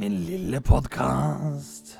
Min 0.00 0.14
lille 0.24 0.60
podkast. 0.64 1.98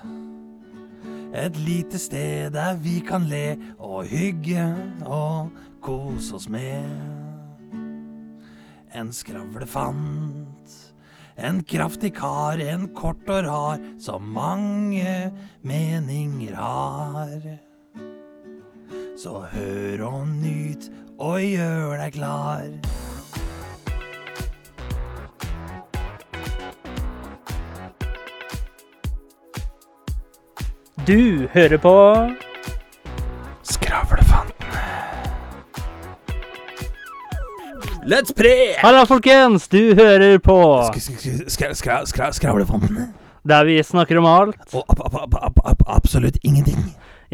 Et 1.36 1.56
lite 1.67 1.99
sted 2.00 2.49
der 2.54 2.78
vi 2.80 2.94
kan 3.04 3.26
le 3.28 3.58
og 3.76 4.07
hygge 4.08 4.62
og 5.04 5.50
kose 5.84 6.39
oss 6.39 6.47
med. 6.49 6.86
En 8.96 9.12
skravlefant. 9.12 10.73
En 11.36 11.60
kraftig 11.60 12.14
kar, 12.16 12.56
en 12.64 12.88
kort 12.96 13.28
og 13.28 13.44
rar, 13.50 13.84
som 14.00 14.32
mange 14.32 15.28
meninger 15.60 16.56
har. 16.56 17.36
Så 19.20 19.44
hør 19.52 20.06
og 20.08 20.24
nyt 20.40 20.88
og 21.18 21.36
gjør 21.44 22.00
deg 22.00 22.16
klar. 22.16 22.99
Du 31.10 31.48
hører 31.50 31.78
på 31.82 31.92
Skravlefantene. 33.66 34.82
Let's 38.06 38.30
pre! 38.36 38.52
Halla, 38.78 39.00
folkens! 39.10 39.66
Du 39.73 39.80
hører 39.98 40.36
på 40.38 40.55
Skravlefantene. 41.50 43.09
der 43.42 43.64
vi 43.66 43.80
snakker 43.83 44.20
om 44.20 44.27
alt. 44.30 44.62
Og 44.70 44.84
ab- 44.86 45.02
ab- 45.09 45.19
ab- 45.24 45.34
ab- 45.42 45.60
ab- 45.64 45.83
absolutt 45.88 46.38
ingenting. 46.45 46.78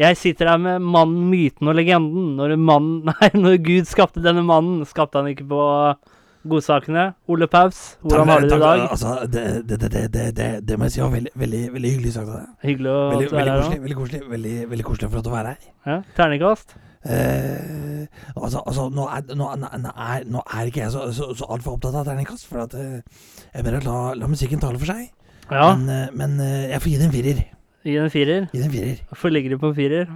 Jeg 0.01 0.17
sitter 0.17 0.49
her 0.49 0.57
med 0.57 0.79
mannen, 0.81 1.29
myten 1.29 1.67
og 1.69 1.75
legenden. 1.77 2.33
Når, 2.39 2.53
en 2.57 2.65
mann, 2.65 2.89
nei, 3.11 3.29
når 3.37 3.61
Gud 3.61 3.85
skapte 3.93 4.23
denne 4.25 4.41
mannen, 4.41 4.85
skapte 4.89 5.21
han 5.21 5.29
ikke 5.35 5.45
på 5.53 5.61
godsakene. 6.47 7.13
Ole 7.27 7.47
Paus, 7.47 7.97
hvordan 8.01 8.27
har 8.27 8.39
du 8.39 8.49
det 8.49 8.57
i 8.57 8.59
dag? 8.59 8.81
Altså, 8.89 9.13
det, 9.33 9.45
det, 9.69 9.79
det, 9.81 9.91
det, 9.91 10.03
det, 10.13 10.25
det, 10.37 10.49
det 10.67 10.77
må 10.79 10.85
jeg 10.85 10.91
si 10.91 11.01
var 11.01 11.09
veldig, 11.15 11.31
veldig, 11.35 11.61
veldig 11.73 11.91
hyggelig 11.91 12.13
sagt 12.13 12.29
av 12.29 12.35
deg. 12.35 12.51
Hyggelig 12.63 12.91
å 12.91 12.99
Veldig, 13.11 13.31
veldig 13.31 13.53
her 13.53 13.61
koselig, 13.61 13.81
veldig 13.85 13.97
koselig, 14.01 14.21
veldig, 14.29 14.55
veldig 14.69 14.85
koselig 14.89 15.09
for 15.09 15.21
at 15.21 15.25
du 15.25 15.31
være 15.33 15.53
her. 15.55 15.71
Ja, 15.87 15.97
Terningkast? 16.17 16.77
Eh, 17.07 18.07
altså, 18.35 18.61
altså 18.65 18.87
nå, 18.91 19.05
er, 19.07 19.35
nå, 19.35 19.51
nå, 19.61 19.91
er, 19.93 20.25
nå 20.27 20.41
er 20.57 20.71
ikke 20.71 20.81
jeg 20.81 20.91
så, 20.91 21.05
så, 21.15 21.29
så 21.37 21.47
altfor 21.55 21.77
opptatt 21.77 21.95
av 21.95 22.07
terningkast, 22.09 22.47
for 22.49 22.65
at 22.65 22.73
eh, 22.77 22.99
jeg 23.53 23.67
bare 23.67 23.83
la, 23.85 23.99
la 24.19 24.31
musikken 24.31 24.59
tale 24.63 24.81
for 24.81 24.91
seg. 24.91 25.05
Ja. 25.51 25.69
Men, 25.75 25.87
eh, 25.89 26.09
men 26.17 26.39
eh, 26.43 26.71
jeg 26.73 26.83
får 26.83 26.91
gi 26.91 26.97
det 26.97 27.07
en 27.07 27.15
firer. 27.15 27.45
Gi 27.87 27.93
den 27.95 28.09
en 28.09 28.11
firer. 28.11 28.49
Gi 28.51 28.59
det 28.59 28.67
en 28.67 28.73
firer. 28.73 29.05
Hvorfor 29.11 29.31
ligger 29.31 29.55
du 29.55 29.61
på 29.61 29.71
en 29.71 29.77
firer? 29.77 30.11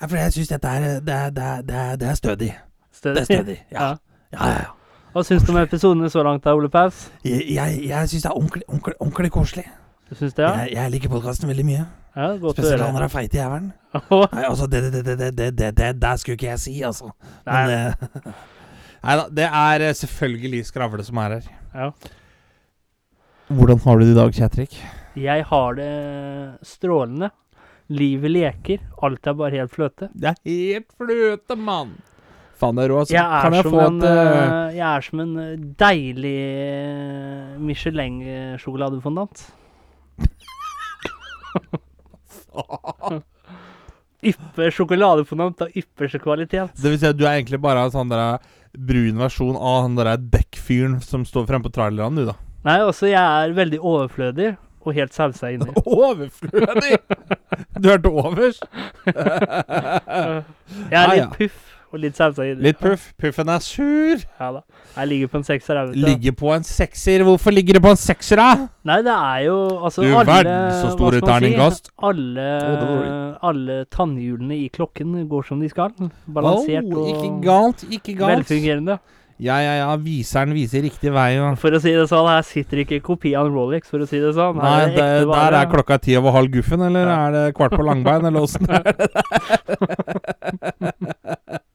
For 0.00 0.16
jeg 0.16 0.32
syns 0.32 0.52
dette 0.52 0.68
er, 0.68 1.00
det 1.04 1.14
er, 1.14 1.32
det 1.36 1.46
er, 1.46 1.64
det 1.68 1.80
er, 1.84 1.96
det 2.00 2.12
stødig. 2.16 2.52
Stødig. 2.92 3.16
Det 3.16 3.20
er 3.20 3.24
stødig. 3.24 3.56
Ja. 3.72 3.88
Ja, 4.32 4.46
ja, 4.48 4.52
ja. 4.58 4.68
Hva 5.10 5.22
syns 5.26 5.42
du 5.42 5.50
om 5.50 5.58
episodene 5.58 6.10
så 6.12 6.22
langt, 6.22 6.44
da, 6.44 6.52
Ole 6.54 6.68
Paus? 6.70 7.08
Jeg, 7.26 7.42
jeg, 7.56 7.80
jeg 7.88 8.10
syns 8.12 8.22
det 8.26 8.30
er 8.30 8.36
ordentlig, 8.36 8.62
ordentlig, 8.68 8.94
ordentlig 9.02 9.30
koselig. 9.34 9.64
Du 10.10 10.14
syns 10.18 10.36
det, 10.36 10.44
ja? 10.44 10.52
Jeg, 10.62 10.76
jeg 10.76 10.92
liker 10.94 11.10
podkasten 11.12 11.50
veldig 11.50 11.64
mye. 11.66 11.86
Ja, 12.14 12.28
Godt 12.42 12.58
Spesielt 12.58 12.82
han 12.82 12.98
er 13.02 13.10
feit 13.10 13.34
i 13.34 13.38
jævelen. 13.38 13.72
Nei, 14.10 14.44
altså, 14.46 14.66
det, 14.70 14.84
det, 14.86 15.02
det, 15.06 15.16
det, 15.18 15.28
det, 15.38 15.50
det, 15.58 15.70
det 15.78 15.90
det 16.02 16.14
skulle 16.22 16.38
ikke 16.38 16.48
jeg 16.52 16.62
si, 16.62 16.76
altså. 16.86 17.10
Men 17.46 17.70
Nei, 17.70 17.76
eh, 17.76 18.32
Nei 19.06 19.18
da, 19.20 19.26
det 19.40 19.46
er 19.50 19.84
eh, 19.88 19.94
selvfølgelig 19.98 20.62
Skravle 20.70 21.06
som 21.06 21.20
er 21.24 21.36
her. 21.38 21.52
ja. 21.74 21.90
Hvordan 23.50 23.80
har 23.82 23.98
du 23.98 24.04
det 24.04 24.12
i 24.12 24.14
dag, 24.14 24.30
Kjetrik? 24.36 24.74
Jeg 25.18 25.42
har 25.48 25.74
det 25.74 25.90
strålende. 26.62 27.32
Livet 27.90 28.30
leker. 28.30 28.84
Alt 29.02 29.26
er 29.26 29.34
bare 29.34 29.58
helt 29.58 29.72
fløte. 29.74 30.06
Det 30.14 30.30
er 30.30 30.36
helt 30.46 30.86
fløte, 30.94 31.56
mann! 31.58 31.96
Faen, 32.60 32.76
det 32.76 32.84
er 32.84 32.90
rå, 32.92 32.98
altså. 33.00 33.14
Jeg 33.16 33.24
er, 33.24 33.30
jeg 33.56 33.64
en, 33.64 33.96
et 33.96 34.04
eh, 34.04 34.16
eh, 34.20 34.74
jeg 34.76 34.86
er 34.90 35.00
som 35.06 35.20
en 35.24 35.32
eh, 35.40 35.52
deilig 35.80 36.40
Michelin-sjokoladefondant. 37.70 39.36
Ypper 44.30 44.68
sjokoladefondant 44.76 45.62
av 45.64 45.68
ypperste 45.80 46.18
kvalitet. 46.20 46.74
Det 46.76 46.90
vil 46.92 46.98
si 47.00 47.08
at 47.08 47.16
du 47.16 47.24
er 47.24 47.38
egentlig 47.38 47.60
bare 47.64 47.86
en 47.86 47.94
sånn 47.94 48.10
der 48.12 48.36
brun 48.76 49.16
versjon 49.18 49.56
av 49.56 49.86
han 49.86 49.96
der 49.96 50.18
dekkfyren 50.20 50.98
som 51.02 51.24
står 51.26 51.48
fremme 51.48 51.64
på 51.66 51.72
trailerne, 51.74 52.20
du, 52.20 52.28
da. 52.28 52.36
Nei, 52.68 52.76
også 52.84 53.08
jeg 53.08 53.16
er 53.16 53.54
veldig 53.56 53.80
overflødig 53.80 54.50
og 54.84 54.94
helt 54.96 55.16
sausa 55.16 55.50
inni. 55.54 55.72
Overflødig! 56.04 56.98
Du 57.80 57.88
hørte 57.88 58.12
overs? 58.12 58.60
Jeg 59.08 59.16
er 59.16 60.44
Ja, 60.92 61.02
litt 61.08 61.24
ja. 61.24 61.28
puff 61.34 61.69
og 61.92 61.98
litt 62.02 62.14
sausa 62.18 62.44
i. 62.46 62.54
Litt 62.54 62.78
puff. 62.78 63.08
Puffen 63.18 63.48
er 63.50 63.62
sur. 63.64 64.20
Ja 64.40 64.50
da. 64.54 64.60
Jeg 64.96 65.08
ligger 65.10 65.30
på 65.32 65.40
en 65.40 65.46
sekser 65.48 65.80
vet. 65.80 65.96
Ligger 65.98 66.32
på 66.38 66.52
en 66.54 66.66
sekser. 66.66 67.24
Hvorfor 67.26 67.50
ligger 67.54 67.78
det 67.78 67.82
på 67.82 67.90
en 67.94 68.00
sekser, 68.00 68.36
da? 68.40 68.68
Nei, 68.86 69.00
det 69.06 69.14
er 69.14 69.44
jo 69.48 69.56
altså 69.84 70.02
Du 70.06 70.10
alle 70.14 70.26
verden, 70.30 70.72
så 70.80 70.90
stor 70.94 71.18
store 71.18 71.20
man 71.20 71.74
si? 71.74 71.92
Alle, 72.10 72.48
det 72.80 73.38
alle 73.50 73.78
tannhjulene 73.90 74.56
i 74.64 74.68
klokken 74.72 75.18
går 75.30 75.48
som 75.50 75.60
de 75.62 75.68
skal. 75.72 75.90
Balansert 76.30 76.86
Oh, 76.90 77.08
ikke 77.10 77.30
og 77.30 77.42
galt, 77.44 77.84
ikke 77.90 78.14
galt. 78.18 78.38
velfungerende. 78.38 78.98
Ja, 79.40 79.56
ja, 79.64 79.72
ja. 79.78 79.96
Viseren 79.96 80.52
viser 80.52 80.82
riktig 80.84 81.14
vei. 81.14 81.30
Ja. 81.38 81.54
For 81.56 81.72
å 81.72 81.80
si 81.80 81.94
det 81.96 82.04
sånn, 82.10 82.28
her 82.28 82.42
sitter 82.44 82.82
ikke 82.82 82.98
kopi 83.00 83.32
av 83.34 83.46
en 83.48 83.54
Rolex, 83.56 83.88
for 83.88 84.04
å 84.04 84.08
si 84.08 84.20
det 84.20 84.34
sånn. 84.36 84.58
Nei, 84.60 84.74
er 84.82 84.90
det, 84.92 85.06
ekte 85.22 85.30
der 85.32 85.56
er 85.62 85.70
klokka 85.72 85.96
ti 86.04 86.16
over 86.20 86.30
halv 86.36 86.52
guffen, 86.52 86.82
eller 86.90 87.08
Ja. 87.08 87.16
er 87.26 87.32
det 87.38 87.44
kvart 87.56 87.72
på 87.72 87.86
langbein, 87.88 88.26
eller 88.28 88.40
åssen 88.44 88.68
er 88.68 88.82
det? 88.84 89.08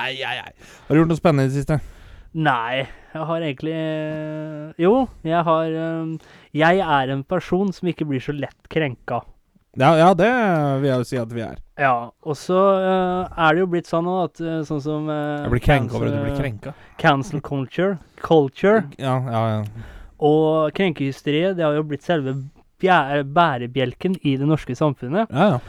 Nei, 0.00 0.14
nei, 0.20 0.36
nei. 0.40 0.70
Har 0.86 0.96
du 0.96 1.02
gjort 1.02 1.12
noe 1.12 1.20
spennende 1.20 1.48
i 1.48 1.52
det 1.52 1.60
siste? 1.60 1.80
Nei, 2.40 2.84
jeg 3.10 3.26
har 3.26 3.42
egentlig 3.42 3.74
Jo, 4.78 4.94
jeg 5.26 5.42
har 5.48 5.72
eh, 5.82 6.30
Jeg 6.54 6.78
er 6.84 7.10
en 7.10 7.24
person 7.26 7.72
som 7.74 7.90
ikke 7.90 8.06
blir 8.06 8.22
så 8.22 8.34
lett 8.36 8.70
krenka. 8.70 9.24
Ja, 9.78 9.92
ja, 9.98 10.14
det 10.18 10.30
vil 10.82 10.88
jeg 10.88 10.98
jo 10.98 11.06
si 11.06 11.18
at 11.20 11.34
vi 11.34 11.42
er. 11.46 11.58
Ja, 11.78 12.10
og 12.26 12.36
så 12.36 12.58
uh, 12.58 13.28
er 13.30 13.54
det 13.54 13.62
jo 13.62 13.68
blitt 13.70 13.86
sånn 13.88 14.02
nå 14.04 14.16
at 14.24 14.40
uh, 14.42 14.56
sånn 14.66 14.80
som 14.82 15.06
uh, 15.06 15.44
Jeg 15.44 15.52
blir 15.52 15.62
krenka 15.62 15.94
over 15.96 16.08
at 16.10 16.16
du 16.16 16.24
blir 16.24 16.38
krenka. 16.38 16.72
Cancel 16.98 17.42
culture, 17.46 18.00
culture 18.20 18.82
Ja, 18.98 19.14
ja, 19.30 19.42
ja. 19.54 19.84
og 20.26 20.74
krenkehysteriet, 20.74 21.54
det 21.56 21.64
har 21.64 21.78
jo 21.78 21.86
blitt 21.86 22.04
selve 22.06 22.34
bærebjelken 22.80 24.18
i 24.26 24.34
det 24.40 24.48
norske 24.48 24.74
samfunnet. 24.74 25.30
ja, 25.30 25.54
ja. 25.54 25.62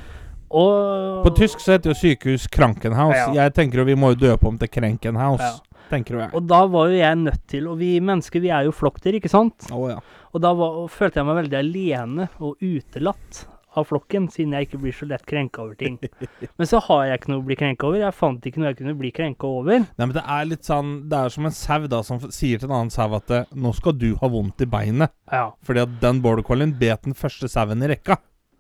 Og 0.52 1.26
På 1.26 1.34
tysk 1.38 1.62
så 1.64 1.76
heter 1.76 1.94
jo 1.94 1.98
sykehus 1.98 2.48
Krankenhaus. 2.52 3.16
Ja. 3.16 3.28
Jeg 3.44 3.56
tenker 3.58 3.82
jo 3.82 3.88
vi 3.88 3.98
må 4.00 4.14
jo 4.14 4.22
døpe 4.28 4.50
om 4.50 4.58
til 4.62 4.72
Krenkenhaus. 4.72 5.44
Ja. 5.44 5.82
Tenker 5.92 6.18
jo 6.18 6.24
jeg. 6.24 6.32
Og 6.38 6.48
da 6.48 6.62
var 6.72 6.92
jo 6.92 7.00
jeg 7.02 7.16
nødt 7.20 7.48
til 7.52 7.66
Og 7.68 7.80
vi 7.82 7.94
mennesker, 8.00 8.40
vi 8.40 8.52
er 8.56 8.68
jo 8.68 8.76
flokkdyr, 8.76 9.18
ikke 9.20 9.32
sant? 9.32 9.68
Oh, 9.76 9.90
ja. 9.92 10.00
Og 10.32 10.44
da 10.44 10.54
var, 10.56 10.78
og 10.84 10.92
følte 10.92 11.20
jeg 11.20 11.28
meg 11.28 11.42
veldig 11.42 11.58
alene 11.60 12.30
og 12.40 12.62
utelatt 12.64 13.46
av 13.80 13.86
flokken, 13.88 14.26
siden 14.32 14.52
jeg 14.56 14.68
ikke 14.68 14.80
blir 14.84 14.96
så 14.96 15.08
lett 15.08 15.24
krenka 15.28 15.62
over 15.64 15.78
ting. 15.80 15.96
Men 16.60 16.68
så 16.68 16.82
har 16.88 17.06
jeg 17.08 17.22
ikke 17.22 17.32
noe 17.32 17.42
å 17.44 17.46
bli 17.48 17.58
krenka 17.60 17.88
over. 17.88 18.02
Jeg 18.02 18.18
fant 18.18 18.48
ikke 18.48 18.60
noe 18.60 18.72
jeg 18.72 18.80
kunne 18.82 18.96
bli 19.00 19.12
krenka 19.16 19.48
over. 19.48 19.86
Nei, 19.86 20.08
men 20.08 20.16
det 20.18 20.24
er 20.36 20.50
litt 20.50 20.68
sånn 20.68 20.90
Det 21.12 21.20
er 21.20 21.32
som 21.32 21.48
en 21.48 21.56
sau 21.56 21.88
da 21.92 22.02
som 22.04 22.20
sier 22.28 22.60
til 22.60 22.68
en 22.68 22.76
annen 22.82 22.92
sau 22.94 23.08
at 23.16 23.32
'nå 23.32 23.72
skal 23.78 23.96
du 23.96 24.10
ha 24.20 24.28
vondt 24.32 24.66
i 24.66 24.68
beinet'. 24.68 25.16
Ja. 25.32 25.52
Fordi 25.64 25.86
at 25.86 25.96
den 26.04 26.20
border 26.24 26.44
collien 26.44 26.76
bet 26.78 27.08
den 27.08 27.16
første 27.16 27.48
sauen 27.48 27.84
i 27.84 27.92
rekka. 27.94 28.20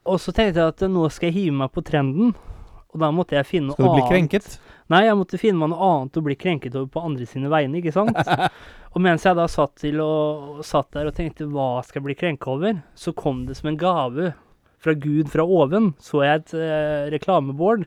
Og 0.09 0.17
så 0.21 0.33
tenkte 0.33 0.63
jeg 0.63 0.73
at 0.73 0.83
nå 0.89 1.05
skal 1.13 1.29
jeg 1.29 1.37
hive 1.37 1.57
meg 1.61 1.71
på 1.75 1.83
trenden. 1.85 2.33
Og 2.91 2.99
da 2.99 3.07
måtte 3.15 3.37
jeg 3.37 3.47
finne 3.47 3.71
noe 3.71 3.77
annet. 3.77 3.85
Skal 3.85 3.93
du 3.93 3.99
bli 3.99 4.09
krenket? 4.09 4.47
Nei, 4.91 5.05
jeg 5.05 5.17
måtte 5.19 5.39
finne 5.39 5.61
meg 5.61 5.71
noe 5.71 5.87
annet 5.87 6.17
å 6.19 6.23
bli 6.25 6.35
krenket 6.35 6.75
over 6.75 6.89
på 6.91 7.03
andre 7.07 7.27
sine 7.29 7.51
vegne, 7.51 7.79
ikke 7.79 7.93
sant? 7.95 8.17
og 8.93 9.03
mens 9.03 9.23
jeg 9.27 9.37
da 9.37 9.45
satt, 9.51 9.77
til 9.79 10.01
og, 10.03 10.59
satt 10.67 10.89
der 10.97 11.07
og 11.07 11.15
tenkte 11.15 11.47
hva 11.47 11.69
skal 11.85 12.01
jeg 12.01 12.07
bli 12.09 12.17
krenka 12.19 12.51
over, 12.51 12.81
så 12.97 13.15
kom 13.15 13.45
det 13.47 13.55
som 13.59 13.71
en 13.71 13.79
gave 13.79 14.33
fra 14.81 14.95
Gud 14.97 15.31
fra 15.31 15.45
oven. 15.45 15.93
Så 16.03 16.25
jeg 16.25 16.41
et 16.41 16.55
eh, 16.57 17.07
reklamebord, 17.13 17.85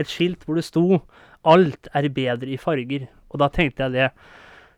et 0.00 0.08
skilt 0.08 0.46
hvor 0.46 0.56
det 0.56 0.64
sto 0.64 1.02
'Alt 1.46 1.86
er 1.94 2.08
bedre 2.10 2.50
i 2.50 2.58
farger'. 2.58 3.06
Og 3.30 3.38
da 3.38 3.46
tenkte 3.52 3.84
jeg 3.84 3.92
det. 3.92 4.08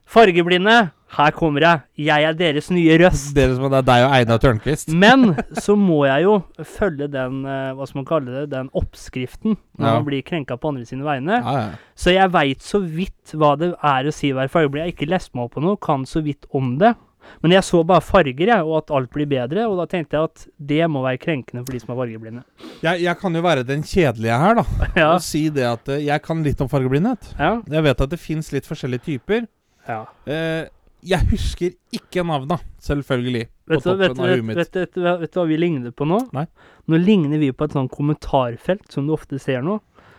Fargeblinde, 0.08 0.90
her 1.16 1.30
kommer 1.32 1.64
jeg. 1.64 1.80
Jeg 2.04 2.24
er 2.28 2.34
deres 2.36 2.66
nye 2.70 2.98
røst. 3.00 3.30
Dere 3.36 3.54
som 3.56 3.64
er 3.72 3.80
deg 3.86 4.04
og 4.04 4.12
Einar 4.12 4.38
Tørnquist. 4.42 4.90
Men 4.92 5.30
så 5.56 5.72
må 5.80 6.02
jeg 6.06 6.26
jo 6.26 6.34
følge 6.68 7.08
den, 7.10 7.38
eh, 7.48 7.70
hva 7.78 7.86
skal 7.88 8.02
man 8.02 8.08
kalle 8.10 8.34
det, 8.34 8.50
den 8.52 8.68
oppskriften 8.76 9.56
når 9.78 9.86
Ja. 9.86 9.94
man 9.94 10.04
blir 10.04 10.22
krenka 10.22 10.58
på 10.60 10.68
andre 10.68 10.84
sine 10.84 11.04
vegne. 11.06 11.40
Ja, 11.40 11.56
ja. 11.60 11.68
Så 11.96 12.12
jeg 12.12 12.30
veit 12.34 12.60
så 12.60 12.82
vidt 12.84 13.32
hva 13.34 13.54
det 13.58 13.72
er 13.82 14.04
å 14.04 14.12
si 14.12 14.32
å 14.32 14.36
være 14.36 14.52
fargeblind. 14.52 14.84
Jeg 14.84 14.92
har 14.92 14.96
ikke 14.98 15.10
lest 15.14 15.34
meg 15.34 15.44
opp 15.48 15.54
på 15.56 15.62
noe, 15.64 15.76
kan 15.80 16.04
så 16.04 16.22
vidt 16.22 16.44
om 16.52 16.76
det. 16.78 16.94
Men 17.42 17.50
jeg 17.52 17.62
så 17.66 17.82
bare 17.84 18.00
farger, 18.00 18.46
jeg, 18.46 18.62
og 18.64 18.76
at 18.78 18.90
alt 18.94 19.10
blir 19.12 19.26
bedre. 19.28 19.66
Og 19.68 19.76
da 19.76 19.84
tenkte 19.86 20.16
jeg 20.16 20.28
at 20.30 20.46
det 20.60 20.84
må 20.88 21.02
være 21.04 21.18
krenkende 21.20 21.64
for 21.66 21.72
de 21.72 21.80
som 21.82 21.90
er 21.92 21.98
fargeblinde. 22.00 22.42
Jeg, 22.82 23.02
jeg 23.02 23.18
kan 23.20 23.34
jo 23.34 23.42
være 23.44 23.64
den 23.68 23.82
kjedelige 23.82 24.38
her, 24.38 24.54
da. 24.60 24.64
Ja. 24.96 25.10
Og 25.14 25.20
si 25.24 25.48
det 25.52 25.64
at 25.68 25.88
eh, 25.88 26.04
jeg 26.06 26.22
kan 26.24 26.42
litt 26.44 26.60
om 26.64 26.68
fargeblindhet. 26.68 27.34
Ja. 27.38 27.60
Jeg 27.68 27.82
vet 27.84 28.00
at 28.00 28.10
det 28.10 28.20
fins 28.20 28.52
litt 28.52 28.64
forskjellige 28.68 29.04
typer. 29.08 29.46
ja. 29.88 30.04
Eh, 30.26 30.68
jeg 31.06 31.28
husker 31.30 31.74
ikke 31.94 32.24
navna, 32.26 32.58
selvfølgelig. 32.82 33.44
Vet, 33.68 33.84
du, 33.84 33.90
vet, 33.94 34.16
vet, 34.18 34.18
vet, 34.18 34.56
vet, 34.56 34.96
vet, 34.96 35.20
vet 35.20 35.34
du 35.34 35.38
hva 35.38 35.46
vi 35.46 35.58
ligner 35.60 35.92
på 35.94 36.06
nå? 36.08 36.18
Nei. 36.34 36.46
Nå 36.90 36.98
ligner 36.98 37.38
vi 37.38 37.52
på 37.52 37.68
et 37.68 37.76
sånt 37.76 37.92
kommentarfelt 37.94 38.88
som 38.92 39.06
du 39.06 39.14
ofte 39.14 39.38
ser 39.42 39.62
nå. 39.66 39.78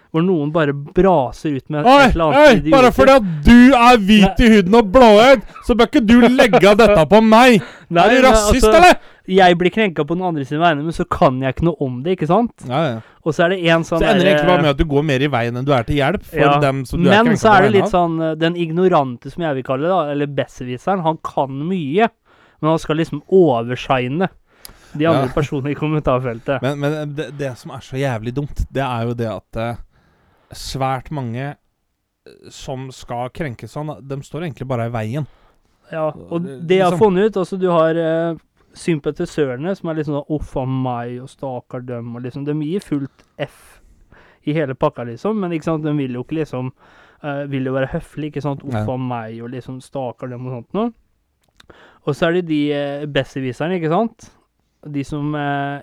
Hvor 0.09 0.23
noen 0.25 0.49
bare 0.49 0.73
braser 0.73 1.59
ut 1.59 1.67
med 1.69 1.85
Oi, 1.85 2.07
oi, 2.17 2.53
bare 2.71 2.89
fordi 2.95 3.17
at 3.19 3.25
du 3.45 3.75
er 3.77 3.99
hvit 4.01 4.41
i 4.41 4.47
huden 4.55 4.77
og 4.79 4.87
blåøyd, 4.95 5.43
så 5.67 5.75
bør 5.77 5.91
ikke 5.91 6.01
du 6.01 6.15
legge 6.25 6.71
dette 6.79 7.03
på 7.11 7.21
meg! 7.21 7.59
Nei, 7.93 8.05
er 8.05 8.15
du 8.15 8.25
rasist, 8.25 8.65
altså, 8.65 8.73
eller? 8.79 8.97
jeg 9.29 9.57
blir 9.57 9.73
krenka 9.73 10.05
på 10.05 10.17
den 10.17 10.25
andre 10.25 10.45
sine 10.45 10.61
vegne, 10.61 10.83
men 10.85 10.95
så 10.95 11.05
kan 11.09 11.37
jeg 11.43 11.53
ikke 11.53 11.67
noe 11.67 11.85
om 11.85 11.99
det, 12.05 12.17
ikke 12.17 12.29
sant? 12.29 12.65
Ja, 12.69 12.81
ja. 12.87 12.97
Og 13.21 13.35
så 13.35 13.45
er 13.45 13.53
det 13.53 13.59
en 13.69 13.85
sånn 13.85 14.01
Så 14.01 14.07
ender 14.09 14.25
det 14.25 14.33
egentlig 14.33 14.49
bare 14.49 14.65
med 14.65 14.71
at 14.71 14.81
du 14.81 14.85
går 14.89 15.05
mer 15.05 15.25
i 15.25 15.29
veien 15.29 15.59
enn 15.59 15.67
du 15.67 15.73
er 15.75 15.85
til 15.85 15.99
hjelp 15.99 16.23
for 16.25 16.41
Ja, 16.41 16.51
dem 16.63 16.81
som 16.89 17.03
du 17.03 17.09
er 17.09 17.25
Men 17.27 17.37
så 17.37 17.51
er 17.53 17.67
det 17.67 17.73
litt 17.75 17.91
sånn 17.91 18.15
eh, 18.23 18.35
Den 18.39 18.55
ignorante, 18.57 19.29
som 19.33 19.43
jeg 19.45 19.59
vil 19.59 19.65
kalle 19.67 19.85
det, 19.85 19.91
da, 19.91 20.13
eller 20.15 20.31
besserwisseren, 20.39 21.03
han 21.05 21.19
kan 21.25 21.59
mye, 21.69 22.09
men 22.59 22.71
han 22.71 22.81
skal 22.81 22.97
liksom 23.01 23.21
overshine 23.27 24.31
de 24.97 25.05
andre 25.05 25.29
personene 25.29 25.75
i 25.75 25.77
kommentarfeltet. 25.77 26.63
Men, 26.65 26.79
men 26.81 27.13
det, 27.13 27.27
det 27.37 27.51
som 27.59 27.75
er 27.75 27.83
så 27.85 27.99
jævlig 27.99 28.33
dumt, 28.39 28.63
det 28.73 28.81
er 28.81 29.05
jo 29.05 29.13
det 29.17 29.27
at 29.29 29.59
eh, 29.61 29.83
svært 30.53 31.11
mange 31.11 31.55
eh, 31.55 32.49
som 32.49 32.89
skal 32.91 33.29
krenkes 33.29 33.71
sånn, 33.75 33.91
de 34.07 34.15
står 34.25 34.47
egentlig 34.47 34.67
bare 34.67 34.87
i 34.89 34.93
veien. 34.93 35.27
Ja, 35.91 36.09
og 36.11 36.43
det- 36.43 36.67
det 36.67 36.75
jeg 36.77 36.83
har 36.83 36.91
liksom- 36.91 36.99
funnet 37.07 37.25
ut 37.31 37.37
Altså, 37.37 37.59
du 37.59 37.69
har 37.71 37.95
eh, 37.97 38.35
sympatisørene 38.73 39.75
som 39.75 39.89
er 39.89 39.95
liksom 39.95 40.15
sånn 40.19 40.29
'Uff 40.29 40.55
a 40.57 40.65
meg', 40.65 41.21
og 41.21 41.27
'stakkar 41.29 41.85
dem', 41.85 42.15
og 42.15 42.21
liksom 42.23 42.45
De 42.45 42.53
gir 42.53 42.79
fullt 42.79 43.23
F 43.39 43.81
i 44.45 44.53
hele 44.53 44.73
pakka, 44.75 45.03
liksom, 45.05 45.35
men 45.39 45.51
ikke 45.51 45.63
sant, 45.63 45.83
de 45.83 45.91
vil 45.93 46.13
jo 46.13 46.23
ikke 46.23 46.37
liksom 46.45 46.71
eh, 47.23 47.45
Vil 47.47 47.65
jo 47.65 47.73
være 47.73 47.87
høflig, 47.89 48.31
ikke 48.31 48.41
sant, 48.41 48.61
'Uff 48.63 48.87
a 48.87 48.97
meg', 48.97 49.41
og 49.43 49.49
liksom 49.49 49.79
'stakkar 49.81 50.29
dem', 50.29 50.45
og 50.47 50.63
sånt 50.63 50.73
noe. 50.73 50.93
Og 52.07 52.15
så 52.15 52.27
er 52.27 52.33
det 52.33 52.47
de 52.47 52.71
uh, 52.71 53.05
besserwisserne, 53.05 53.75
ikke 53.79 53.89
sant. 53.89 54.31
De 54.87 55.03
som 55.03 55.33
eh, 55.35 55.81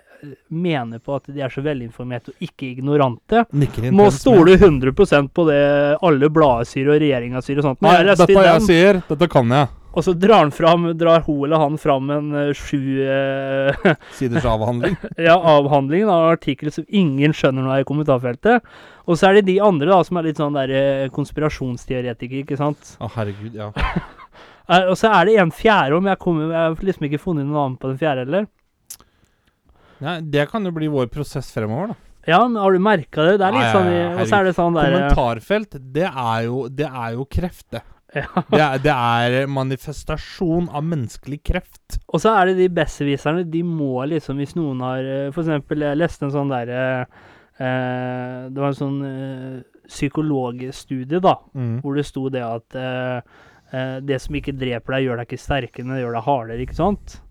mener 0.49 0.99
på 0.99 1.15
at 1.19 1.27
de 1.29 1.41
er 1.45 1.51
så 1.53 1.61
velinformerte 1.61 2.33
og 2.33 2.45
ikke 2.47 2.71
ignorante. 2.71 3.43
Nikker 3.53 3.91
Må 3.93 4.07
stole 4.11 4.55
100% 4.57 5.29
på 5.37 5.45
det 5.49 5.59
alle 6.01 6.29
blader 6.33 6.65
sier 6.65 6.89
og 6.89 6.97
regjeringa 7.01 7.43
sier 7.45 7.61
og 7.61 7.67
sånt. 7.71 7.83
Nei, 7.85 7.99
leste 8.07 8.25
dette 8.25 8.47
jeg 8.47 8.55
den- 8.57 8.65
sier, 8.65 9.01
dette 9.09 9.29
kan 9.29 9.53
jeg. 9.53 9.69
og 9.97 10.03
så 10.05 10.13
drar 10.17 10.43
han 10.43 10.51
fram, 10.53 10.89
drar 10.97 11.21
hun 11.25 11.43
eller 11.45 11.57
han 11.61 11.77
fram 11.81 12.09
en 12.13 12.33
uh, 12.33 12.53
sju 12.53 12.81
uh, 13.05 13.93
Siders 14.17 14.45
avhandling. 14.45 14.97
ja, 15.29 15.37
avhandling 15.37 16.05
av 16.09 16.27
en 16.27 16.33
artikkel 16.35 16.71
som 16.73 16.85
ingen 16.89 17.33
skjønner 17.33 17.65
noe 17.65 17.77
av 17.77 17.85
i 17.85 17.87
kommentarfeltet. 17.89 18.65
Og 19.05 19.17
så 19.17 19.29
er 19.29 19.39
det 19.39 19.47
de 19.53 19.59
andre 19.61 19.89
da, 19.93 20.01
som 20.05 20.17
er 20.17 20.27
litt 20.29 20.41
sånn 20.41 20.57
der 20.57 20.73
eh, 20.73 21.07
konspirasjonsteoretikere, 21.15 22.43
ikke 22.43 22.57
sant. 22.59 22.97
Å, 22.99 23.09
herregud, 23.15 23.53
ja. 23.55 23.71
Og 24.89 24.97
så 24.99 25.07
er 25.15 25.29
det 25.29 25.37
en 25.39 25.51
fjerde 25.55 25.95
om 25.95 26.09
jeg, 26.09 26.19
kommer, 26.19 26.49
jeg 26.51 26.59
har 26.59 26.81
liksom 26.89 27.05
ikke 27.07 27.21
funnet 27.23 27.47
noe 27.47 27.61
annet 27.63 27.79
på 27.79 27.87
den 27.87 27.99
fjerde 28.01 28.25
heller. 28.25 28.47
Nei, 30.03 30.19
det 30.21 30.47
kan 30.51 30.65
jo 30.67 30.71
bli 30.75 30.87
vår 30.93 31.07
prosess 31.13 31.51
fremover, 31.55 31.93
da. 31.93 31.95
Ja, 32.27 32.41
men 32.47 32.59
har 32.59 32.73
du 32.75 32.79
merka 32.83 33.23
det? 33.23 33.37
Det 33.39 33.45
er 33.47 33.53
litt 33.55 33.69
sånn 33.71 33.87
Og 34.19 34.25
så 34.27 34.35
er 34.41 34.43
det 34.49 34.55
sånn 34.57 34.75
der 34.75 34.89
eh, 34.91 34.97
Kommentarfelt, 34.97 35.77
det 35.95 36.09
er 36.09 36.41
jo, 36.49 36.65
det 36.67 36.89
er 36.89 37.13
jo 37.15 37.23
kreft, 37.31 37.65
det. 37.71 37.81
ja. 38.15 38.27
Det 38.51 38.59
er, 38.65 38.77
det 38.83 38.91
er 38.95 39.47
manifestasjon 39.47 40.67
av 40.75 40.83
menneskelig 40.83 41.39
kreft. 41.47 41.97
Og 42.11 42.19
så 42.23 42.33
er 42.35 42.51
det 42.51 42.57
de 42.59 42.67
besserwisserne. 42.75 43.45
De 43.51 43.61
må 43.63 44.03
liksom, 44.11 44.37
hvis 44.43 44.55
noen 44.59 44.83
har 44.83 44.99
eh, 45.07 45.31
For 45.31 45.43
eksempel, 45.45 45.83
jeg 45.87 45.99
leste 46.01 46.27
en 46.27 46.35
sånn 46.35 46.51
derre 46.51 46.83
eh, 47.01 48.47
Det 48.51 48.59
var 48.63 48.69
en 48.73 48.79
sånn 48.81 48.99
eh, 49.07 49.57
psykologstudie, 49.87 51.19
da, 51.23 51.37
Mm. 51.55 51.79
hvor 51.81 51.95
det 51.95 52.05
sto 52.05 52.27
det 52.29 52.43
at 52.43 52.75
eh, 52.75 53.21
eh, 53.71 53.99
det 54.03 54.19
som 54.21 54.35
ikke 54.35 54.55
dreper 54.57 54.93
deg, 54.97 55.05
gjør 55.07 55.17
deg 55.21 55.27
ikke 55.31 55.39
sterkere, 55.45 55.85
men 55.85 55.95
det 55.95 56.03
gjør 56.03 56.17
deg 56.19 56.27
hardere, 56.27 56.59
ikke 56.67 56.75
sant? 56.75 57.21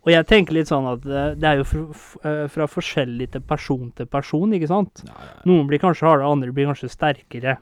Og 0.00 0.12
jeg 0.14 0.26
tenker 0.30 0.56
litt 0.56 0.70
sånn 0.70 0.86
at 0.88 1.04
eh, 1.04 1.32
det 1.36 1.48
er 1.48 1.58
jo 1.60 1.66
fra, 1.68 1.82
eh, 2.24 2.44
fra 2.52 2.68
forskjellig 2.70 3.30
til 3.34 3.42
person 3.44 3.90
til 3.96 4.08
person, 4.08 4.54
ikke 4.56 4.70
sant? 4.70 5.02
Ja, 5.04 5.16
ja. 5.26 5.34
Noen 5.50 5.66
blir 5.68 5.82
kanskje 5.82 6.08
hardere, 6.08 6.30
andre 6.30 6.54
blir 6.56 6.70
kanskje 6.70 6.88
sterkere. 6.92 7.58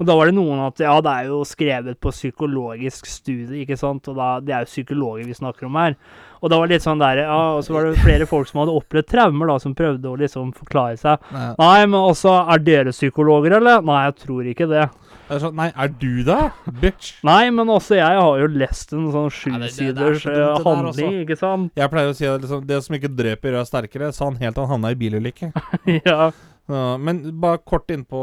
Og 0.00 0.06
da 0.08 0.14
var 0.16 0.30
det 0.30 0.36
noen 0.38 0.62
at 0.64 0.78
ja, 0.80 0.94
det 1.04 1.12
er 1.12 1.26
jo 1.28 1.42
skrevet 1.44 1.98
på 2.00 2.12
psykologisk 2.14 3.08
studie, 3.10 3.66
ikke 3.66 3.76
sant, 3.76 4.06
og 4.08 4.16
da, 4.16 4.28
det 4.40 4.54
er 4.56 4.64
jo 4.64 4.70
psykologer 4.70 5.26
vi 5.28 5.36
snakker 5.36 5.68
om 5.68 5.76
her. 5.76 5.98
Og 6.40 6.48
da 6.48 6.56
var 6.56 6.70
det 6.70 6.78
litt 6.78 6.86
sånn 6.86 7.02
der, 7.02 7.20
ja, 7.26 7.40
og 7.58 7.60
så 7.66 7.74
var 7.74 7.84
det 7.84 8.00
flere 8.00 8.28
folk 8.30 8.48
som 8.48 8.62
hadde 8.62 8.78
opplevd 8.80 9.10
traumer, 9.10 9.50
da, 9.50 9.58
som 9.60 9.74
prøvde 9.76 10.08
å 10.08 10.16
liksom 10.22 10.54
forklare 10.56 10.96
seg. 11.00 11.26
Nei, 11.34 11.50
Nei, 11.60 11.76
men 11.84 11.98
også, 12.00 12.32
er 12.54 12.64
dere 12.64 12.94
psykologer, 12.96 13.58
eller? 13.58 13.84
Nei, 13.84 13.98
jeg 14.06 14.16
tror 14.22 14.48
ikke 14.54 14.70
det. 14.70 14.86
Er 15.30 15.42
sånn, 15.42 15.56
nei, 15.58 15.68
er 15.72 15.92
du 16.00 16.22
det, 16.26 16.38
bitch? 16.82 17.12
Nei, 17.26 17.50
men 17.54 17.70
også 17.72 17.98
jeg 17.98 18.20
har 18.20 18.42
jo 18.42 18.50
lest 18.50 18.94
en 18.96 19.08
sånn 19.14 19.28
er 19.30 19.36
sjusiders 19.36 20.26
handling, 20.64 21.20
ikke 21.24 21.38
sant? 21.38 21.72
Jeg 21.78 21.92
pleier 21.92 22.12
å 22.12 22.16
si 22.16 22.28
at 22.28 22.42
liksom, 22.42 22.64
det 22.68 22.80
som 22.86 22.98
ikke 22.98 23.12
dreper, 23.14 23.58
er 23.60 23.68
sterkere. 23.68 24.12
Sa 24.16 24.28
han 24.28 24.38
helt 24.40 24.56
til 24.56 24.66
han 24.66 24.74
havna 24.76 24.92
i 24.94 24.98
bilulykke. 25.00 25.52
ja. 26.08 26.30
Ja, 26.70 26.84
men 27.02 27.24
bare 27.42 27.58
kort 27.66 27.90
innpå 27.90 28.20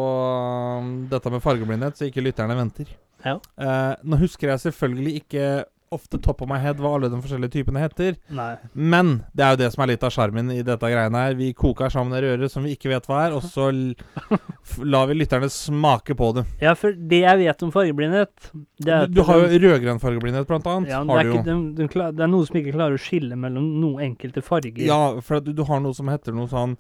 um, 0.80 0.92
dette 1.12 1.32
med 1.34 1.44
fargeblindhet, 1.44 1.98
så 2.00 2.08
ikke 2.08 2.24
lytterne 2.24 2.56
venter. 2.56 2.92
Ja. 3.26 3.40
Eh, 3.60 3.94
nå 4.08 4.20
husker 4.22 4.54
jeg 4.54 4.62
selvfølgelig 4.68 5.22
ikke 5.24 5.48
ofte 5.94 6.20
top 6.24 6.42
of 6.42 6.50
my 6.50 6.58
head 6.62 6.82
hva 6.82 6.94
alle 6.98 7.10
de 7.12 7.20
forskjellige 7.22 7.54
typene 7.58 7.82
heter. 7.82 8.18
Nei. 8.34 8.54
Men 8.74 9.22
det 9.38 9.46
er 9.46 9.54
jo 9.54 9.60
det 9.62 9.70
som 9.74 9.84
er 9.86 9.92
litt 9.94 10.04
av 10.04 10.14
sjarmen 10.14 10.52
i 10.54 10.60
dette 10.66 10.92
greiene 10.92 11.24
her. 11.24 11.38
Vi 11.40 11.52
koker 11.58 11.92
sammen 11.94 12.16
en 12.18 12.24
røre 12.26 12.50
som 12.52 12.66
vi 12.68 12.76
ikke 12.76 12.92
vet 12.92 13.08
hva 13.10 13.22
er, 13.28 13.38
og 13.38 13.46
så 13.46 13.70
lar 14.84 15.08
vi 15.10 15.18
lytterne 15.18 15.50
smake 15.54 16.18
på 16.18 16.32
det. 16.38 16.46
Ja, 16.64 16.76
for 16.78 16.96
det 16.96 17.22
jeg 17.24 17.42
vet 17.44 17.66
om 17.66 17.74
fargeblindhet 17.74 18.52
det 18.84 19.00
Du, 19.08 19.20
du 19.20 19.24
har 19.28 19.42
jo 19.42 19.62
rødgrønn 19.64 20.02
fargeblindhet, 20.04 20.48
blant 20.50 20.68
annet. 20.70 20.92
ja, 20.92 21.02
det, 21.04 21.18
er 21.18 21.24
du 21.24 21.34
ikke, 21.34 21.40
jo. 21.40 21.48
de 21.48 21.82
den 21.82 21.92
klar, 21.92 22.14
det 22.16 22.26
er 22.26 22.32
noe 22.32 22.48
som 22.48 22.60
ikke 22.60 22.76
klarer 22.76 22.98
å 22.98 23.02
skille 23.02 23.40
mellom 23.40 23.68
noen 23.82 24.12
enkelte 24.12 24.44
farger. 24.46 24.84
Ja, 24.86 25.02
for 25.24 25.40
at 25.40 25.48
du, 25.48 25.54
du 25.56 25.64
har 25.68 25.84
noe 25.84 25.96
som 25.98 26.12
heter 26.12 26.36
noe 26.36 26.50
sånn 26.52 26.76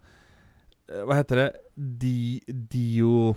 eh, 0.92 1.04
Hva 1.08 1.22
heter 1.22 1.44
det? 1.46 1.50
Di, 1.76 2.18
dio 2.48 3.36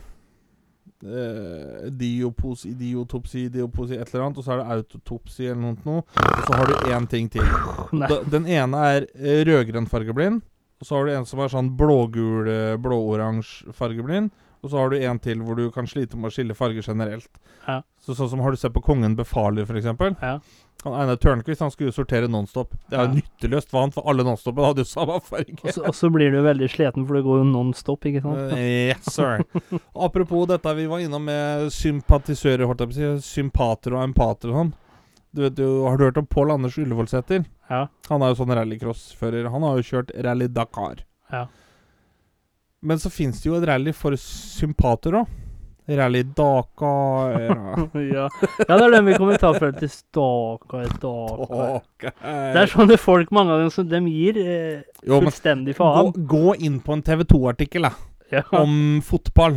eh, 1.04 1.88
Dioposi, 1.90 2.74
diotopsi, 2.78 3.48
dioposi, 3.52 3.96
et 3.98 4.08
eller 4.12 4.26
annet. 4.26 4.38
Og 4.40 4.46
så 4.46 4.54
er 4.54 4.62
det 4.62 4.76
autotopsi 4.76 5.46
eller 5.48 5.60
noe. 5.62 5.76
noe. 5.86 6.04
Og 6.04 6.44
så 6.46 6.58
har 6.58 6.70
du 6.70 6.92
én 6.92 7.08
ting 7.10 7.30
til. 7.32 7.46
Da, 8.10 8.20
den 8.30 8.46
ene 8.48 8.84
er 8.94 9.08
eh, 9.14 9.42
rødgrønn 9.48 9.88
fargeblind. 9.90 10.42
Og 10.80 10.86
så 10.88 10.96
har 10.96 11.06
du 11.06 11.12
en 11.12 11.26
som 11.28 11.42
er 11.44 11.52
sånn 11.52 11.72
blågul, 11.76 12.48
eh, 12.48 12.76
blåoransje 12.80 13.74
fargeblind. 13.76 14.30
Og 14.62 14.70
så 14.70 14.76
har 14.76 14.90
du 14.90 14.96
en 15.00 15.18
til 15.18 15.38
hvor 15.40 15.56
du 15.56 15.70
kan 15.72 15.86
slite 15.88 16.16
med 16.20 16.28
å 16.30 16.34
skille 16.34 16.54
farger 16.54 16.82
generelt. 16.84 17.28
Ja. 17.66 17.80
Så 18.04 18.14
Sånn 18.16 18.28
som 18.28 18.40
Har 18.44 18.50
du 18.50 18.56
sett 18.60 18.72
på 18.74 18.82
Kongen 18.84 19.14
befaler, 19.16 19.62
f.eks.? 19.64 19.86
Ja. 20.20 20.40
Han 20.84 20.94
Einar 20.96 21.16
Tørnquist 21.20 21.60
han 21.60 21.70
skulle 21.70 21.90
jo 21.90 21.96
sortere 22.02 22.28
Nonstop. 22.28 22.70
Det 22.88 22.96
er 22.98 23.04
jo 23.06 23.10
Ja. 23.14 23.20
nytteløst 23.20 23.68
for 23.68 23.80
han, 23.80 23.90
for 23.90 24.02
alle 24.08 24.24
Nonstopene 24.24 24.64
hadde 24.70 24.84
jo 24.84 24.88
samme 24.88 25.20
farge. 25.22 25.58
Og 25.64 25.72
så- 25.74 25.84
Og 25.86 25.94
så 25.94 26.10
blir 26.12 26.30
du 26.32 26.42
veldig 26.42 26.68
sliten, 26.70 27.06
for 27.06 27.14
det 27.14 27.24
går 27.24 27.38
jo 27.38 27.44
non 27.44 27.72
stop, 27.74 28.00
ikke 28.04 28.22
sant? 28.22 28.52
Uh, 28.52 28.56
yes, 28.56 29.04
sir. 29.14 29.44
Apropos 29.94 30.46
dette 30.48 30.74
vi 30.76 30.86
var 30.86 30.98
innom 31.00 31.24
med 31.24 31.68
sympatisører, 31.72 32.64
holdt 32.66 32.80
jeg 32.80 32.88
på 32.88 32.96
å 32.96 33.20
si. 33.20 33.40
Sympater 33.42 33.92
og 33.96 34.02
empater 34.08 34.48
og 34.52 34.56
sånn. 34.56 34.72
Du 35.34 35.42
vet 35.42 35.56
jo, 35.58 35.86
Har 35.86 35.96
du 35.96 36.04
hørt 36.04 36.16
om 36.18 36.26
Pål 36.26 36.52
Anders 36.52 36.76
Ullevålsæter? 36.76 37.44
Ja. 37.70 37.86
Han 38.08 38.22
er 38.22 38.34
jo 38.34 38.44
sånn 38.44 38.54
rallycrossfører. 38.56 39.50
Han 39.50 39.62
har 39.62 39.76
jo 39.76 39.82
kjørt 39.82 40.10
Rally 40.24 40.48
Dakar. 40.48 41.04
Ja. 41.30 41.46
Men 42.82 42.98
så 42.98 43.10
fins 43.12 43.42
det 43.42 43.50
jo 43.50 43.58
et 43.58 43.66
rally 43.68 43.92
for 43.96 44.16
sympater 44.20 45.20
òg. 45.20 45.38
Rally 45.90 46.22
Daka 46.22 46.90
ja. 48.14 48.28
ja, 48.68 48.76
det 48.76 48.84
er 48.84 48.92
den 48.94 49.08
vi 49.08 49.16
kommentarfeltet 49.18 49.80
til 49.82 49.90
stakkar. 49.90 50.86
Daka. 51.02 52.12
Det 52.20 52.62
er 52.62 52.70
sånne 52.70 52.98
folk, 53.00 53.32
mange 53.34 53.56
dem, 53.58 53.72
som 53.74 53.88
de 53.90 54.00
gir 54.06 54.38
eh, 54.38 54.84
fullstendig 55.02 55.74
gå, 55.74 55.80
faen. 55.80 56.12
gå 56.30 56.54
inn 56.62 56.78
på 56.84 56.94
en 56.94 57.02
TV 57.06 57.24
2-artikkel, 57.32 57.88
da. 57.88 57.92
Ja. 58.30 58.44
om 58.54 59.00
fotball. 59.02 59.56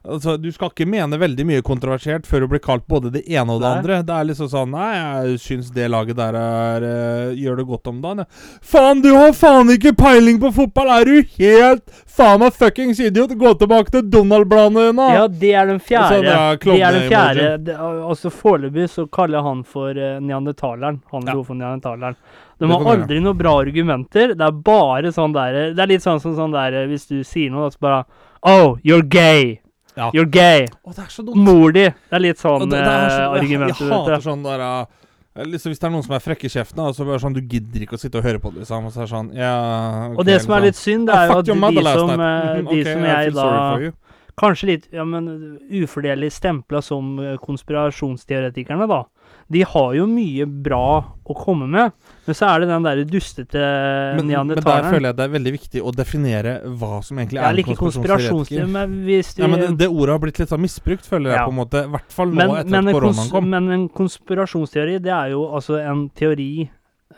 Altså, 0.00 0.36
Du 0.40 0.48
skal 0.52 0.70
ikke 0.72 0.86
mene 0.88 1.18
veldig 1.20 1.44
mye 1.44 1.62
kontroversielt 1.64 2.24
før 2.28 2.40
du 2.40 2.46
blir 2.54 2.62
kalt 2.64 2.86
både 2.88 3.10
det 3.12 3.20
ene 3.28 3.52
og 3.52 3.60
det 3.60 3.68
Nei. 3.68 3.78
andre. 3.78 3.98
Det 4.08 4.14
er 4.16 4.28
liksom 4.30 4.48
sånn 4.48 4.70
Nei, 4.72 4.86
jeg 4.96 5.40
syns 5.44 5.68
det 5.76 5.90
laget 5.92 6.16
der 6.16 6.38
er 6.40 6.86
uh, 6.86 7.34
gjør 7.36 7.60
det 7.60 7.66
godt 7.68 7.90
om 7.92 7.98
dagen. 8.00 8.22
Ja. 8.24 8.40
Faen, 8.72 9.02
du 9.04 9.10
har 9.12 9.34
faen 9.36 9.68
ikke 9.74 9.92
peiling 9.98 10.40
på 10.40 10.52
fotball! 10.56 10.88
Er 10.94 11.04
du 11.04 11.34
helt 11.36 11.84
faen 12.08 12.40
meg 12.40 12.56
fuckings 12.56 13.02
idiot? 13.04 13.36
Gå 13.36 13.52
tilbake 13.60 13.92
til 13.92 14.08
Donald-bladene 14.08 14.88
dine! 14.88 15.10
Ja, 15.18 15.28
det 15.28 15.52
er 15.52 15.68
den 15.68 15.84
fjerde. 15.84 16.24
Altså, 16.32 16.64
så 16.64 16.72
det 16.72 16.82
er 16.88 16.96
den 16.96 17.08
fjerde. 17.12 17.48
Det, 17.68 17.78
altså 17.84 18.32
Foreløpig 18.32 18.88
så 18.96 19.04
kaller 19.12 19.40
jeg 19.40 19.48
han 19.50 19.64
for 19.68 19.90
uh, 20.00 20.16
neandertaleren. 20.24 21.02
Han 21.12 21.28
Ja. 21.28 21.36
for 21.44 21.54
neandertaleren. 21.60 22.16
De 22.60 22.68
har 22.68 22.90
aldri 22.96 23.20
noen 23.20 23.36
bra 23.36 23.54
argumenter. 23.60 24.34
Det 24.36 24.44
er 24.48 24.52
bare 24.64 25.12
sånn 25.12 25.32
der 25.32 25.74
Det 25.76 25.80
er 25.80 25.88
litt 25.92 26.04
sånn 26.04 26.20
som 26.20 26.34
sånn 26.36 26.52
der 26.52 26.86
Hvis 26.90 27.06
du 27.08 27.22
sier 27.24 27.52
noe, 27.52 27.70
så 27.72 27.80
bare 27.80 28.04
Oh, 28.42 28.78
you're 28.84 29.04
gay! 29.04 29.59
Ja. 30.00 30.08
You're 30.16 30.30
gay! 30.32 30.64
Å, 30.80 30.94
det 30.96 31.04
er 31.04 31.12
så 31.12 31.24
dumt. 31.26 31.42
Mor 31.44 31.74
di! 31.76 31.84
Det 31.90 32.16
er 32.16 32.22
litt 32.24 32.40
sånn 32.40 32.64
Og 32.64 32.70
det, 32.70 32.80
det 32.80 32.88
er 32.88 33.10
så, 33.10 33.18
eh, 33.18 33.20
jeg, 33.20 33.42
argumenter, 33.42 33.84
jeg 33.84 33.92
hater 33.92 34.24
sånn 34.24 34.44
der 34.46 34.62
uh, 34.64 35.44
liksom 35.50 35.74
Hvis 35.74 35.82
det 35.82 35.88
er 35.88 35.94
noen 35.94 36.06
som 36.06 36.14
er 36.16 36.22
frekke 36.24 36.48
i 36.48 36.52
kjeften, 36.54 36.82
Og 36.86 36.96
så 36.96 37.06
bare 37.08 37.20
sånn 37.22 37.36
du 37.36 37.42
gidder 37.42 37.84
ikke 37.84 37.98
å 37.98 38.00
sitte 38.00 38.20
og 38.20 38.28
høre 38.28 38.40
på 38.42 38.54
det. 38.54 38.64
Liksom, 38.64 38.88
og 38.88 38.94
så 38.94 39.02
er 39.02 39.08
det 39.08 39.12
sånn 39.12 39.32
ja, 39.36 39.54
Og 40.14 40.24
det 40.28 40.38
som 40.40 40.56
er 40.56 40.64
liksom. 40.64 40.68
litt 40.70 40.80
synd, 40.80 41.10
det 41.10 41.18
er 41.18 41.26
jo 41.28 41.38
at 41.38 41.50
de 41.50 41.56
som, 41.58 42.14
eh, 42.14 42.38
Mhm, 42.40 42.70
de 42.70 42.80
okay, 42.80 42.86
som 42.88 43.08
jeg 43.10 43.34
da. 43.36 43.92
Kanskje 44.40 44.70
litt 44.70 44.84
ja, 44.96 45.04
men 45.04 45.24
ufordelig 45.82 46.30
stempla 46.32 46.80
som 46.80 47.18
konspirasjonsteoretikerne, 47.44 48.86
da. 48.88 49.02
De 49.50 49.64
har 49.66 49.94
jo 49.98 50.04
mye 50.06 50.46
bra 50.46 50.84
å 51.26 51.34
komme 51.34 51.66
med, 51.70 51.94
men 52.26 52.36
så 52.38 52.52
er 52.52 52.62
det 52.62 52.68
den 52.70 52.86
derre 52.86 53.06
dustete 53.06 53.62
Men, 54.18 54.30
men 54.30 54.52
der 54.54 54.86
føler 54.86 55.08
jeg 55.08 55.18
det 55.18 55.24
er 55.26 55.32
veldig 55.32 55.52
viktig 55.56 55.82
å 55.82 55.92
definere 55.94 56.56
hva 56.78 57.00
som 57.06 57.18
egentlig 57.18 57.42
er 57.42 57.56
like 57.58 57.76
konspirasjonsteoretiker. 57.78 59.42
Ja, 59.42 59.50
men 59.50 59.64
det, 59.64 59.70
det 59.82 59.90
ordet 59.90 60.14
har 60.14 60.22
blitt 60.22 60.38
litt 60.42 60.52
sånn 60.54 60.62
misbrukt, 60.62 61.06
føler 61.06 61.34
jeg 61.34 61.40
Ja. 61.40 61.46
på 61.48 61.54
en 61.54 61.60
måte. 61.60 61.84
I 61.86 61.94
hvert 61.96 62.14
fall 62.14 62.30
nå 62.30 62.38
men, 62.40 62.56
etter 62.60 62.70
men, 62.70 62.80
at 62.80 62.94
en 62.94 62.98
koronaen 63.00 63.32
kom. 63.34 63.50
men 63.50 63.72
en 63.76 63.88
konspirasjonsteori, 64.00 64.98
det 65.02 65.14
er 65.16 65.34
jo 65.34 65.48
altså 65.50 65.80
en 65.82 66.06
teori 66.14 66.52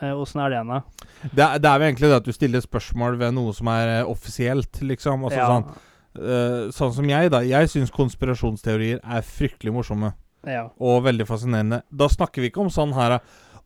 Eh, 0.01 0.11
Åssen 0.19 0.41
er 0.41 0.49
det 0.49 0.57
igjen, 0.57 0.71
da? 0.73 1.07
Det, 1.23 1.47
det 1.61 1.69
er 1.69 1.79
jo 1.79 1.87
egentlig 1.87 2.09
det 2.09 2.17
at 2.17 2.27
du 2.27 2.33
stiller 2.35 2.63
spørsmål 2.63 3.17
ved 3.21 3.35
noe 3.37 3.53
som 3.55 3.69
er 3.71 3.99
eh, 3.99 4.09
offisielt, 4.09 4.81
liksom. 4.81 5.27
Altså, 5.29 5.41
ja. 5.41 5.49
sånn, 5.51 5.89
Uh, 6.13 6.67
sånn 6.69 6.91
som 6.93 7.07
jeg, 7.09 7.31
da. 7.33 7.39
Jeg 7.41 7.71
syns 7.71 7.89
konspirasjonsteorier 7.89 8.99
er 9.01 9.23
fryktelig 9.25 9.71
morsomme. 9.73 10.11
Ja. 10.47 10.67
Og 10.83 11.03
veldig 11.05 11.27
fascinerende. 11.29 11.81
Da 11.91 12.09
snakker 12.11 12.43
vi 12.43 12.51
ikke 12.51 12.63
om 12.65 12.71
sånn 12.73 12.93
her 12.97 13.19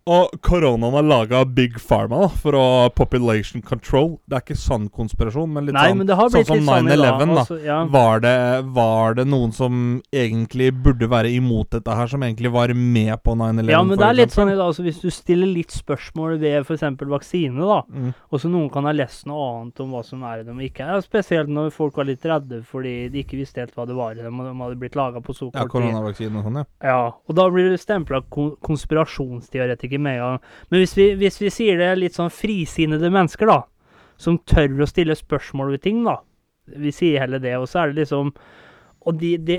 Og 0.08 0.38
koronaen 0.46 0.96
er 0.96 1.04
laga 1.04 1.42
av 1.42 1.50
Big 1.56 1.76
Pharma 1.84 2.22
da, 2.22 2.28
for 2.40 2.56
å 2.56 2.66
population 2.96 3.64
control. 3.66 4.14
Det 4.24 4.38
er 4.38 4.44
ikke 4.46 4.60
sann 4.60 4.86
konspirasjon, 4.94 5.50
men 5.52 5.68
litt 5.68 5.76
Nei, 5.76 5.90
sånn 5.92 6.00
men 6.00 6.12
sånn 6.12 6.32
som 6.32 6.38
litt 6.40 6.48
sånn 6.48 6.88
i 6.88 6.96
dag. 6.96 7.20
9/11 7.20 7.34
da. 7.34 7.42
altså, 7.42 7.58
ja. 7.66 7.80
var 7.92 8.24
det, 8.24 8.38
var 8.78 9.18
det 9.20 9.26
noen 9.28 9.52
som 9.56 9.82
egentlig 10.16 10.70
burde 10.86 11.10
være 11.12 11.34
imot 11.36 11.76
dette 11.76 11.98
her, 12.00 12.08
som 12.08 12.24
egentlig 12.24 12.54
var 12.56 12.72
med 12.72 13.12
på 13.24 13.36
9-11? 13.36 13.74
ja, 13.74 13.82
men 13.84 14.00
det 14.00 14.08
er 14.08 14.18
litt 14.18 14.30
eksempel? 14.30 14.38
sånn 14.38 14.54
i 14.54 14.58
dag, 14.58 14.72
altså 14.72 14.88
Hvis 14.88 15.02
du 15.04 15.10
stiller 15.12 15.52
litt 15.52 15.76
spørsmål 15.76 16.38
ved 16.40 16.62
f.eks. 16.64 16.86
vaksine, 17.18 17.68
da, 17.74 17.82
mm. 17.84 18.16
og 18.32 18.44
så 18.44 18.54
noen 18.54 18.72
kan 18.72 18.88
ha 18.88 18.96
lest 18.96 19.28
noe 19.28 19.44
annet 19.52 19.84
om 19.84 19.92
hva 19.92 20.06
som 20.08 20.24
er 20.24 20.46
i 20.46 20.48
dem 20.48 20.64
og 20.64 20.70
ikke 20.70 20.88
er, 20.88 21.04
spesielt 21.04 21.52
når 21.52 21.74
folk 21.76 22.00
var 22.00 22.08
litt 22.08 22.24
redde 22.28 22.62
fordi 22.68 22.96
de 23.12 23.26
ikke 23.26 23.42
visste 23.42 23.60
helt 23.60 23.76
hva 23.76 23.88
det 23.90 23.98
var 23.98 24.16
i 24.16 24.24
dem, 24.24 24.40
og 24.40 24.48
de 24.48 24.56
hadde 24.64 24.80
blitt 24.80 24.96
laga 24.96 25.20
på 25.20 25.36
så 25.36 25.50
kort 25.50 25.58
tid. 25.58 25.66
Ja, 25.66 25.72
koronavaksine 25.76 26.40
og 26.40 26.48
sånn, 26.48 26.62
ja. 26.64 26.66
Ja, 26.88 27.04
og 27.12 27.38
da 27.38 27.50
blir 27.52 27.74
du 27.74 27.78
stempla 27.82 28.24
konspirasjonsteoretiker 28.32 29.97
med 30.02 30.18
en 30.18 30.24
gang. 30.26 30.40
Men 30.70 30.80
hvis 30.84 30.96
vi, 30.98 31.10
hvis 31.16 31.42
vi 31.42 31.50
sier 31.54 31.78
det 31.78 31.86
er 31.92 31.96
litt 32.00 32.16
sånn 32.18 32.32
frisinnede 32.34 33.10
mennesker, 33.14 33.48
da, 33.48 33.62
som 34.18 34.38
tør 34.50 34.82
å 34.84 34.88
stille 34.90 35.16
spørsmål 35.16 35.72
ved 35.76 35.82
ting, 35.86 36.04
da 36.06 36.20
Vi 36.68 36.92
sier 36.92 37.20
heller 37.22 37.40
det, 37.40 37.54
og 37.58 37.68
så 37.72 37.80
er 37.86 37.94
det 37.94 38.02
liksom 38.04 38.34
og 39.08 39.16
de, 39.22 39.38
de 39.38 39.56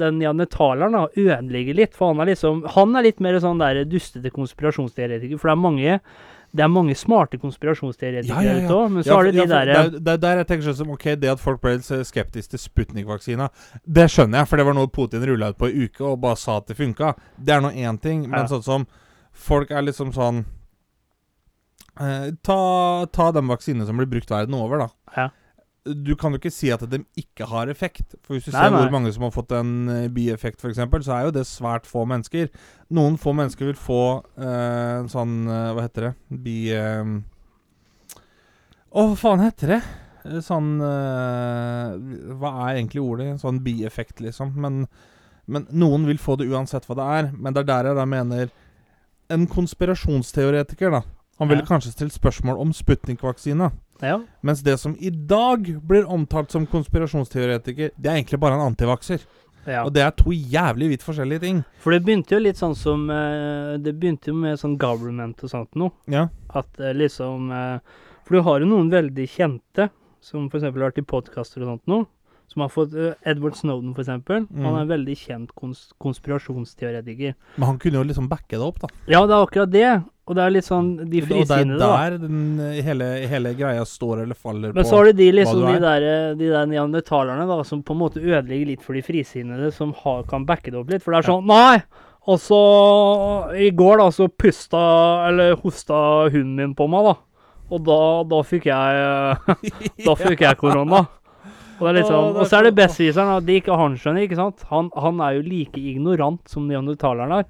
den 0.00 0.20
janetaleren 0.22 0.94
da, 0.96 1.02
ødelegger 1.14 1.74
litt, 1.76 1.94
for 1.94 2.14
han 2.14 2.20
er 2.24 2.30
liksom 2.32 2.62
Han 2.76 2.96
er 2.96 3.02
litt 3.02 3.20
mer 3.20 3.36
sånn 3.42 3.58
der 3.60 3.84
dustete 3.84 4.30
konspirasjonsteoretiker, 4.32 5.36
for 5.38 5.50
det 5.50 5.56
er 5.56 5.64
mange 5.68 5.98
det 6.50 6.64
er 6.64 6.70
mange 6.72 6.96
smarte 6.98 7.38
konspirasjonsteoretikere 7.38 8.42
Ja, 8.42 8.54
ja, 8.56 8.58
ja. 8.58 8.64
ute 8.66 8.74
òg, 8.74 8.88
men 8.90 9.04
så 9.04 9.10
Ja, 9.12 9.14
har 9.14 9.22
for- 9.24 9.30
du 9.30 9.36
de 9.36 9.38
ja, 9.38 9.46
derre 9.46 9.90
det, 9.90 10.00
det 10.04 10.12
er 10.12 10.16
der 10.24 10.36
jeg 10.40 10.46
tenker 10.48 10.64
sånn 10.66 10.78
som 10.80 10.90
Ok, 10.90 11.04
det 11.20 11.30
at 11.30 11.38
folk 11.40 11.60
ble 11.62 11.76
skeptiske 11.78 12.50
til 12.56 12.58
Sputnik-vaksina, 12.58 13.50
det 13.86 14.08
skjønner 14.10 14.38
jeg, 14.40 14.48
for 14.48 14.56
det 14.56 14.66
var 14.66 14.74
noe 14.74 14.88
Putin 14.90 15.26
rulla 15.28 15.50
ut 15.52 15.58
på 15.60 15.68
ei 15.68 15.84
uke 15.86 16.00
og 16.08 16.20
bare 16.24 16.36
sa 16.36 16.56
at 16.58 16.66
det 16.66 16.76
funka. 16.76 17.14
Det 17.38 17.54
er 17.54 17.60
nå 17.60 17.70
én 17.70 18.00
ting, 18.02 18.28
men 18.28 18.48
sånn 18.50 18.64
som 18.64 18.86
Folk 19.40 19.70
er 19.72 19.82
liksom 19.86 20.10
sånn 20.16 20.42
eh, 22.00 22.30
ta, 22.44 22.60
ta 23.12 23.30
den 23.36 23.48
vaksinen 23.50 23.86
som 23.88 23.96
blir 24.00 24.10
brukt 24.10 24.30
verden 24.32 24.56
over, 24.58 24.84
da. 24.86 24.90
Ja. 25.16 25.28
Du 25.84 26.12
kan 26.20 26.34
jo 26.34 26.38
ikke 26.42 26.52
si 26.52 26.68
at 26.74 26.82
de 26.92 26.98
ikke 27.18 27.46
har 27.48 27.70
effekt. 27.72 28.12
For 28.20 28.36
Hvis 28.36 28.50
du 28.50 28.52
Nei, 28.52 28.66
ser 28.66 28.74
nei. 28.74 28.82
hvor 28.84 28.92
mange 28.92 29.12
som 29.16 29.24
har 29.24 29.32
fått 29.32 29.54
en 29.56 29.70
eh, 29.88 30.08
bieffekt, 30.12 30.60
f.eks., 30.60 30.76
så 31.06 31.14
er 31.16 31.24
jo 31.30 31.32
det 31.38 31.46
svært 31.48 31.88
få 31.88 32.04
mennesker. 32.08 32.50
Noen 32.92 33.16
få 33.20 33.32
mennesker 33.38 33.70
vil 33.70 33.80
få 33.80 34.00
eh, 34.36 34.98
en 35.00 35.08
sånn 35.10 35.38
eh, 35.48 35.70
Hva 35.76 35.86
heter 35.88 36.10
det? 36.10 36.12
Bi... 36.44 36.58
eh, 36.76 37.14
Å, 38.90 39.06
hva 39.08 39.16
faen 39.18 39.44
heter 39.46 39.72
det? 39.76 39.80
Eh, 40.28 40.40
Sånn 40.44 40.74
eh, 40.84 41.96
Hva 42.36 42.52
er 42.68 42.76
egentlig 42.82 43.00
ordet? 43.06 43.30
Sånn 43.40 43.62
bieffekt, 43.64 44.20
liksom. 44.20 44.52
Men, 44.60 44.82
men 45.48 45.64
noen 45.72 46.04
vil 46.10 46.20
få 46.20 46.36
det 46.40 46.50
uansett 46.52 46.84
hva 46.90 46.98
det 47.00 47.08
er. 47.16 47.30
Men 47.40 47.56
det 47.56 47.64
er 47.64 47.70
der 47.72 47.88
jeg 47.92 48.00
da 48.02 48.06
mener 48.18 48.52
En 49.30 49.46
konspirasjonsteoretiker, 49.46 50.90
da. 50.90 51.02
Han 51.38 51.48
ville 51.48 51.62
Ja. 51.62 51.66
kanskje 51.66 51.92
stilt 51.92 52.12
spørsmål 52.12 52.58
om 52.60 52.72
Sputnik-vaksina. 52.72 53.70
Ja. 54.02 54.20
Mens 54.42 54.62
det 54.62 54.78
som 54.80 54.96
i 54.98 55.10
dag 55.10 55.64
blir 55.86 56.04
omtalt 56.08 56.50
som 56.50 56.66
konspirasjonsteoretiker, 56.66 57.90
det 58.00 58.06
er 58.10 58.16
egentlig 58.22 58.40
bare 58.40 58.54
en 58.54 58.72
antivakser. 58.74 59.20
ja. 59.66 59.84
Og 59.84 59.92
det 59.92 60.02
er 60.02 60.10
to 60.10 60.30
jævlig 60.32 60.88
vidt 60.90 61.02
forskjellige 61.02 61.40
ting. 61.40 61.64
For 61.78 61.90
det 61.92 62.02
begynte 62.04 62.30
jo 62.32 62.38
litt 62.40 62.56
sånn 62.56 62.74
som 62.74 63.08
eh, 63.10 63.76
Det 63.78 63.92
begynte 64.00 64.28
jo 64.28 64.34
med 64.34 64.58
sånn 64.58 64.78
government 64.78 65.42
og 65.44 65.50
sånt 65.50 65.74
noe. 65.76 65.90
Ja. 66.08 66.28
At 66.54 66.80
eh, 66.80 66.92
liksom 66.94 67.50
eh, 67.52 67.78
For 68.24 68.36
du 68.36 68.42
har 68.42 68.60
jo 68.60 68.66
noen 68.66 68.90
veldig 68.90 69.28
kjente, 69.28 69.90
som 70.20 70.48
f.eks. 70.48 70.62
har 70.64 70.72
vært 70.72 70.98
i 70.98 71.02
podkaster 71.02 71.62
og 71.62 71.68
sånt 71.78 71.86
noe. 71.86 72.06
Som 72.50 72.64
har 72.64 72.70
fått 72.72 72.94
eh, 72.98 73.12
Edward 73.30 73.54
Snowden, 73.54 73.92
f.eks. 73.94 74.08
Mm. 74.26 74.46
Han 74.64 74.74
er 74.74 74.80
en 74.82 74.88
veldig 74.90 75.14
kjent 75.20 75.52
kons 75.54 75.92
konspirasjonsteoretiker. 76.02 77.36
Men 77.56 77.68
han 77.68 77.78
kunne 77.78 78.00
jo 78.00 78.08
liksom 78.08 78.26
backe 78.30 78.58
det 78.58 78.66
opp, 78.66 78.80
da. 78.82 78.90
Ja, 79.06 79.22
det 79.28 79.36
er 79.36 79.44
akkurat 79.44 79.70
det. 79.70 79.90
Og 80.30 80.36
det 80.38 80.42
er 80.44 80.52
litt 80.54 80.66
sånn 80.66 80.90
de 81.10 81.22
Og 81.24 81.30
det 81.30 81.56
er 81.56 81.70
der 81.80 82.18
den, 82.22 82.42
eh, 82.62 82.82
hele, 82.86 83.06
hele 83.30 83.54
greia 83.58 83.86
står 83.86 84.24
eller 84.24 84.38
faller 84.38 84.74
Men 84.74 84.84
på. 84.84 84.88
så 84.88 85.00
har 85.00 85.10
du 85.10 85.12
de 85.18 85.30
liksom, 85.34 85.62
du 85.62 85.66
de 85.66 85.72
er. 85.74 85.80
der, 85.86 86.06
eh, 86.10 86.34
de 86.38 86.50
der 86.52 86.68
neandertalerne 86.70 87.46
da, 87.50 87.62
som 87.66 87.82
på 87.82 87.96
en 87.96 88.02
måte 88.04 88.22
ødelegger 88.22 88.66
litt 88.66 88.84
for 88.84 88.94
de 88.94 89.02
frisinnede, 89.02 89.72
som 89.74 89.92
har, 90.04 90.22
kan 90.30 90.46
backe 90.46 90.70
det 90.70 90.78
opp 90.78 90.90
litt. 90.90 91.02
For 91.02 91.14
det 91.14 91.24
er 91.24 91.30
sånn 91.32 91.46
Nei! 91.50 91.82
Og 92.30 92.38
så 92.38 92.60
I 93.58 93.70
går, 93.74 93.96
da, 93.98 94.10
så 94.12 94.28
pusta 94.28 94.80
Eller 95.30 95.56
hosta 95.56 96.28
hunden 96.30 96.54
min 96.60 96.74
på 96.78 96.86
meg, 96.92 97.08
da. 97.08 97.16
Og 97.70 97.82
da, 97.86 97.98
da 98.30 98.42
fikk 98.46 98.66
jeg 98.70 99.40
Da 100.06 100.14
fikk 100.18 100.44
jeg 100.46 100.58
korona. 100.60 101.06
Og 101.80 101.86
det 101.86 101.90
er 101.90 101.96
litt 101.96 102.10
sånn, 102.10 102.26
er 102.34 102.40
og 102.42 102.46
så 102.50 102.58
er 102.60 102.66
det 102.68 102.74
besserwisseren, 102.76 103.30
at 103.40 103.46
det 103.48 103.54
ikke 103.62 103.76
han 103.80 103.94
skjønner, 103.96 104.26
ikke 104.26 104.36
sant? 104.36 104.64
Han, 104.68 104.90
han 105.00 105.20
er 105.24 105.38
jo 105.38 105.46
like 105.46 105.80
ignorant 105.80 106.42
som 106.52 106.66
neandertaleren 106.68 107.32
er. 107.40 107.46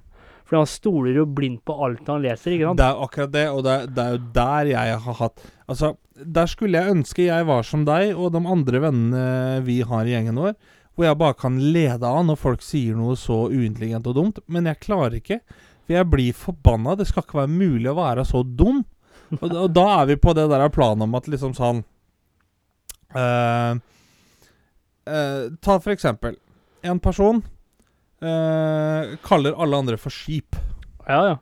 For 0.46 0.58
han 0.58 0.66
stoler 0.66 1.14
jo 1.20 1.24
blindt 1.30 1.60
på 1.66 1.74
alt 1.86 2.06
han 2.10 2.22
leser, 2.24 2.54
ikke 2.56 2.68
sant? 2.70 2.78
Det 2.80 2.86
er 2.86 3.02
akkurat 3.04 3.32
det, 3.34 3.44
og 3.54 3.60
det 3.66 3.74
er, 3.74 3.88
det 3.94 4.04
er 4.04 4.14
jo 4.16 4.20
der 4.34 4.70
jeg 4.72 4.96
har 5.06 5.18
hatt 5.20 5.44
Altså, 5.70 5.92
der 6.38 6.46
skulle 6.50 6.80
jeg 6.80 6.90
ønske 6.96 7.24
jeg 7.28 7.46
var 7.46 7.62
som 7.66 7.84
deg 7.86 8.16
og 8.18 8.32
de 8.34 8.40
andre 8.50 8.80
vennene 8.82 9.60
vi 9.66 9.76
har 9.86 10.06
i 10.08 10.14
gjengen 10.16 10.40
vår, 10.42 10.56
hvor 10.98 11.06
jeg 11.06 11.18
bare 11.20 11.36
kan 11.38 11.58
lede 11.72 12.06
av 12.06 12.24
når 12.26 12.36
folk 12.42 12.64
sier 12.66 12.98
noe 12.98 13.14
så 13.16 13.44
uintelligent 13.48 14.08
og 14.10 14.16
dumt. 14.18 14.40
Men 14.50 14.66
jeg 14.66 14.80
klarer 14.82 15.14
ikke, 15.20 15.38
for 15.86 15.94
jeg 15.94 16.08
blir 16.10 16.34
forbanna. 16.36 16.96
Det 16.98 17.06
skal 17.08 17.22
ikke 17.24 17.38
være 17.44 17.54
mulig 17.54 17.88
å 17.92 17.96
være 17.98 18.26
så 18.28 18.42
dum. 18.44 18.82
Og, 19.38 19.46
da- 19.46 19.62
og 19.62 19.70
da 19.78 19.86
er 20.00 20.10
vi 20.10 20.18
på 20.20 20.34
det 20.34 20.48
der 20.50 20.66
planet 20.74 21.06
om 21.06 21.14
at 21.14 21.30
liksom 21.30 21.54
sånn 21.56 21.84
eh, 23.14 23.78
eh, 25.06 25.50
Ta 25.62 25.78
for 25.80 25.92
eksempel 25.94 26.36
en 26.82 27.00
person 27.00 27.42
eh, 28.22 29.16
kaller 29.24 29.56
alle 29.56 29.76
andre 29.76 29.98
for 30.00 30.12
skip. 30.12 30.56
Ja, 31.06 31.20
ja. 31.32 31.36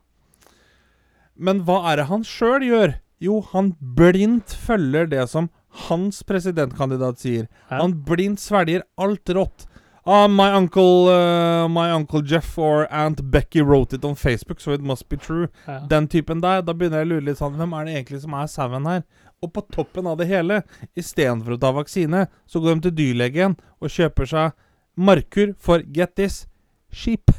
Men 1.38 1.62
hva 1.66 1.82
er 1.92 2.00
det 2.00 2.08
han 2.10 2.24
sjøl 2.26 2.66
gjør? 2.66 2.96
Jo, 3.22 3.40
han 3.52 3.72
blindt 3.78 4.54
følger 4.66 5.06
det 5.10 5.24
som 5.30 5.50
hans 5.88 6.24
presidentkandidat 6.26 7.20
sier. 7.22 7.46
Ja. 7.68 7.82
Han 7.82 8.00
blindt 8.06 8.42
svelger 8.42 8.82
alt 8.98 9.30
rått. 9.34 9.67
Ah, 10.08 10.26
my 10.26 10.46
uncle, 10.56 11.08
uh, 11.12 11.68
my 11.68 11.90
uncle 11.92 12.22
Jeff 12.24 12.56
or 12.56 12.86
Aunt 12.90 13.20
Becky 13.30 13.60
wrote 13.60 13.92
it 13.92 14.04
on 14.08 14.14
Facebook, 14.16 14.60
so 14.60 14.72
it 14.72 14.80
must 14.80 15.08
be 15.10 15.16
true. 15.20 15.48
ja. 15.66 15.80
Den 15.90 16.08
typen 16.08 16.40
der. 16.40 16.62
Da 16.64 16.72
begynner 16.72 17.02
jeg 17.02 17.08
å 17.08 17.10
lure 17.10 17.26
litt 17.26 17.38
sånn 17.42 17.58
Hvem 17.58 17.74
er 17.76 17.84
det 17.84 17.96
egentlig 17.98 18.22
som 18.22 18.32
er 18.38 18.46
sauen 18.48 18.86
her? 18.88 19.02
Og 19.44 19.52
på 19.52 19.62
toppen 19.70 20.06
av 20.08 20.16
det 20.18 20.26
hele, 20.30 20.62
istedenfor 20.96 21.58
å 21.58 21.60
ta 21.60 21.72
vaksine, 21.76 22.24
så 22.48 22.62
går 22.64 22.78
de 22.80 22.88
til 22.88 22.96
dyrlegen 23.02 23.58
og 23.84 23.92
kjøper 23.92 24.26
seg 24.32 24.56
markur 24.96 25.52
for 25.60 25.84
get 25.94 26.16
this 26.16 26.46
sheep. 26.90 27.30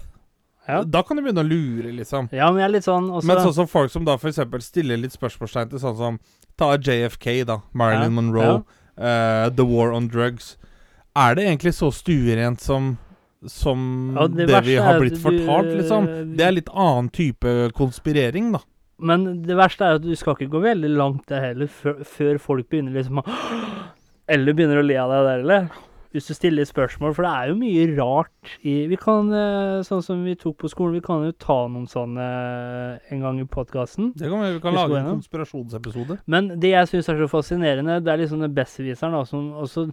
Ja. 0.69 0.83
Da 0.85 1.01
kan 1.01 1.17
du 1.17 1.23
begynne 1.25 1.41
å 1.41 1.49
lure, 1.49 1.89
liksom. 1.97 2.29
ja, 2.31 2.51
men 2.53 2.61
jeg 2.61 2.67
er 2.69 2.73
litt 2.77 2.85
sånn 2.85 3.09
også, 3.09 3.25
Men 3.27 3.41
sånn 3.41 3.55
som 3.57 3.67
folk 3.67 3.89
som 3.91 4.05
da 4.05 4.13
f.eks. 4.19 4.37
stiller 4.69 5.01
litt 5.01 5.15
spørsmålstegn 5.17 5.71
til 5.73 5.81
sånn 5.81 5.97
som 5.97 6.19
Ta 6.59 6.75
JFK, 6.77 7.43
da. 7.49 7.61
Marilyn 7.73 8.11
Ja, 8.11 8.15
Monroe. 8.21 8.63
eh, 8.99 9.49
The 9.57 9.65
War 9.65 9.91
on 9.95 10.07
Drugs. 10.07 10.57
Er 11.17 11.35
det 11.35 11.45
egentlig 11.47 11.73
så 11.77 11.89
stuerent 11.93 12.61
som 12.61 12.97
som 13.47 14.13
Ja, 14.17 14.27
det, 14.27 14.47
det 14.49 14.63
vi 14.65 14.75
har 14.75 14.99
blitt 14.99 15.15
du- 15.15 15.21
fortalt, 15.23 15.69
liksom? 15.79 16.35
Det 16.35 16.43
er 16.43 16.51
litt 16.51 16.69
annen 16.75 17.09
type 17.09 17.71
konspirering, 17.71 18.51
da. 18.51 18.59
Men 18.99 19.43
det 19.43 19.55
verste 19.55 19.85
er 19.87 19.95
at 19.95 20.01
du 20.03 20.13
skal 20.19 20.35
ikke 20.35 20.49
gå 20.51 20.59
veldig 20.61 20.89
langt 20.91 21.25
det 21.31 21.39
heller, 21.39 21.67
før, 21.71 22.01
før 22.03 22.37
folk 22.37 22.67
begynner 22.69 22.91
liksom 22.97 23.21
å 23.21 23.23
Eller 24.29 24.53
begynner 24.53 24.81
å 24.81 24.85
le 24.85 24.97
av 24.99 25.09
deg 25.09 25.23
der, 25.25 25.39
eller? 25.39 25.69
Hvis 26.11 26.27
du 26.27 26.33
stiller 26.33 26.65
spørsmål, 26.65 27.13
for 27.15 27.23
det 27.23 27.31
er 27.31 27.47
jo 27.49 27.55
mye 27.61 27.87
rart 27.97 28.51
i 28.65 28.87
Vi 28.91 28.97
kan, 28.97 29.31
eh, 29.31 29.79
sånn 29.87 30.03
som 30.03 30.23
vi 30.25 30.35
tok 30.35 30.57
på 30.57 30.69
skolen, 30.69 30.97
vi 30.99 31.01
kan 31.05 31.23
jo 31.23 31.31
ta 31.31 31.67
noen 31.69 31.87
sånne 31.87 32.27
eh, 32.99 33.13
en 33.13 33.21
gang 33.21 33.39
i 33.39 33.45
podkasten. 33.45 34.11
Det 34.17 34.27
kan 34.29 34.41
vi, 34.43 34.51
vi 34.57 34.59
kan 34.63 34.73
lage 34.75 34.97
en 34.99 35.11
konspirasjonsepisode. 35.15 36.19
Men 36.27 36.49
det 36.59 36.73
jeg 36.75 36.89
syns 36.91 37.09
er 37.13 37.21
så 37.23 37.29
fascinerende, 37.31 38.01
det 38.03 38.11
er 38.13 38.23
liksom 38.25 38.41
den 38.43 38.53
besserwiseren, 38.57 39.13
da, 39.15 39.23
som 39.29 39.51
også 39.63 39.87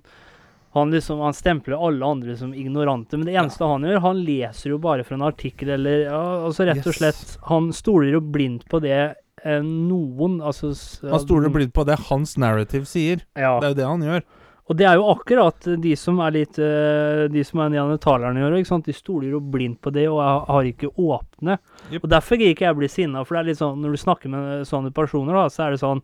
han 0.76 0.94
liksom, 0.94 1.20
han 1.24 1.36
stempler 1.36 1.76
alle 1.88 2.06
andre 2.06 2.36
som 2.36 2.54
ignorante, 2.54 3.16
men 3.16 3.28
det 3.28 3.36
eneste 3.36 3.64
han 3.64 3.84
gjør, 3.86 4.00
han 4.04 4.22
leser 4.26 4.74
jo 4.74 4.80
bare 4.82 5.04
fra 5.06 5.16
en 5.18 5.26
artikkel, 5.26 5.72
eller 5.76 6.06
ja, 6.06 6.22
altså 6.46 6.66
rett 6.68 6.86
og 6.86 6.96
slett 6.96 7.36
Han 7.48 7.70
stoler 7.74 8.12
jo 8.16 8.20
blindt 8.20 8.66
på 8.70 8.80
det 8.84 8.98
eh, 9.00 9.62
noen 9.64 10.40
altså 10.44 10.72
Han 11.06 11.22
stoler 11.22 11.52
blindt 11.54 11.74
på 11.76 11.86
det 11.88 11.96
hans 12.10 12.36
narrative 12.40 12.88
sier. 12.88 13.24
Ja. 13.38 13.56
Det 13.60 13.70
er 13.70 13.72
jo 13.72 13.80
det 13.80 13.88
han 13.88 14.04
gjør. 14.10 14.26
Og 14.66 14.74
det 14.74 14.86
er 14.88 14.96
jo 14.98 15.10
akkurat 15.12 15.68
de 15.78 15.92
som 15.98 16.18
er 16.24 16.32
litt 16.34 16.58
eh, 16.58 17.26
De 17.30 17.42
som 17.46 17.60
er 17.62 17.70
neandertalerne 17.70 18.42
gjør, 18.42 18.56
ikke 18.58 18.72
sant. 18.72 18.88
De 18.88 18.96
stoler 18.96 19.30
jo 19.30 19.40
blindt 19.40 19.78
på 19.84 19.92
det 19.94 20.08
og 20.10 20.22
har 20.50 20.66
ikke 20.66 20.90
åpne. 20.90 21.60
Yep. 21.92 22.00
Og 22.02 22.08
derfor 22.10 22.40
gidder 22.40 22.56
ikke 22.56 22.66
jeg 22.66 22.80
bli 22.80 22.90
sinna, 22.90 23.22
for 23.24 23.36
det 23.36 23.44
er 23.44 23.52
litt 23.52 23.60
sånn 23.62 23.84
når 23.84 23.94
du 23.94 24.02
snakker 24.02 24.32
med 24.32 24.66
sånne 24.68 24.90
personer, 24.96 25.38
da, 25.38 25.46
så 25.52 25.66
er 25.66 25.76
det 25.76 25.84
sånn 25.84 26.02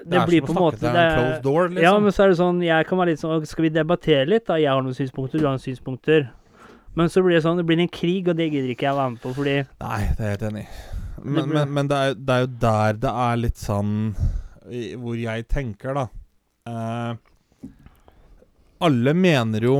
Det, 0.00 0.16
er 0.16 0.26
blir 0.26 0.40
på 0.46 0.52
en 0.54 0.58
måte 0.62 0.80
det 0.80 1.06
closed 1.14 1.42
door, 1.44 1.68
liksom. 1.68 1.82
Ja, 1.84 1.94
men 2.00 2.12
så 2.16 2.22
er 2.24 2.28
det 2.32 2.36
sånn 2.38 2.60
Jeg 2.64 2.86
kan 2.88 2.98
være 2.98 3.10
litt 3.12 3.20
sånn 3.20 3.42
Skal 3.46 3.66
vi 3.66 3.70
debattere 3.74 4.24
litt, 4.28 4.46
da? 4.48 4.56
Jeg 4.56 4.70
har 4.72 4.80
noen 4.82 4.96
synspunkter, 4.96 5.38
du 5.38 5.44
har 5.44 5.52
noen 5.58 5.60
synspunkter. 5.64 6.30
Men 6.96 7.10
så 7.12 7.20
blir 7.22 7.36
det 7.36 7.42
sånn 7.44 7.60
Det 7.60 7.66
blir 7.68 7.82
en 7.84 7.90
krig, 7.92 8.28
og 8.32 8.38
det 8.38 8.46
gidder 8.50 8.72
ikke 8.72 8.86
jeg 8.88 8.96
være 8.96 9.10
med 9.12 9.20
på, 9.20 9.34
fordi 9.36 9.56
Nei, 9.82 10.00
det 10.16 10.24
er 10.24 10.30
jeg 10.30 10.38
helt 10.38 10.46
enig 10.48 10.62
i. 10.64 10.70
Men, 11.20 11.48
men, 11.52 11.74
men 11.76 11.90
det, 11.90 11.96
er, 12.00 12.14
det 12.16 12.34
er 12.38 12.40
jo 12.46 12.50
der 12.64 13.00
det 13.02 13.12
er 13.26 13.36
litt 13.42 13.60
sånn 13.60 13.92
Hvor 15.04 15.20
jeg 15.20 15.44
tenker, 15.52 15.98
da 16.00 16.06
eh, 16.70 17.68
Alle 18.80 19.14
mener 19.14 19.60
jo 19.68 19.76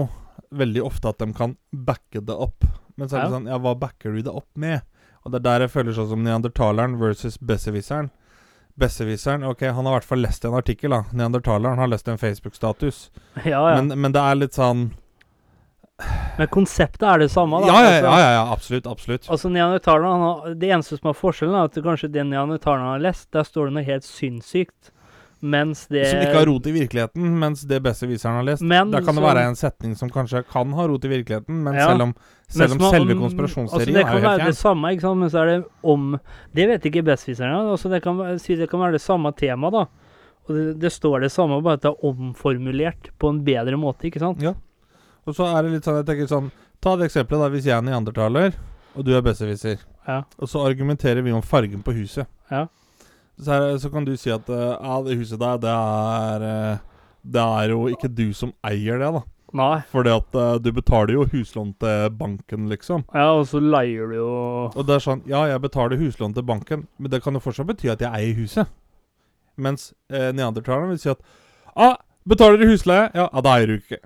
veldig 0.50 0.82
ofte 0.84 1.08
at 1.14 1.20
de 1.22 1.28
kan 1.32 1.52
backe 1.70 2.20
det 2.26 2.34
opp. 2.34 2.64
Men 2.98 3.08
så 3.08 3.16
er 3.16 3.20
det 3.22 3.28
Ja. 3.30 3.34
sånn 3.38 3.46
Ja, 3.48 3.58
hva 3.62 3.74
backer 3.78 4.12
du 4.12 4.20
det 4.26 4.32
opp 4.34 4.50
med? 4.58 4.82
Og 5.24 5.32
det 5.32 5.40
er 5.40 5.44
der 5.46 5.60
jeg 5.66 5.70
føler 5.70 5.94
sånn 5.96 6.08
som 6.10 6.22
neandertaleren 6.24 6.98
versus 6.98 7.36
besserwisseren. 7.38 8.10
Besserwisseren 8.78 9.44
Ok, 9.44 9.62
han 9.66 9.86
har 9.86 9.92
i 9.92 9.96
hvert 9.98 10.04
fall 10.08 10.22
lest 10.22 10.44
en 10.44 10.54
artikkel, 10.54 10.90
da. 10.90 11.02
Neandertaleren 11.12 11.78
har 11.78 11.88
lest 11.90 12.08
en 12.08 12.18
Facebook-status. 12.18 13.10
Ja, 13.44 13.60
ja. 13.70 13.82
Men, 13.82 14.00
Men, 14.00 14.12
det 14.12 14.20
er 14.20 14.34
litt 14.34 14.54
sånn 14.58 14.90
men 16.38 16.48
konseptet 16.48 17.02
er 17.04 17.18
det 17.20 17.26
samme, 17.28 17.58
da. 17.60 17.66
ja 17.68 17.80
ja, 17.82 17.88
Altså- 17.90 18.04
ja, 18.08 18.18
ja, 18.20 18.30
ja, 18.32 18.52
absolutt. 18.52 18.86
Absolutt. 18.86 19.26
Altså, 19.28 19.50
neandertalerne, 19.52 20.54
Det 20.58 20.70
eneste 20.70 20.96
som 20.96 21.10
er 21.10 21.12
forskjellen, 21.18 21.54
er 21.54 21.64
at 21.68 21.74
kanskje 21.84 22.10
den 22.12 22.30
neandertaleren 22.30 22.86
har 22.94 22.98
lest, 23.04 23.30
der 23.32 23.42
står 23.44 23.66
det 23.68 23.74
noe 23.74 23.84
helt 23.84 24.04
sinnssykt. 24.04 24.92
Mens 25.42 25.86
det 25.88 26.04
Som 26.10 26.18
ikke 26.20 26.34
har 26.36 26.46
rot 26.50 26.66
i 26.68 26.72
virkeligheten, 26.72 27.38
mens 27.40 27.62
det 27.64 27.78
besserwisseren 27.82 28.34
har 28.36 28.44
lest. 28.44 28.62
Men 28.62 28.90
Da 28.90 29.00
kan 29.00 29.14
det 29.16 29.22
være 29.24 29.46
en 29.48 29.56
setning 29.56 29.94
som 29.96 30.10
kanskje 30.12 30.42
kan 30.46 30.72
ha 30.76 30.86
rot 30.86 31.04
i 31.04 31.08
virkeligheten, 31.08 31.62
men 31.64 31.74
Ja. 31.74 31.86
selv 31.88 32.02
om, 32.02 32.14
selv 32.48 32.72
om 32.72 32.78
man- 32.78 32.90
selve 32.92 33.14
altså, 33.14 33.20
konspirasjonsteorien 33.24 33.94
Det 33.94 34.04
er 34.04 34.10
kan 34.10 34.22
være 34.22 34.44
det 34.46 34.56
samme, 34.56 34.84
ikke 34.92 35.00
sant? 35.00 35.18
men 35.20 35.30
så 35.30 35.38
er 35.40 35.46
det 35.46 35.64
om 35.82 36.20
Det 36.54 36.68
vet 36.68 36.82
ikke 36.84 37.02
besserwisseren. 37.04 37.70
Altså 37.72 37.88
det, 37.88 38.02
kan, 38.02 38.18
det 38.18 38.70
kan 38.70 38.80
være 38.80 38.92
det 38.92 39.00
samme 39.00 39.32
tema, 39.34 39.70
da. 39.70 39.86
Og 40.48 40.54
det, 40.56 40.80
det 40.80 40.92
står 40.92 41.20
det 41.20 41.30
samme, 41.32 41.62
bare 41.62 41.74
at 41.74 41.82
det 41.82 41.90
er 41.90 42.04
omformulert 42.04 43.10
på 43.18 43.28
en 43.30 43.44
bedre 43.44 43.76
måte, 43.76 44.10
ikke 44.10 44.18
sant? 44.20 44.42
Ja. 44.42 44.52
Og 45.26 45.34
så 45.34 45.46
er 45.56 45.62
det 45.62 45.72
litt 45.72 45.84
sånn, 45.84 46.04
jeg 46.04 46.06
tenker 46.06 46.28
sånn 46.28 46.50
Ta 46.80 46.96
det 46.96 47.10
eksempelet 47.10 47.40
da, 47.40 47.48
hvis 47.50 47.64
jeg 47.64 47.76
er 47.76 47.82
neandertaler, 47.82 48.54
og 48.96 49.04
du 49.04 49.14
er 49.14 49.20
besserwisser. 49.20 49.78
Ja. 50.08 50.22
Og 50.38 50.48
så 50.48 50.62
argumenterer 50.64 51.22
vi 51.22 51.30
om 51.30 51.42
fargen 51.42 51.82
på 51.84 51.92
huset. 51.92 52.26
Ja. 52.50 52.66
Så, 53.40 53.56
er, 53.56 53.76
så 53.80 53.90
kan 53.92 54.06
du 54.06 54.14
si 54.20 54.32
at 54.32 54.48
eh, 54.52 54.70
ja, 54.76 54.96
det 55.06 55.18
huset 55.20 55.40
der, 55.40 55.60
det 55.62 55.74
er 55.74 56.46
eh, 56.46 56.86
Det 57.20 57.44
er 57.60 57.74
jo 57.74 57.86
ikke 57.88 58.08
du 58.08 58.32
som 58.36 58.52
eier 58.66 59.00
det, 59.00 59.12
da. 59.18 59.22
Nei. 59.56 59.80
Fordi 59.90 60.12
at 60.14 60.36
uh, 60.38 60.58
du 60.62 60.70
betaler 60.72 61.16
jo 61.16 61.24
huslån 61.26 61.72
til 61.82 62.10
banken, 62.14 62.68
liksom. 62.70 63.02
Ja, 63.14 63.32
og 63.34 63.48
så 63.50 63.58
leier 63.58 64.06
du 64.06 64.14
jo 64.20 64.28
Og 64.70 64.84
det 64.86 64.94
er 64.94 65.02
sånn 65.02 65.24
Ja, 65.26 65.42
jeg 65.50 65.62
betaler 65.64 65.98
huslån 65.98 66.36
til 66.36 66.46
banken, 66.46 66.86
men 66.98 67.10
det 67.10 67.22
kan 67.24 67.34
jo 67.34 67.42
fortsatt 67.42 67.66
bety 67.72 67.90
at 67.90 68.04
jeg 68.04 68.14
eier 68.14 68.38
huset. 68.38 68.70
Mens 69.60 69.90
eh, 70.12 70.30
neandertaleren 70.36 70.94
vil 70.94 71.02
si 71.02 71.10
at 71.10 71.20
ah, 71.74 71.98
Betaler 72.28 72.60
du 72.60 72.68
husleie? 72.70 73.08
Ja, 73.16 73.26
ja, 73.26 73.42
da 73.42 73.56
eier 73.58 73.72
du 73.72 73.80
ikke. 73.80 73.98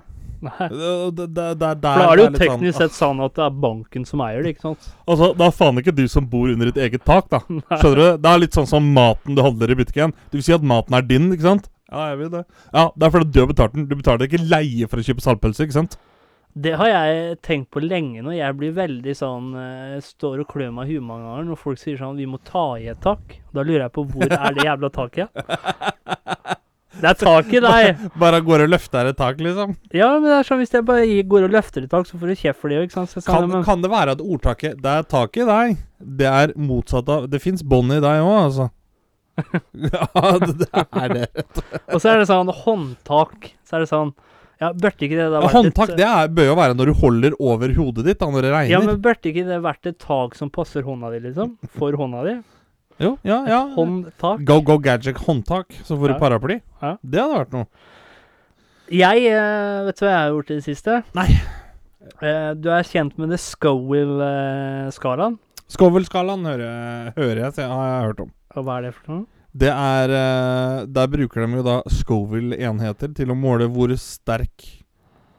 Nei. 0.45 0.69
Det, 0.69 0.93
det, 1.17 1.27
det, 1.37 1.49
det, 1.61 1.73
For 1.81 1.81
da 1.81 2.07
er 2.11 2.19
det 2.19 2.25
jo 2.25 2.29
sånn, 2.29 2.39
teknisk 2.43 2.81
sett 2.83 2.97
sånn 2.97 3.23
at 3.25 3.37
det 3.39 3.45
er 3.47 3.59
banken 3.65 4.09
som 4.09 4.23
eier 4.27 4.45
det, 4.45 4.55
ikke 4.55 4.67
sant? 4.69 4.89
Altså, 5.09 5.31
Det 5.39 5.47
er 5.47 5.55
faen 5.57 5.81
ikke 5.81 5.95
du 5.97 6.05
som 6.11 6.27
bor 6.31 6.51
under 6.53 6.71
ditt 6.71 6.81
eget 6.87 7.05
tak, 7.09 7.31
da. 7.33 7.41
Skjønner 7.49 8.01
du? 8.01 8.07
Det 8.25 8.33
er 8.33 8.43
litt 8.43 8.59
sånn 8.59 8.69
som 8.71 8.91
maten 8.97 9.39
du 9.39 9.45
handler 9.45 9.73
i 9.73 9.79
butikken. 9.81 10.17
Du 10.31 10.39
vil 10.39 10.47
si 10.47 10.57
at 10.57 10.67
maten 10.75 10.99
er 10.99 11.07
din, 11.09 11.31
ikke 11.35 11.49
sant? 11.49 11.71
Ja, 11.93 12.11
jeg 12.11 12.21
vil 12.25 12.33
det. 12.33 12.43
Ja, 12.73 12.89
Det 12.97 13.07
er 13.07 13.15
fordi 13.15 13.31
du 13.31 13.41
har 13.41 13.53
betalt 13.53 13.77
den. 13.77 13.87
Du 13.89 13.95
betaler 13.97 14.29
ikke 14.29 14.43
leie 14.43 14.91
for 14.91 15.01
å 15.01 15.07
kjøpe 15.07 15.25
saltpølse, 15.25 15.67
ikke 15.69 15.79
sant? 15.79 15.97
Det 16.55 16.77
har 16.79 16.87
jeg 16.87 17.39
tenkt 17.43 17.73
på 17.75 17.83
lenge 17.83 18.23
nå. 18.23 18.31
Jeg 18.37 18.55
blir 18.55 18.75
veldig 18.77 19.15
sånn 19.19 19.49
eh, 19.59 19.97
Står 20.05 20.45
og 20.45 20.53
klør 20.53 20.71
meg 20.77 20.87
i 20.87 20.95
huet 20.95 21.03
mange 21.03 21.27
ganger 21.27 21.49
når 21.49 21.59
folk 21.59 21.81
sier 21.81 21.99
sånn 21.99 22.15
'Vi 22.15 22.29
må 22.31 22.39
ta 22.47 22.77
i 22.79 22.87
et 22.93 23.01
tak'. 23.03 23.41
Da 23.51 23.65
lurer 23.67 23.89
jeg 23.89 23.95
på 23.97 24.05
hvor 24.07 24.31
er 24.31 24.55
det 24.55 24.69
jævla 24.69 24.91
taket? 24.95 25.35
Det 27.05 27.11
er 27.11 27.19
tak 27.21 27.51
i 27.53 27.61
deg! 27.61 28.05
Bare 28.17 28.39
går 28.45 28.65
og 28.65 28.71
løfter 28.73 29.11
et 29.11 29.19
tak, 29.19 29.41
liksom. 29.45 29.75
Ja, 29.93 30.15
men 30.17 30.25
det 30.31 30.39
er 30.39 30.47
sånn 30.49 30.63
hvis 30.63 30.73
jeg 30.73 30.87
bare 30.89 31.05
går 31.29 31.49
og 31.51 31.53
løfter 31.53 31.85
et 31.85 31.93
tak, 31.93 32.09
så 32.09 32.17
får 32.21 32.33
du 32.33 32.39
kjeft 32.41 32.63
for 32.63 32.73
det 32.73 32.79
ikke 32.87 32.97
sant? 32.97 33.27
Kan, 33.27 33.49
men, 33.51 33.67
kan 33.67 33.85
det 33.85 33.91
være 33.93 34.15
at 34.17 34.23
ordtaket 34.25 34.81
'det 34.81 34.95
er 34.95 35.05
tak 35.11 35.37
i 35.37 35.45
deg', 35.45 35.77
det 36.01 36.31
er 36.31 36.55
motsatt 36.57 37.09
av 37.13 37.29
Det 37.29 37.41
fins 37.43 37.63
bånd 37.63 37.93
i 37.93 38.01
deg 38.01 38.25
òg, 38.25 38.39
altså. 38.47 38.71
ja, 39.93 40.07
det, 40.41 40.55
det 40.63 40.69
er 40.73 41.13
det. 41.13 41.27
og 41.91 41.99
så 41.99 42.13
er 42.15 42.23
det 42.23 42.29
sånn 42.31 42.53
håndtak. 42.65 43.51
Så 43.67 43.77
er 43.77 43.85
det 43.85 43.91
sånn 43.91 44.15
Ja, 44.63 44.71
burde 44.71 45.03
ikke 45.03 45.19
det 45.19 45.27
da 45.33 45.41
vært 45.43 45.57
Håndtak 45.57 45.91
et 45.91 45.99
det 45.99 46.07
er, 46.07 46.29
bør 46.31 46.47
jo 46.47 46.57
være 46.57 46.77
når 46.79 46.87
du 46.87 46.95
holder 47.01 47.35
over 47.43 47.73
hodet 47.75 48.05
ditt 48.07 48.21
da 48.23 48.29
når 48.31 48.47
det 48.47 48.53
regner. 48.55 48.73
Ja, 48.73 48.81
men 48.81 49.01
burde 49.03 49.29
ikke 49.33 49.45
det 49.49 49.61
vært 49.65 49.91
et 49.91 49.99
tak 50.01 50.39
som 50.39 50.53
passer 50.55 50.87
hånda 50.87 51.11
di, 51.13 51.21
liksom? 51.27 51.57
For 51.75 51.99
hånda 51.99 52.23
di? 52.29 52.37
Jo, 53.01 53.17
ja, 53.27 53.39
ja. 53.49 53.61
Håndtak. 53.75 54.45
Go 54.47 54.61
Go 54.63 54.79
Gadget 54.79 55.17
håndtak, 55.27 55.73
så 55.85 55.97
får 55.99 56.09
Ja. 56.09 56.15
du 56.15 56.21
paraply. 56.21 56.61
Ja. 56.83 56.97
Det 57.03 57.21
hadde 57.21 57.39
vært 57.41 57.53
noe. 57.53 57.67
Jeg 58.93 59.25
eh, 59.33 59.85
Vet 59.87 59.99
du 59.99 60.05
hva 60.05 60.11
jeg 60.13 60.21
har 60.21 60.31
gjort 60.35 60.51
i 60.51 60.55
det 60.61 60.65
siste? 60.67 61.03
Nei. 61.17 61.29
Eh, 62.21 62.51
du 62.55 62.69
er 62.71 62.83
kjent 62.85 63.17
med 63.19 63.31
det 63.33 63.39
Scoville-skalaen? 63.41 65.39
Scoville-skalaen 65.73 66.45
hører, 66.45 67.13
hører 67.17 67.41
jeg, 67.47 67.69
har 67.71 67.87
jeg 67.89 68.05
hørt 68.09 68.21
om. 68.27 68.33
Og 68.55 68.65
hva 68.67 68.77
er 68.79 68.83
det 68.89 68.95
for 68.99 69.13
noe? 69.15 69.25
Det 69.55 69.71
er 69.71 70.11
eh, 70.11 70.85
Der 70.91 71.07
bruker 71.09 71.47
de 71.47 71.59
jo 71.61 71.63
da 71.67 71.77
Scoville-enheter 71.89 73.15
til 73.17 73.31
å 73.33 73.37
måle 73.39 73.69
hvor 73.73 73.95
sterk 73.99 74.71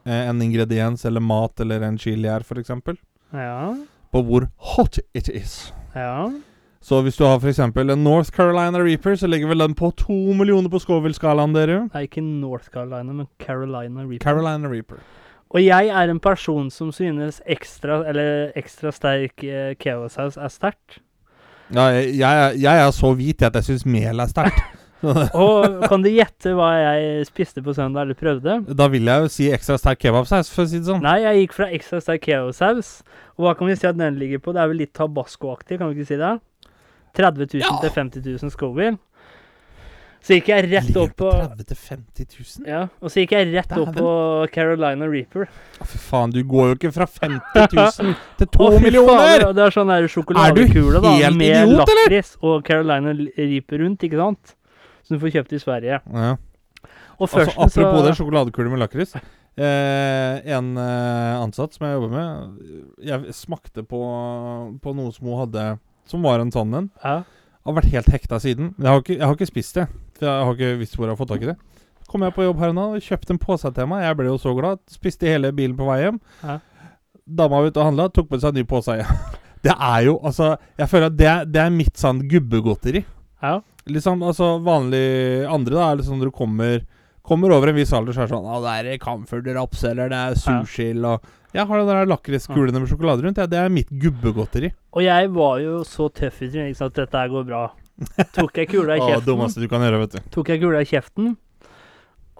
en 0.06 0.42
ingrediens 0.46 1.02
eller 1.10 1.24
mat 1.24 1.60
eller 1.64 1.82
en 1.82 1.96
chili 1.98 2.28
er, 2.30 2.44
f.eks. 2.46 2.70
Ja. 3.34 3.74
På 4.14 4.22
hvor 4.22 4.46
hot 4.76 5.00
it 5.18 5.30
is. 5.34 5.72
Ja. 5.96 6.28
Så 6.86 7.00
hvis 7.02 7.16
du 7.18 7.24
har 7.26 7.40
f.eks. 7.42 7.60
en 7.60 8.04
North 8.04 8.30
Carolina 8.30 8.78
Reaper, 8.78 9.16
så 9.18 9.26
ligger 9.28 9.50
vel 9.50 9.64
den 9.64 9.74
på 9.74 9.90
to 9.98 10.14
millioner 10.38 10.70
på 10.70 10.78
Scoville-skalaen, 10.84 11.56
dere. 11.56 11.80
Er 11.98 12.06
ikke 12.06 12.22
North 12.22 12.70
Carolina, 12.70 13.10
men 13.10 13.26
Carolina 13.42 14.04
Reaper. 14.04 14.22
Carolina 14.22 14.70
Reaper. 14.70 15.02
Og 15.50 15.64
jeg 15.64 15.90
er 15.90 16.14
en 16.14 16.20
person 16.22 16.70
som 16.70 16.92
synes 16.94 17.42
ekstra, 17.50 18.04
eller 18.12 18.54
ekstra 18.60 18.94
sterk 18.94 19.42
eh, 19.48 19.74
kevasaus 19.82 20.38
er 20.38 20.54
sterkt. 20.54 21.00
Ja, 21.74 21.88
jeg, 21.96 22.20
jeg, 22.20 22.62
jeg 22.62 22.86
er 22.86 22.94
så 22.94 23.14
hvit 23.18 23.42
at 23.42 23.58
jeg 23.58 23.72
syns 23.72 23.90
mel 23.90 24.22
er 24.22 24.30
sterkt. 24.30 24.62
Og 25.46 25.84
kan 25.90 26.06
du 26.06 26.10
gjette 26.10 26.54
hva 26.58 26.70
jeg 26.78 27.26
spiste 27.32 27.66
på 27.66 27.74
søndag, 27.74 28.06
eller 28.06 28.18
prøvde? 28.18 28.62
da 28.78 28.88
vil 28.94 29.10
jeg 29.10 29.26
jo 29.26 29.32
si 29.34 29.50
ekstra 29.54 29.82
sterk 29.82 30.06
kebabsaus, 30.06 30.54
for 30.54 30.68
å 30.68 30.70
si 30.70 30.84
det 30.84 30.90
sånn. 30.90 31.02
Nei, 31.02 31.18
jeg 31.26 31.48
gikk 31.48 31.58
fra 31.58 31.74
ekstra 31.74 32.06
sterk 32.06 32.28
kevasaus. 32.30 33.00
Og 33.40 33.48
hva 33.48 33.58
kan 33.58 33.74
vi 33.74 33.78
si 33.78 33.90
at 33.90 33.98
den 33.98 34.22
ligger 34.22 34.46
på? 34.46 34.54
Det 34.54 34.62
er 34.62 34.70
vel 34.70 34.86
litt 34.86 34.94
tabasco-aktig, 34.98 35.82
kan 35.82 35.90
vi 35.90 35.98
ikke 35.98 36.14
si 36.14 36.22
det? 36.22 36.36
30 37.18 37.48
000 37.58 37.64
Ja. 37.66 37.74
til 37.82 37.94
50 37.96 38.26
000 38.44 38.52
Scoville. 38.54 38.98
Så 40.26 40.34
gikk 40.40 40.48
jeg 40.50 40.66
rett 40.72 40.96
opp 40.98 41.12
på 41.22 41.28
30 41.30 41.68
til 41.70 41.78
50 41.78 42.26
000? 42.64 42.66
Ja, 42.66 42.80
og 42.98 43.12
så 43.14 43.22
gikk 43.22 43.36
jeg 43.36 43.52
rett 43.54 43.76
opp 43.78 43.92
på 43.94 44.08
Carolina 44.56 45.06
Reaper. 45.06 45.46
Å, 45.78 45.86
fy 45.86 46.00
faen, 46.02 46.34
du 46.34 46.40
går 46.50 46.72
jo 46.72 46.78
ikke 46.80 46.92
fra 46.96 47.06
50 47.06 47.76
000 47.78 48.16
til 48.40 48.50
2 48.58 48.66
Å, 48.66 48.80
millioner! 48.82 49.44
Faen, 49.44 49.54
Det 49.60 49.68
er 49.68 49.76
sånn 49.76 49.92
der 49.94 50.08
sjokoladekule 50.10 51.04
da, 51.06 51.14
med 51.38 51.76
lakris 51.78 52.34
og 52.42 52.66
Carolina 52.66 53.14
Reaper 53.14 53.84
rundt, 53.86 54.08
ikke 54.10 54.18
sant? 54.18 54.56
Som 55.06 55.20
du 55.20 55.22
får 55.28 55.36
kjøpt 55.38 55.54
i 55.54 55.62
Sverige. 55.62 56.02
Ja. 56.10 56.34
Og 57.16 57.30
Altså, 57.30 57.46
apropos 57.46 57.78
så 57.78 58.06
det, 58.10 58.16
sjokoladekule 58.18 58.74
med 58.74 58.82
lakris. 58.82 59.14
Eh, 59.56 60.42
en 60.58 60.74
eh, 60.82 61.38
ansatt 61.40 61.78
som 61.78 61.86
jeg 61.86 61.94
jobber 61.96 62.12
med, 62.18 62.58
jeg 63.08 63.36
smakte 63.38 63.86
på, 63.88 64.02
på 64.84 64.96
noe 64.98 65.14
som 65.16 65.30
hun 65.30 65.38
hadde 65.46 65.68
Som 66.10 66.26
var 66.26 66.40
en 66.44 66.52
sånn 66.54 66.74
en. 66.78 66.92
ja. 67.04 67.24
Har 67.66 67.74
vært 67.80 67.90
helt 67.96 68.10
hekta 68.14 68.38
siden. 68.38 68.76
Jeg 68.78 68.86
har, 68.86 69.00
ikke, 69.02 69.16
jeg 69.18 69.26
har 69.26 69.34
ikke 69.34 69.48
spist 69.50 69.74
det. 69.80 69.88
For 70.20 70.28
jeg 70.28 70.44
har 70.46 70.54
ikke 70.54 70.76
visst 70.78 70.98
hvor 71.00 71.08
jeg 71.08 71.16
har 71.16 71.18
fått 71.18 71.32
tak 71.34 71.42
i 71.42 71.48
det. 71.50 71.56
Kom 72.06 72.22
jeg 72.22 72.36
på 72.36 72.44
jobb 72.46 72.60
her 72.62 72.76
og 72.78 73.00
kjøpte 73.02 73.34
en 73.34 73.40
pose 73.42 73.72
til 73.74 73.88
meg. 73.90 74.04
Jeg 74.06 74.18
ble 74.20 74.28
jo 74.28 74.36
så 74.38 74.54
glad. 74.54 74.84
Spiste 74.94 75.26
hele 75.26 75.50
bilen 75.58 75.74
på 75.80 75.88
vei 75.88 76.04
hjem. 76.04 76.20
Ja. 76.44 76.60
Dama 77.26 77.58
var 77.58 77.72
ute 77.72 77.82
og 77.82 77.88
handla, 77.90 78.06
tok 78.14 78.30
med 78.30 78.44
seg 78.44 78.54
en 78.54 78.60
ny 78.62 78.66
pose 78.70 79.00
igjen. 79.00 79.18
Det 79.66 79.74
er 79.74 80.02
jo 80.06 80.20
altså 80.22 80.52
Jeg 80.78 80.90
føler 80.92 81.08
at 81.10 81.16
det, 81.18 81.30
det 81.56 81.62
er 81.64 81.72
mitt 81.74 81.98
sånn 81.98 82.20
gubbegodteri. 82.30 83.02
ja. 83.42 83.56
Liksom, 83.90 84.22
altså 84.26 84.60
Vanlig 84.66 85.46
andre 85.50 85.76
da 85.78 85.88
er 85.92 85.98
liksom 86.00 86.18
når 86.22 86.30
du 86.30 86.36
kommer 86.38 86.86
Kommer 87.26 87.50
over 87.54 87.70
en 87.72 87.76
viss 87.78 87.94
alder, 87.94 88.14
så 88.14 88.22
er 88.24 88.30
det 88.30 88.36
sånn 88.36 88.46
Å, 88.46 88.60
det 88.62 88.74
er 88.94 89.02
camphor-raps, 89.02 89.84
eller 89.90 90.10
det 90.14 90.20
er 90.22 90.38
sursild, 90.38 91.06
og 91.10 91.26
Jeg 91.56 91.70
har 91.70 91.80
den 91.82 91.88
der 91.88 92.10
lakriskulene 92.12 92.82
med 92.84 92.92
sjokolade 92.92 93.24
rundt. 93.24 93.40
Ja, 93.40 93.48
det 93.48 93.60
er 93.62 93.72
mitt 93.72 93.90
gubbegodteri. 93.90 94.74
Og 94.96 95.06
jeg 95.06 95.32
var 95.36 95.62
jo 95.64 95.80
så 95.88 96.10
tøff 96.12 96.42
i 96.44 96.50
trynet 96.52 96.74
ikke 96.74 96.82
sant, 96.82 96.98
at 96.98 97.06
dette 97.06 97.22
her 97.24 97.32
går 97.32 97.48
bra. 97.48 97.64
Tok 98.36 98.60
jeg 98.60 98.72
kula 98.74 98.98
i 98.98 99.02
Å, 99.06 99.08
kjeften, 99.08 99.28
dummeste 99.30 99.64
du 99.64 99.70
kan 99.72 99.86
gjøre, 99.86 100.02
vet 100.04 100.18
du. 100.18 100.30
tok 100.36 100.52
jeg 100.52 100.64
kula 100.66 100.84
i 100.84 100.90
kjeften. 100.90 101.36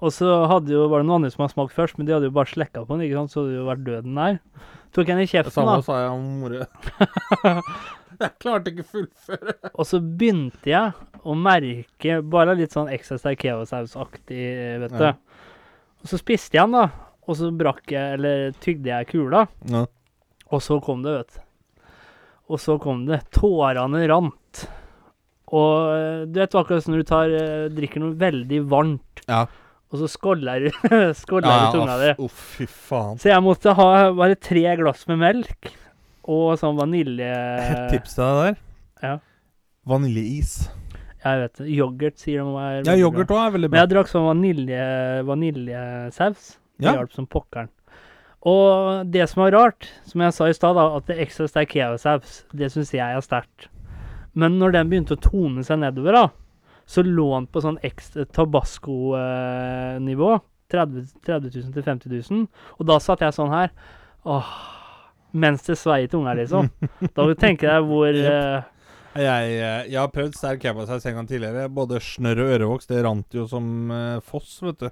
Og 0.04 0.12
så 0.12 0.28
hadde 0.50 0.74
jo, 0.74 0.82
var 0.92 1.00
det 1.00 1.08
noen 1.08 1.22
andre 1.22 1.32
som 1.32 1.46
hadde 1.46 1.54
smakt 1.54 1.72
først, 1.72 1.96
men 1.96 2.08
de 2.08 2.12
hadde 2.12 2.28
jo 2.28 2.34
bare 2.36 2.50
slekka 2.50 2.82
på 2.84 2.92
den, 2.92 3.06
ikke 3.06 3.16
sant, 3.22 3.32
så 3.32 3.40
hadde 3.40 3.54
det 3.54 3.60
jo 3.62 3.68
vært 3.70 3.86
døden 3.86 4.18
der. 4.20 4.36
Tok 4.92 5.08
jeg 5.08 5.16
den 5.16 5.24
i 5.24 5.44
Det 5.46 5.52
samme 5.54 5.78
da. 5.78 5.84
sa 5.86 5.96
jeg 6.02 6.10
om 6.12 6.26
mora. 6.42 6.66
jeg 8.20 8.30
klarte 8.44 8.74
ikke 8.74 8.84
fullføre. 8.92 9.56
Og 9.72 9.88
så 9.88 10.02
begynte 10.04 10.68
jeg 10.68 10.92
å 11.24 11.36
merke 11.40 12.20
bare 12.36 12.58
litt 12.60 12.76
sånn 12.76 12.92
ekstra 12.92 13.16
sterk 13.20 13.40
kevasaus-aktig, 13.46 14.44
vet 14.84 14.92
du. 14.92 15.08
Ja. 15.08 15.16
Og 16.04 16.12
så 16.12 16.20
spiste 16.20 16.60
jeg 16.60 16.68
den, 16.68 16.76
da. 16.76 17.05
Og 17.26 17.34
så 17.38 17.50
brakk 17.58 17.90
jeg, 17.90 18.18
eller 18.20 18.52
tygde 18.62 18.92
jeg 18.92 19.08
kula. 19.10 19.46
Ja. 19.70 19.84
Og 20.54 20.62
så 20.62 20.76
kom 20.84 21.02
det, 21.02 21.16
vet 21.20 21.36
du. 21.36 21.42
Og 22.54 22.60
så 22.62 22.76
kom 22.78 23.00
det. 23.08 23.20
Tårene 23.34 24.04
rant. 24.06 24.60
Og 25.50 25.72
eh, 25.94 26.20
du 26.30 26.38
vet 26.40 26.54
akkurat 26.58 26.82
som 26.84 26.94
når 26.94 27.02
du 27.02 27.08
tar, 27.10 27.32
eh, 27.34 27.66
drikker 27.74 28.02
noe 28.02 28.14
veldig 28.18 28.60
varmt, 28.70 29.22
Ja. 29.30 29.44
og 29.90 29.98
så 30.00 30.08
skåller 30.10 30.64
du 30.66 30.70
Ja, 30.90 31.72
tunga 31.74 31.96
di. 32.02 32.12
Uff, 32.22 32.40
fy 32.58 32.66
faen. 32.66 33.18
Så 33.22 33.30
jeg 33.30 33.42
måtte 33.46 33.74
ha 33.78 33.88
bare 34.14 34.38
tre 34.38 34.64
glass 34.78 35.06
med 35.10 35.18
melk 35.22 35.70
og 36.26 36.56
sånn 36.58 36.74
vanilje... 36.78 37.30
Et 37.30 37.92
tips 37.94 38.14
til 38.18 38.24
deg 38.26 38.38
der. 38.42 38.56
Ja. 39.06 39.14
Vaniljeis. 39.86 40.54
Jeg 41.22 41.42
vet 41.42 41.58
det. 41.60 41.66
Yoghurt 41.74 42.18
sier 42.22 42.42
de 42.46 42.62
er 42.62 42.80
Ja, 42.86 42.96
yoghurt 42.98 43.30
òg 43.34 43.42
er 43.44 43.54
veldig 43.54 43.70
bra. 43.70 43.76
Men 43.76 43.82
jeg 43.84 43.92
drakk 43.94 44.10
sånn 44.10 44.26
vanilje, 44.26 44.82
vaniljesaus. 45.26 46.48
Det 46.78 46.86
Ja. 46.86 46.92
hjalp 46.98 47.12
som 47.12 47.26
pokkeren. 47.26 47.68
Og 48.46 49.06
det 49.10 49.28
som 49.28 49.42
var 49.42 49.50
rart, 49.52 49.88
som 50.04 50.20
jeg 50.20 50.32
sa 50.32 50.46
i 50.46 50.52
stad, 50.54 50.76
at 50.78 51.06
det 51.06 51.16
er 51.16 51.24
ekstra 51.24 51.48
sterk 51.48 51.72
kevasaus, 51.72 52.44
det 52.54 52.70
syns 52.70 52.92
jeg 52.94 53.16
er 53.16 53.20
sterkt. 53.24 53.66
Men 54.34 54.58
når 54.60 54.72
den 54.76 54.90
begynte 54.90 55.16
å 55.16 55.20
tone 55.20 55.64
seg 55.64 55.80
nedover, 55.80 56.12
da, 56.12 56.28
så 56.86 57.02
lå 57.02 57.26
den 57.34 57.46
på 57.50 57.62
sånn 57.64 57.80
ekstra 57.82 58.24
tabasco-nivå. 58.36 60.36
30, 60.70 61.06
30 61.26 61.50
000 61.54 61.72
til 61.74 61.82
50 61.82 62.08
000. 62.30 62.46
Og 62.78 62.86
da 62.86 62.98
satt 63.02 63.20
jeg 63.22 63.34
sånn 63.34 63.50
her. 63.54 63.70
Åh, 64.26 64.48
mens 65.32 65.62
det 65.66 65.76
svei 65.78 66.04
i 66.04 66.08
tunga, 66.10 66.34
liksom. 66.38 66.70
Da 67.14 67.26
tenker 67.38 67.70
jeg 67.70 67.84
hvor 67.86 68.08
eh, 68.32 68.62
Jeg, 69.16 69.52
eh, 69.56 69.82
jeg 69.92 70.00
har 70.00 70.10
prøvd 70.12 70.34
sterk 70.36 70.60
kebasaus 70.64 71.06
en 71.06 71.14
gang 71.20 71.28
tidligere. 71.30 71.68
Både 71.72 72.00
snørr 72.02 72.42
og 72.44 72.54
ørevoks. 72.56 72.88
Det 72.90 73.02
rant 73.06 73.34
jo 73.38 73.46
som 73.50 73.90
uh, 73.90 74.18
foss, 74.26 74.58
vet 74.66 74.82
du. 74.86 74.90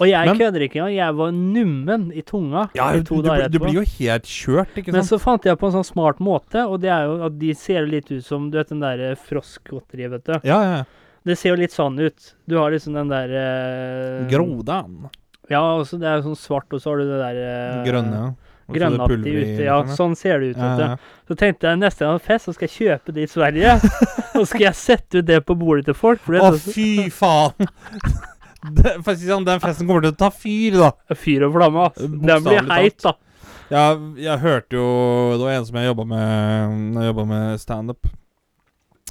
Og 0.00 0.06
jeg 0.08 0.26
Men- 0.28 0.38
kødder 0.38 0.62
ikke 0.68 0.78
engang. 0.78 0.94
Jeg 0.94 1.14
var 1.18 1.30
nummen 1.32 2.12
i 2.14 2.22
tunga 2.22 2.68
i 2.74 3.02
to 3.02 3.16
du, 3.16 3.22
dager 3.28 3.48
du 3.48 3.58
etterpå. 3.58 3.64
blir 3.66 3.74
jo 3.80 3.86
helt 3.98 4.24
kjørt, 4.24 4.76
ikke 4.78 4.92
Men 4.92 5.02
sant? 5.02 5.10
så 5.10 5.18
fant 5.24 5.42
jeg 5.44 5.58
på 5.58 5.66
en 5.66 5.72
sånn 5.78 5.86
smart 5.88 6.18
måte, 6.22 6.62
og 6.68 6.80
det 6.80 6.90
er 6.90 7.04
jo 7.06 7.24
at 7.26 7.38
de 7.38 7.52
ser 7.54 7.86
litt 7.86 8.10
ut 8.12 8.24
som 8.24 8.50
Du 8.50 8.58
vet 8.58 8.68
den 8.68 8.80
der 8.80 9.14
froskgodteriet, 9.16 10.10
vet 10.10 10.24
du. 10.24 10.32
Ja, 10.44 10.60
ja. 10.62 10.84
Det 11.26 11.36
ser 11.36 11.50
jo 11.50 11.56
litt 11.60 11.72
sånn 11.74 11.98
ut. 12.00 12.34
Du 12.48 12.56
har 12.56 12.70
liksom 12.70 12.94
den 12.94 13.08
der 13.10 13.28
eh, 13.28 14.28
Grodan. 14.30 15.10
Ja, 15.50 15.60
også 15.80 15.98
det 15.98 16.06
er 16.08 16.20
jo 16.22 16.30
sånn 16.30 16.38
svart, 16.38 16.72
og 16.72 16.80
så 16.80 16.90
har 16.92 16.98
du 17.02 17.04
det 17.08 17.18
der 17.18 17.36
eh, 17.42 17.84
Grønne. 17.84 18.22
Og 18.68 18.74
så 18.74 18.74
det 18.74 18.80
Grønnaktig 18.82 19.08
pulver 19.08 19.28
i, 19.32 19.42
ute. 19.56 19.64
Ja, 19.64 19.76
liksom, 19.82 19.96
sånn 19.96 20.16
ser 20.16 20.40
det 20.40 20.50
ut. 20.52 20.56
ja. 20.58 20.76
Ja, 20.78 20.88
du. 20.94 21.32
Så 21.32 21.36
tenkte 21.40 21.70
jeg 21.70 21.78
neste 21.80 22.04
gang 22.04 22.12
jeg 22.12 22.20
har 22.20 22.26
fest, 22.26 22.44
så 22.44 22.52
skal 22.54 22.68
jeg 22.68 22.76
kjøpe 22.78 23.14
det 23.16 23.22
i 23.24 23.30
Sverige. 23.32 23.74
og 24.38 24.46
skal 24.46 24.60
jeg 24.68 24.74
sette 24.74 25.18
ut 25.22 25.26
det 25.26 25.38
på 25.48 25.56
bordet 25.58 25.86
til 25.88 25.94
folk. 25.94 26.20
For 26.20 26.36
det 26.36 26.42
Å, 26.44 26.52
fy 26.60 27.08
faen! 27.10 27.68
det, 28.58 28.92
for 29.04 29.12
å 29.12 29.16
si 29.18 29.28
sånn, 29.28 29.46
den 29.46 29.62
festen 29.62 29.86
kommer 29.86 30.02
til 30.02 30.14
å 30.14 30.18
ta 30.18 30.30
fyr, 30.34 30.78
da. 30.80 30.90
fyr 31.14 31.46
og 31.46 31.54
flamme, 31.54 31.88
ass. 31.88 31.98
Den 32.02 32.44
blir 32.46 32.64
heit, 32.72 32.98
da. 33.04 33.14
Jeg, 33.68 33.98
jeg 34.24 34.40
hørte 34.40 34.78
jo 34.78 34.84
Det 35.36 35.44
var 35.44 35.58
en 35.58 35.64
som 35.68 35.76
jeg 35.76 35.90
jobba 35.90 36.04
med 36.08 36.76
Når 36.94 37.02
jeg 37.02 37.10
jobba 37.10 37.24
med 37.28 37.60
standup. 37.60 38.08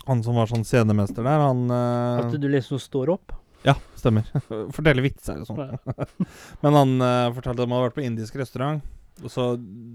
Han 0.08 0.24
som 0.26 0.40
var 0.40 0.50
sånn 0.50 0.66
scenemester 0.66 1.22
der, 1.22 1.44
han 1.44 1.68
eh, 1.70 2.22
At 2.24 2.38
du 2.42 2.48
liksom 2.50 2.82
står 2.82 3.12
opp. 3.14 3.36
Ja, 3.68 3.76
stemmer. 4.00 4.28
Forteller 4.76 5.04
vitser 5.04 5.42
og 5.44 5.50
sånn. 5.50 5.60
Ja. 5.76 6.08
Men 6.64 6.78
han 6.80 6.94
uh, 7.04 7.34
fortalte 7.36 7.60
at 7.60 7.66
han 7.66 7.76
hadde 7.76 7.88
vært 7.90 7.98
på 7.98 8.06
indisk 8.06 8.38
restaurant. 8.40 8.86
Og 9.24 9.32
så 9.34 9.44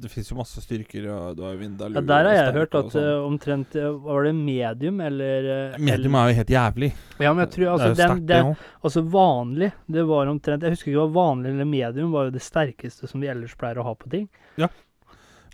Det 0.02 0.10
fins 0.10 0.30
jo 0.32 0.36
masse 0.38 0.58
styrker, 0.64 1.04
og 1.14 1.36
du 1.38 1.44
har 1.44 1.52
jo 1.54 1.60
Vindaloo 1.60 2.00
Ja, 2.00 2.02
der 2.08 2.28
har 2.28 2.34
jeg 2.34 2.54
hørt 2.56 2.74
at 2.74 2.88
sånn. 2.90 3.04
eh, 3.06 3.26
omtrent 3.28 3.76
eh, 3.78 3.88
Var 4.06 4.24
det 4.26 4.32
medium 4.34 5.00
eller 5.00 5.50
eh, 5.54 5.76
Medium 5.78 6.16
er 6.18 6.32
jo 6.32 6.38
helt 6.40 6.50
jævlig. 6.56 6.90
Ja, 7.22 7.32
men 7.32 7.44
jeg 7.44 7.52
tror 7.54 7.68
altså, 7.74 7.90
det 7.94 8.02
er 8.02 8.08
jo 8.08 8.14
den, 8.18 8.26
den, 8.26 8.56
altså 8.82 9.04
vanlig 9.14 9.70
Det 9.86 10.06
var 10.10 10.32
omtrent 10.32 10.66
Jeg 10.66 10.74
husker 10.74 10.90
ikke 10.90 11.04
hva 11.04 11.12
vanlig 11.20 11.52
eller 11.54 11.70
medium 11.70 12.10
var 12.16 12.26
jo 12.30 12.34
det 12.34 12.42
sterkeste 12.42 13.06
som 13.10 13.22
vi 13.22 13.30
ellers 13.30 13.54
pleier 13.58 13.78
å 13.78 13.86
ha 13.86 13.94
på 13.94 14.10
ting. 14.10 14.26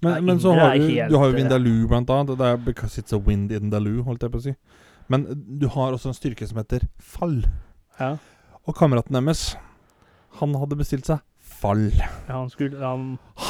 Men, 0.00 0.14
ja, 0.14 0.20
men 0.22 0.40
så 0.40 0.52
har 0.54 0.76
du, 0.76 0.84
helt, 0.86 1.10
du 1.10 1.16
har 1.18 1.26
jo 1.32 1.34
Vindaloo, 1.34 1.86
blant 1.90 2.10
annet. 2.14 2.36
Det 2.38 2.46
er 2.46 2.60
because 2.62 3.00
it's 3.00 3.14
a 3.16 3.18
wind 3.18 3.50
in 3.50 3.70
Daloo, 3.72 4.04
holdt 4.06 4.22
jeg 4.22 4.30
på 4.30 4.38
å 4.38 4.44
si. 4.44 4.52
Men 5.10 5.24
du 5.58 5.66
har 5.74 5.96
også 5.96 6.12
en 6.12 6.14
styrke 6.14 6.46
som 6.46 6.60
heter 6.60 6.84
fall. 7.02 7.40
Ja. 7.98 8.12
Og 8.68 8.76
kameraten 8.78 9.16
deres, 9.18 9.56
han 10.38 10.54
hadde 10.60 10.78
bestilt 10.78 11.08
seg 11.08 11.24
fall. 11.58 11.88
Han 12.28 12.48
skulle 12.52 12.78
han, 12.82 13.06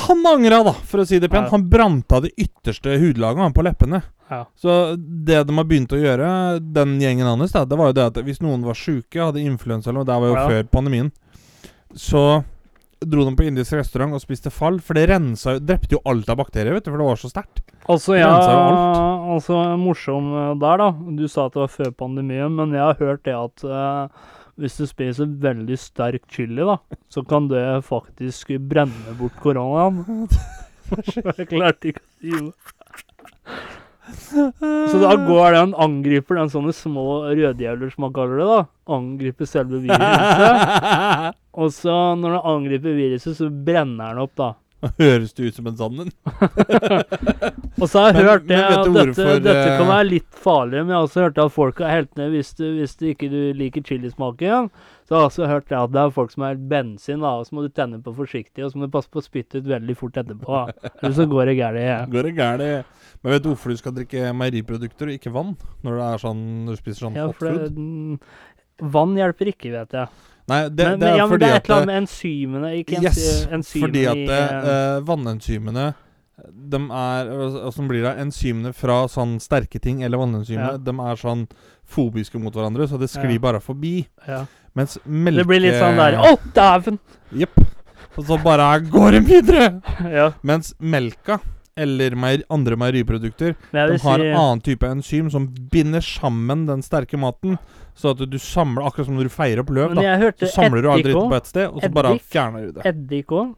Han 0.08 0.26
angra, 0.26 0.62
da, 0.66 0.72
for 0.88 1.02
å 1.02 1.06
si 1.08 1.18
det 1.22 1.30
pent. 1.32 1.48
Ja. 1.50 1.54
Han 1.56 1.68
brant 1.70 2.12
av 2.16 2.24
det 2.26 2.32
ytterste 2.40 2.96
hudlaget 3.00 3.44
han 3.46 3.56
på 3.56 3.64
leppene. 3.66 4.02
Ja. 4.28 4.42
Så 4.60 4.96
det 4.98 5.42
de 5.48 5.56
har 5.56 5.64
begynt 5.68 5.92
å 5.96 6.00
gjøre, 6.00 6.28
den 6.60 6.98
gjengen 7.00 7.28
hans, 7.30 7.54
da, 7.54 7.64
det 7.64 7.78
var 7.80 7.92
jo 7.92 7.96
det 7.96 8.06
at 8.10 8.20
hvis 8.26 8.42
noen 8.44 8.66
var 8.66 8.76
sjuke, 8.76 9.22
hadde 9.22 9.40
influensa 9.40 9.88
eller 9.88 10.02
noe, 10.02 10.08
det 10.10 10.20
var 10.20 10.28
jo 10.32 10.36
Ja. 10.36 10.46
før 10.50 10.68
pandemien, 10.74 11.12
så 11.96 12.44
dro 13.00 13.24
de 13.24 13.36
på 13.38 13.46
indisk 13.46 13.76
restaurant 13.78 14.12
og 14.16 14.20
spiste 14.20 14.50
fall, 14.50 14.80
for 14.82 14.98
det 14.98 15.06
rensa 15.08 15.54
jo 15.54 15.60
Drepte 15.62 15.94
jo 15.94 16.00
alt 16.04 16.28
av 16.28 16.40
bakterier, 16.40 16.74
vet 16.74 16.84
du, 16.84 16.90
for 16.90 16.98
det 16.98 17.06
var 17.06 17.20
så 17.20 17.30
sterkt. 17.30 17.62
Altså, 17.88 18.18
ja 18.18 18.32
Altså, 19.28 19.54
morsom 19.78 20.32
eh, 20.34 20.54
der, 20.60 20.80
da. 20.82 20.88
Du 21.16 21.28
sa 21.30 21.46
at 21.46 21.54
det 21.54 21.62
var 21.62 21.72
før 21.72 21.92
pandemien, 21.94 22.50
men 22.56 22.72
jeg 22.74 22.82
har 22.84 22.98
hørt 22.98 23.22
det 23.24 23.36
at 23.36 23.64
eh, 23.64 24.26
hvis 24.58 24.78
du 24.80 24.86
spiser 24.90 25.28
veldig 25.42 25.78
sterk 25.78 26.24
chili, 26.32 26.64
da, 26.66 26.78
så 27.12 27.22
kan 27.26 27.46
det 27.50 27.64
faktisk 27.86 28.50
brenne 28.70 29.14
bort 29.18 29.36
koronaen. 29.42 30.26
jeg 31.38 31.48
klarte 31.50 31.92
ikke 31.92 32.02
å 32.02 32.10
si. 32.18 32.50
Så 34.88 34.98
da 35.02 35.12
går 35.20 35.52
den 35.52 35.74
angriper 35.76 36.38
den 36.40 36.50
sånne 36.52 36.72
små 36.74 37.04
rødjævler, 37.28 37.90
som 37.92 38.06
man 38.06 38.14
kaller 38.16 38.40
det, 38.40 38.46
da. 38.48 38.62
Angriper 38.98 39.48
selve 39.48 39.82
viruset. 39.84 41.36
Og 41.60 41.74
så, 41.74 41.96
når 42.16 42.38
den 42.38 42.48
angriper 42.54 42.96
viruset, 42.96 43.36
så 43.36 43.50
brenner 43.52 44.14
den 44.14 44.24
opp, 44.24 44.34
da. 44.38 44.54
Høres 45.02 45.32
det 45.34 45.48
ut 45.48 45.56
som 45.58 45.66
en 45.66 45.76
sannhet? 45.78 46.12
Og 47.80 47.86
så 47.90 48.02
har 48.04 48.12
jeg 48.12 48.18
Men- 48.18 48.28
hørt 48.28 48.44
det 48.46 48.58
men 48.58 48.76
at 48.78 48.92
dette, 48.94 49.24
dette 49.42 49.64
kan 49.72 49.82
eh, 49.84 49.90
være 49.90 50.06
litt 50.08 50.38
farlig, 50.44 50.80
men 50.84 50.92
jeg 50.92 50.98
har 50.98 51.06
også 51.08 51.24
hørt 51.24 51.40
at 51.42 51.52
folk 51.54 51.80
har 51.82 51.90
helt 51.96 52.12
ned 52.18 52.30
hvis 52.34 52.52
du, 52.58 52.64
hvis 52.78 52.94
du 52.98 53.04
ikke 53.10 53.28
du 53.32 53.40
liker 53.58 53.82
chilismaken. 53.86 54.70
Så 55.08 55.14
har 55.16 55.22
jeg 55.24 55.30
også 55.32 55.48
hørt 55.48 55.68
det 55.70 55.78
at 55.78 55.92
det 55.94 56.00
er 56.02 56.12
folk 56.14 56.30
som 56.34 56.44
har 56.44 56.58
bensin, 56.70 57.22
da, 57.24 57.30
og 57.40 57.46
så 57.48 57.56
må 57.56 57.64
du 57.64 57.70
tenne 57.74 57.98
på 58.04 58.12
forsiktig, 58.18 58.64
og 58.66 58.70
så 58.72 58.78
må 58.78 58.86
du 58.88 58.94
passe 58.94 59.10
på 59.10 59.22
å 59.22 59.24
spytte 59.24 59.62
ut 59.62 59.70
veldig 59.70 59.96
fort 59.98 60.18
etterpå. 60.20 60.62
Eller 61.00 61.16
så 61.16 61.26
går 61.30 61.50
det 61.50 61.56
gærlig 61.62 61.84
Går 62.14 62.28
det 62.28 62.34
gærent? 62.38 62.94
Men 63.24 63.34
vet 63.34 63.42
du 63.42 63.48
hvorfor 63.50 63.72
du 63.74 63.80
skal 63.80 63.94
drikke 63.96 64.30
meieriprodukter 64.36 65.10
og 65.10 65.16
ikke 65.18 65.32
vann? 65.34 65.54
Når 65.86 65.98
det 65.98 66.08
er 66.12 66.22
sånn 66.22 66.42
du 66.70 66.74
spiser 66.78 67.06
sånn 67.08 67.16
Ja, 67.18 67.26
hot 67.32 67.40
food? 67.42 67.64
det, 67.74 68.18
vann 68.94 69.16
hjelper 69.18 69.50
ikke, 69.50 69.72
vet 69.74 69.96
jeg. 69.96 70.10
Nei, 70.48 70.62
det, 70.68 70.84
men, 70.88 71.00
det 71.00 71.08
er 71.10 71.16
ja, 71.18 71.24
men 71.26 71.32
fordi 71.34 71.44
det 71.44 71.48
er 71.52 71.56
et 71.60 71.66
eller 71.68 71.76
annet 71.76 71.90
med 71.90 72.02
enzymene 72.02 72.68
Ikke 72.80 73.00
Yes, 73.02 73.18
enzy- 73.18 73.52
enzymene 73.58 73.88
fordi 73.88 74.04
at 74.08 74.16
i 74.16 74.28
eh, 74.32 74.68
eh, 74.74 75.00
vannenzymene 75.08 75.88
de 76.72 76.78
er 76.78 77.30
Åssen 77.68 77.88
blir 77.90 78.04
det? 78.06 78.12
Enzymene 78.22 78.70
fra 78.72 79.00
sånn 79.10 79.36
sterke 79.42 79.80
ting, 79.82 80.04
eller 80.06 80.20
vannenzymene, 80.20 80.76
Ja. 80.76 80.78
de 80.78 80.94
er 81.10 81.16
sånn 81.18 81.48
fobiske 81.84 82.38
mot 82.40 82.54
hverandre, 82.54 82.86
så 82.88 82.98
det 83.00 83.08
sklir 83.10 83.32
Ja. 83.34 83.38
bare 83.48 83.60
forbi. 83.60 84.06
ja. 84.26 84.44
Mens 84.76 84.98
melke 85.04 85.42
Det 85.42 85.46
blir 85.48 85.60
litt 85.60 85.74
sånn 85.74 85.96
der 85.98 86.16
Å, 86.22 86.38
dæven! 86.54 86.98
Jepp. 87.34 87.58
Og 88.16 88.24
så 88.24 88.38
bare 88.42 88.80
går 88.86 89.10
de 89.16 89.20
videre! 89.20 89.82
ja. 90.18 90.30
Mens 90.42 90.72
melka, 90.78 91.40
eller 91.76 92.14
meir, 92.14 92.44
andre 92.50 92.76
meieriprodukter, 92.76 93.56
de 93.72 93.78
har 93.78 93.98
si 93.98 94.08
en 94.30 94.36
annen 94.36 94.60
type 94.62 94.86
enzym 94.86 95.28
som 95.30 95.48
binder 95.48 96.00
sammen 96.00 96.66
den 96.66 96.82
sterke 96.82 97.18
maten. 97.18 97.58
Så 97.98 98.12
at 98.14 98.20
du 98.30 98.38
samler 98.38 98.86
Akkurat 98.86 99.08
som 99.08 99.16
når 99.18 99.26
du 99.26 99.34
feirer 99.34 99.62
opp 99.64 99.72
løv, 99.74 99.96
da. 99.98 100.18
Så 100.38 100.52
samler 100.54 100.84
du 100.84 100.90
all 100.92 101.02
dritten 101.02 101.32
på 101.32 101.38
ett 101.40 101.50
sted, 101.50 101.66
og 101.66 101.82
så 101.82 101.90
bare 101.94 102.14
fjerner 102.22 102.68
du 102.68 102.76
det. 102.78 102.86
Eddik 102.92 103.34
òg. 103.34 103.56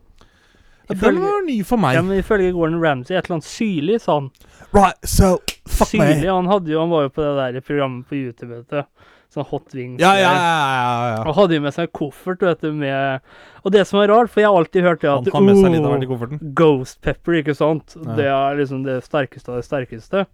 Ja, 0.91 0.97
Den 0.99 1.21
var 1.23 1.45
ny 1.47 1.61
for 1.63 1.79
meg. 1.79 1.95
Ja, 1.95 2.03
men 2.03 2.19
ifølge 2.19 2.51
Gordon 2.57 2.81
Ramsay, 2.83 3.15
et 3.17 3.29
eller 3.29 3.39
annet 3.39 3.47
syrlig, 3.47 4.01
sa 4.03 4.17
han. 4.17 4.31
Right, 4.75 4.99
so 5.07 5.37
fuck 5.69 5.93
Syrlig. 5.93 6.25
me. 6.25 6.33
Han, 6.33 6.49
hadde 6.51 6.73
jo, 6.73 6.81
han 6.83 6.91
var 6.91 7.05
jo 7.07 7.13
på 7.15 7.23
det 7.23 7.35
der 7.39 7.67
programmet 7.67 8.09
på 8.11 8.19
YouTube, 8.19 8.51
vet 8.57 8.75
du. 8.75 9.07
Sånn 9.31 9.47
Hot 9.47 9.77
Wings. 9.77 10.01
Ja, 10.03 10.17
ja, 10.19 10.33
ja. 10.35 10.55
ja, 10.75 11.11
ja. 11.13 11.19
Og 11.31 11.37
hadde 11.37 11.55
jo 11.55 11.63
med 11.63 11.75
seg 11.77 11.93
koffert, 11.95 12.41
vet 12.43 12.65
du, 12.65 12.73
med 12.75 13.21
Og 13.63 13.71
det 13.71 13.85
som 13.87 14.01
er 14.03 14.11
rart, 14.11 14.33
for 14.33 14.43
jeg 14.43 14.51
har 14.51 14.59
alltid 14.59 14.83
hørt 14.89 15.05
det 15.05 15.13
Han 15.13 15.29
at 15.29 15.37
har 15.37 15.45
med 15.47 15.61
seg 15.61 15.71
litt 15.77 15.85
av 15.85 15.93
hvert 15.93 16.03
i 16.03 16.09
«Oh, 16.09 16.15
kofferten. 16.17 16.41
Ghost 16.59 16.99
pepper, 17.07 17.37
ikke 17.39 17.55
sant? 17.55 17.95
Ja. 17.95 18.17
Det 18.19 18.27
er 18.35 18.59
liksom 18.59 18.83
det 18.89 18.97
sterkeste 19.07 19.53
av 19.53 19.61
det 19.61 19.69
sterkeste. 19.69 20.25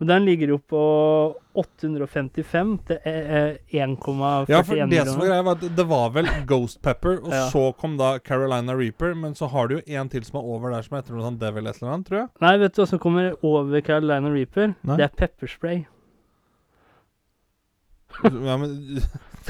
Men 0.00 0.08
den 0.08 0.24
ligger 0.24 0.48
jo 0.54 0.56
på 0.72 0.78
855 1.60 2.70
til 2.88 2.98
eh, 3.04 3.32
eh, 3.36 3.82
1,41 3.84 4.48
Ja, 4.48 4.62
for 4.64 4.80
det 4.88 5.02
som 5.04 5.20
var 5.20 5.28
greia, 5.28 5.42
var 5.44 5.58
at 5.58 5.76
det 5.76 5.84
var 5.90 6.06
vel 6.14 6.30
Ghost 6.48 6.80
Pepper, 6.82 7.18
og 7.20 7.28
Ja. 7.36 7.42
så 7.52 7.66
kom 7.76 7.98
da 8.00 8.14
Carolina 8.24 8.72
Reaper, 8.78 9.12
men 9.14 9.36
så 9.36 9.50
har 9.52 9.68
du 9.68 9.76
jo 9.76 9.82
en 10.00 10.08
til 10.08 10.24
som 10.24 10.40
er 10.40 10.48
over 10.56 10.72
der 10.72 10.86
som 10.88 10.96
heter 10.96 11.12
noe 11.18 11.26
sånn 11.28 11.36
Devil 11.42 11.68
et 11.68 11.82
eller 11.82 11.92
annet, 11.92 12.08
tror 12.08 12.18
jeg. 12.22 12.28
Nei, 12.46 12.54
vet 12.64 12.74
du 12.76 12.80
hva 12.80 12.88
som 12.94 13.02
kommer 13.02 13.34
over 13.44 13.84
Carolina 13.84 14.32
Reaper? 14.32 14.72
Nei. 14.88 14.96
Det 15.02 15.04
er 15.10 15.16
pepperspray. 15.24 15.82
Ja, 18.24 18.56
men, 18.58 18.72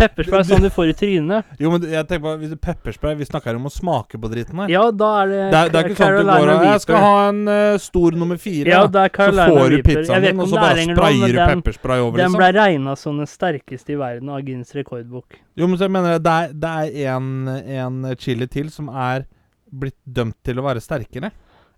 Pepperspray 0.01 0.41
er 0.41 0.47
sånn 0.49 0.65
du 0.65 0.71
får 0.73 0.93
i 0.93 0.95
trynet. 0.97 1.51
jo, 1.61 1.73
men 1.75 1.87
jeg 1.93 2.07
tenker 2.09 2.39
hvis 2.41 2.55
pepperspray 2.61 3.19
Vi 3.19 3.29
snakker 3.29 3.59
om 3.59 3.69
å 3.69 3.73
smake 3.73 4.21
på 4.21 4.31
dritten 4.33 4.63
her. 4.63 4.73
Ja, 4.73 4.85
da 4.91 5.11
er 5.23 5.33
det, 5.33 5.41
Det 5.41 5.59
er, 5.61 5.73
det 5.73 5.81
er 5.81 5.91
ikke 5.91 5.99
sånn 6.01 6.17
at 6.17 6.21
du 6.21 6.31
går 6.31 6.53
og 6.55 6.65
Jeg 6.69 6.85
skal 6.85 7.05
ha 7.05 7.17
en 7.29 7.43
uh, 7.51 7.79
stor 7.83 8.19
nummer 8.23 8.41
fire. 8.41 8.73
Ja, 8.73 8.85
da. 8.87 9.07
så 9.11 9.49
får 9.51 9.75
du 9.77 9.83
pizzaen 9.87 10.27
din, 10.29 10.41
og 10.41 10.51
så 10.51 10.63
bare 10.63 10.87
sprayer 10.89 11.35
du 11.35 11.41
pepperspray 11.41 12.05
over, 12.05 12.21
den 12.21 12.31
liksom. 12.31 12.41
ble 12.41 12.53
regna 12.57 12.97
som 12.99 13.21
den 13.21 13.31
sterkeste 13.31 13.95
i 13.95 14.01
verden 14.01 14.33
av 14.33 14.41
Guinness 14.47 14.73
rekordbok. 14.77 15.41
Jo, 15.59 15.69
men 15.69 15.77
så 15.77 15.89
jeg 15.89 15.95
mener 15.99 16.23
det 16.23 16.39
er, 16.45 16.57
det 16.57 16.73
er 16.85 17.19
en, 17.19 17.31
en 17.51 18.01
chili 18.21 18.49
til 18.51 18.73
som 18.73 18.89
er 18.91 19.29
blitt 19.71 19.99
dømt 20.05 20.39
til 20.47 20.61
å 20.61 20.67
være 20.67 20.83
sterkere. 20.83 21.31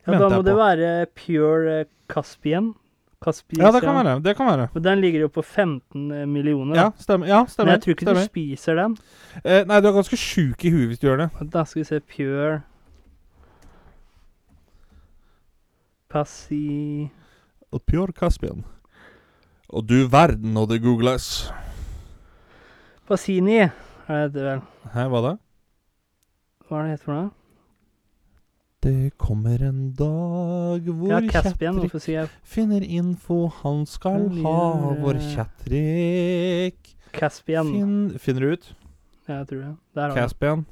Ja, 0.06 0.18
da 0.18 0.28
må 0.32 0.42
det 0.46 0.54
være 0.58 0.92
pure 1.14 1.82
eh, 1.82 1.90
Caspian. 2.10 2.72
Caspisian. 3.22 3.64
Ja, 3.66 3.70
det 3.74 3.82
kan 3.84 3.94
være. 3.98 4.14
Det 4.24 4.34
kan 4.36 4.46
være. 4.50 4.68
Men 4.74 4.84
den 4.84 5.00
ligger 5.04 5.20
jo 5.26 5.28
på 5.28 5.42
15 5.42 6.28
millioner. 6.32 6.74
Ja, 6.76 6.88
stemmer. 6.98 7.26
Ja, 7.30 7.44
stemmer. 7.48 7.70
Men 7.70 7.78
jeg 7.78 7.82
tror 7.84 7.96
ikke 7.96 8.06
stemmer. 8.08 8.20
du 8.26 8.30
spiser 8.32 8.74
den. 8.80 8.96
Eh, 9.44 9.64
nei, 9.70 9.80
du 9.80 9.88
er 9.88 9.96
ganske 9.96 10.18
sjuk 10.18 10.64
i 10.64 10.70
huet 10.74 10.92
hvis 10.92 10.98
du 11.02 11.06
gjør 11.08 11.24
det. 11.24 11.30
Da 11.54 11.64
skal 11.64 11.80
vi 11.80 11.88
se 11.88 12.00
Pure 12.00 12.60
Passi 16.12 17.08
Og 17.72 17.82
Pure 17.88 18.12
Caspian. 18.12 18.64
Og 19.72 19.86
du 19.88 20.02
verden, 20.12 20.56
og 20.56 20.68
det 20.68 20.82
googles. 20.82 21.48
Passini 23.08 23.62
er 23.62 24.28
det 24.28 24.42
vel. 24.44 24.60
Hæ, 24.92 25.06
hva 25.08 25.22
da? 25.24 25.30
Hva 26.68 26.82
er 26.82 26.82
det 26.84 26.90
heter 26.92 27.06
for 27.06 27.16
noe? 27.16 27.30
Det 28.82 29.12
kommer 29.16 29.62
en 29.62 29.92
dag 29.94 30.88
hvor 30.90 31.12
Ja, 31.12 31.20
Kjatrik 31.22 31.92
sier 32.02 32.30
finner 32.42 32.82
info 32.82 33.44
han 33.60 33.84
skal 33.86 34.26
ha. 34.42 34.62
Vår 34.98 35.20
Kjatrik 35.22 36.96
Caspian? 37.14 37.70
fin, 37.70 38.18
Finner 38.18 38.40
du 38.40 38.56
ut? 38.56 38.74
Ja, 39.28 39.36
jeg 39.36 39.48
tror 39.48 39.60
det. 39.60 39.76
Der. 39.94 40.14
Caspian. 40.16 40.66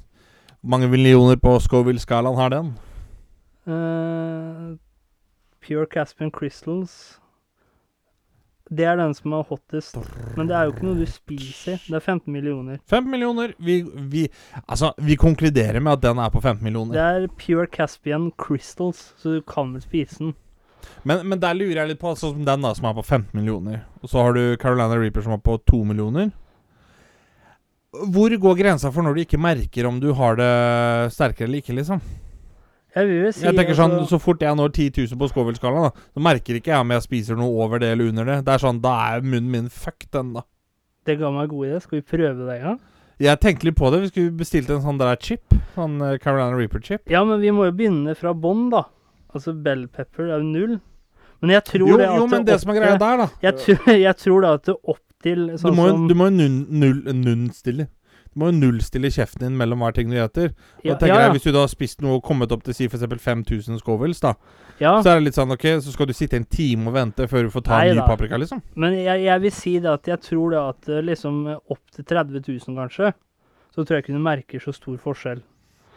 Mange 0.61 0.89
millioner 0.91 1.39
på 1.39 1.55
Scoville-skalaen 1.63 2.35
har 2.35 2.49
den? 2.49 2.73
Uh, 3.63 4.75
Pure 5.63 5.85
Caspian 5.85 6.31
Crystals. 6.31 7.20
Det 8.71 8.85
er 8.87 8.95
den 8.95 9.11
som 9.13 9.33
er 9.35 9.47
hottest. 9.49 9.97
Men 10.37 10.47
det 10.47 10.55
er 10.55 10.67
jo 10.67 10.71
ikke 10.71 10.85
noe 10.87 10.99
du 11.01 11.07
spiser. 11.09 11.81
Det 11.83 11.97
er 11.97 12.03
15 12.03 12.31
millioner. 12.31 12.77
15 12.87 13.09
millioner. 13.11 13.51
Vi, 13.59 13.81
vi, 14.13 14.27
altså, 14.63 14.93
vi 15.03 15.17
konkluderer 15.19 15.83
med 15.83 15.97
at 15.97 16.05
den 16.05 16.21
er 16.23 16.31
på 16.31 16.39
15 16.39 16.63
millioner. 16.63 16.95
Det 16.95 17.03
er 17.03 17.27
Pure 17.35 17.67
Caspian 17.67 18.29
Crystals, 18.39 19.09
så 19.19 19.35
du 19.35 19.41
kan 19.43 19.73
vel 19.75 19.83
spise 19.83 20.21
den. 20.23 20.33
Men, 21.03 21.27
men 21.27 21.41
der 21.41 21.57
lurer 21.57 21.83
jeg 21.83 21.91
litt 21.91 22.01
på, 22.01 22.13
sånn 22.15 22.37
som 22.37 22.47
den 22.47 22.63
da, 22.63 22.71
som 22.77 22.87
er 22.87 22.95
på 22.97 23.03
15 23.03 23.35
millioner. 23.37 23.83
Og 24.01 24.11
så 24.11 24.23
har 24.23 24.37
du 24.37 24.43
Carolina 24.61 24.95
Reaper 24.95 25.27
som 25.27 25.35
er 25.35 25.43
på 25.43 25.57
2 25.67 25.83
millioner. 25.91 26.31
Hvor 27.91 28.31
går 28.31 28.55
grensa 28.55 28.87
for 28.95 29.03
når 29.03 29.17
du 29.17 29.25
ikke 29.25 29.41
merker 29.41 29.89
om 29.89 29.99
du 29.99 30.13
har 30.15 30.39
det 30.39 30.51
sterkere 31.11 31.49
eller 31.49 31.59
ikke, 31.59 31.75
liksom? 31.75 31.99
Jeg 32.91 33.07
vil 33.07 33.21
jo 33.23 33.31
si 33.31 33.45
Jeg 33.45 33.55
tenker 33.55 33.77
sånn, 33.77 33.93
Så 34.09 34.19
fort 34.19 34.41
jeg 34.43 34.55
når 34.57 34.73
10 34.75 34.89
000 35.13 35.19
på 35.19 35.29
Scoville-skalaen, 35.31 35.93
så 36.11 36.23
merker 36.23 36.59
ikke 36.59 36.73
jeg 36.73 36.83
om 36.83 36.91
jeg 36.91 37.05
spiser 37.05 37.39
noe 37.39 37.63
over 37.63 37.79
det 37.79 37.93
eller 37.95 38.11
under 38.11 38.27
det. 38.27 38.37
Det 38.45 38.55
er 38.55 38.63
sånn, 38.65 38.81
Da 38.83 38.95
er 39.13 39.21
munnen 39.23 39.51
min 39.51 39.69
fucked, 39.69 40.11
da. 40.11 40.43
Det 41.07 41.17
ga 41.17 41.31
meg 41.33 41.47
en 41.47 41.53
god 41.55 41.67
idé. 41.69 41.81
Skal 41.81 42.01
vi 42.01 42.05
prøve 42.13 42.47
det 42.47 42.57
en 42.59 42.65
gang? 42.69 42.79
Jeg 43.21 43.39
tenkte 43.41 43.67
litt 43.69 43.77
på 43.77 43.89
det. 43.93 44.01
Vi 44.01 44.09
skulle 44.11 44.33
bestilt 44.37 44.69
en 44.73 44.81
sånn 44.83 44.99
der 45.01 45.15
chip. 45.21 45.55
Sånn 45.75 45.99
eh, 46.01 46.17
Carolina 46.21 46.57
Reaper-chip. 46.57 47.05
Ja, 47.09 47.23
men 47.25 47.41
vi 47.41 47.51
må 47.53 47.67
jo 47.69 47.75
begynne 47.77 48.15
fra 48.17 48.33
bånn, 48.33 48.69
da. 48.73 48.83
Altså 49.31 49.53
bell 49.53 49.87
pepper 49.87 50.27
er 50.27 50.41
jo 50.41 50.47
null. 50.47 50.79
Men 51.41 51.55
jeg 51.55 51.65
tror 51.71 51.87
Jo, 51.89 51.97
det 51.97 52.09
at 52.09 52.19
jo, 52.19 52.27
men 52.29 52.45
det 52.45 52.59
som 52.61 52.73
er 52.73 52.77
greia 52.77 52.97
der, 53.01 53.23
da 53.23 53.27
jeg, 53.41 53.55
tror, 53.63 53.93
jeg 54.07 54.17
tror 54.19 54.45
da 54.45 54.51
at 54.59 54.67
det 54.67 54.75
opp 54.83 55.01
til 55.21 55.47
Du 55.49 55.57
sånn 55.61 55.77
må 55.77 55.87
jo 55.87 55.95
som 55.95 56.03
du 56.09 56.15
må 56.17 56.27
jo 56.29 56.35
null, 56.37 56.57
null, 56.69 56.99
nullstille 57.17 57.87
Du 58.31 58.39
må 58.39 58.47
jo 58.47 58.55
nullstille 58.55 59.09
kjeften 59.11 59.43
din 59.43 59.57
mellom 59.59 59.81
hver 59.83 59.95
ting 59.97 60.11
du 60.11 60.15
gjeter. 60.15 60.53
Ja, 60.85 60.95
ja, 60.95 61.17
ja, 61.25 61.31
Hvis 61.33 61.43
du 61.43 61.51
da 61.51 61.65
har 61.65 61.71
spist 61.71 61.99
noe 62.03 62.19
og 62.19 62.23
kommet 62.23 62.53
opp 62.55 62.63
til 62.63 62.77
si 62.77 62.87
f.eks. 62.87 63.03
5000 63.19 63.81
scovels, 63.81 64.21
da, 64.23 64.33
ja. 64.79 64.93
så 65.03 65.11
er 65.11 65.19
det 65.19 65.25
litt 65.27 65.39
sånn 65.39 65.51
OK, 65.51 65.67
så 65.83 65.91
skal 65.91 66.07
du 66.07 66.15
sitte 66.15 66.39
en 66.39 66.47
time 66.47 66.87
og 66.87 66.95
vente 66.95 67.27
før 67.27 67.49
du 67.49 67.51
får 67.51 67.65
ta 67.67 67.81
Nei 67.81 67.91
ny 67.91 67.99
da. 67.99 68.07
paprika, 68.07 68.39
liksom. 68.39 68.63
Men 68.79 68.95
jeg, 69.01 69.25
jeg 69.27 69.43
vil 69.43 69.55
si 69.57 69.75
det 69.83 69.91
at 69.91 70.07
jeg 70.13 70.23
tror 70.29 70.55
det 70.55 70.61
at 70.61 70.91
eh, 70.91 71.03
liksom 71.11 71.43
opp 71.51 71.83
til 71.91 72.07
30 72.07 72.39
000 72.47 72.79
kanskje, 72.79 73.11
så 73.75 73.83
tror 73.83 73.97
jeg 73.97 74.05
ikke 74.05 74.15
du 74.15 74.23
merker 74.23 74.63
så 74.63 74.75
stor 74.75 74.95
forskjell. 75.03 75.43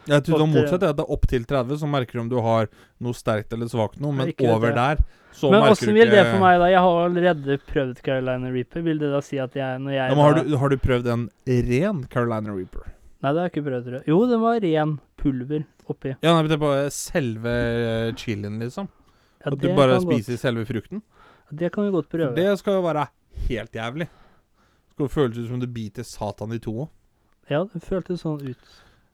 Jeg 0.05 0.23
tror 0.25 0.37
det 0.37 0.45
At, 0.45 0.53
motsatt. 0.53 0.81
det 0.83 0.89
er 1.03 1.11
opp 1.15 1.27
til 1.27 1.45
30, 1.49 1.77
så 1.81 1.87
merker 1.89 2.17
du 2.19 2.23
om 2.25 2.29
du 2.29 2.37
har 2.45 2.67
noe 3.01 3.17
sterkt 3.17 3.53
eller 3.55 3.69
svakt 3.71 3.99
noe. 3.99 4.13
Men 4.13 4.29
Ikke 4.29 4.49
over 4.53 4.69
jeg. 4.69 4.75
der, 4.77 5.03
så 5.33 5.49
Men 5.51 5.63
merker 5.63 5.71
åssen 5.75 5.93
vil 5.97 6.11
det 6.13 6.25
for 6.29 6.39
meg, 6.43 6.59
da? 6.61 6.67
Jeg 6.71 6.83
har 6.85 6.99
allerede 7.05 7.57
prøvd 7.71 8.01
Carolina 8.05 8.51
Reaper. 8.53 8.85
Vil 8.85 8.99
det 9.01 9.09
da 9.11 9.21
si 9.25 9.39
at 9.41 9.55
jeg 9.57 9.79
når 9.81 9.95
jeg 9.95 10.09
ja, 10.11 10.15
men 10.15 10.23
har, 10.23 10.37
du, 10.43 10.57
har 10.61 10.69
du 10.69 10.77
prøvd 10.77 11.09
en 11.15 11.23
ren 11.47 12.03
Carolina 12.13 12.53
Reaper? 12.53 12.91
Nei, 13.23 13.31
det 13.33 13.39
har 13.41 13.49
jeg 13.49 13.55
ikke 13.55 13.65
prøvd. 13.65 13.87
tror 13.87 13.97
jeg. 13.97 14.07
Jo, 14.11 14.19
den 14.29 14.41
var 14.45 14.59
ren 14.61 14.93
pulver 15.17 15.65
oppi. 15.89 16.13
Ja, 16.21 16.35
nei, 16.35 16.45
det 16.51 16.59
bare 16.61 16.85
selve 16.93 17.49
eh, 17.49 18.13
chilien, 18.19 18.59
liksom. 18.61 18.87
Ja, 19.41 19.51
At 19.51 19.59
du 19.61 19.67
bare 19.77 19.97
spiser 20.01 20.35
spiser 20.35 20.41
selve 20.41 20.65
frukten. 20.69 21.01
Godt, 21.01 21.57
det 21.59 21.71
kan 21.73 21.85
vi 21.85 21.91
godt 21.93 22.09
prøve. 22.09 22.33
det 22.37 22.47
skal 22.61 22.77
jo 22.79 22.85
være 22.85 23.07
helt 23.49 23.73
jævlig. 23.75 24.07
Det 24.09 24.93
skal 24.95 25.03
jo 25.05 25.11
føles 25.13 25.37
ut 25.41 25.49
som 25.49 25.59
du 25.61 25.67
biter 25.67 26.03
satan 26.07 26.53
i 26.53 26.59
to. 26.61 26.87
Ja, 27.49 27.63
det 27.69 27.81
føltes 27.85 28.23
sånn 28.25 28.39
ut. 28.41 28.71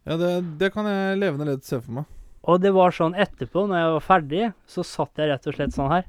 Ja, 0.10 0.16
det, 0.18 0.32
det 0.58 0.72
kan 0.74 0.88
jeg 0.90 1.20
levende 1.22 1.46
ledd 1.52 1.64
se 1.68 1.78
for 1.82 2.00
meg. 2.02 2.10
Og 2.50 2.58
det 2.64 2.72
var 2.74 2.90
sånn 2.96 3.14
etterpå, 3.14 3.68
når 3.70 3.78
jeg 3.84 3.90
var 3.96 4.06
ferdig, 4.08 4.46
så 4.66 4.82
satt 4.88 5.20
jeg 5.22 5.30
rett 5.30 5.46
og 5.52 5.54
slett 5.60 5.76
sånn 5.76 5.92
her. 5.94 6.08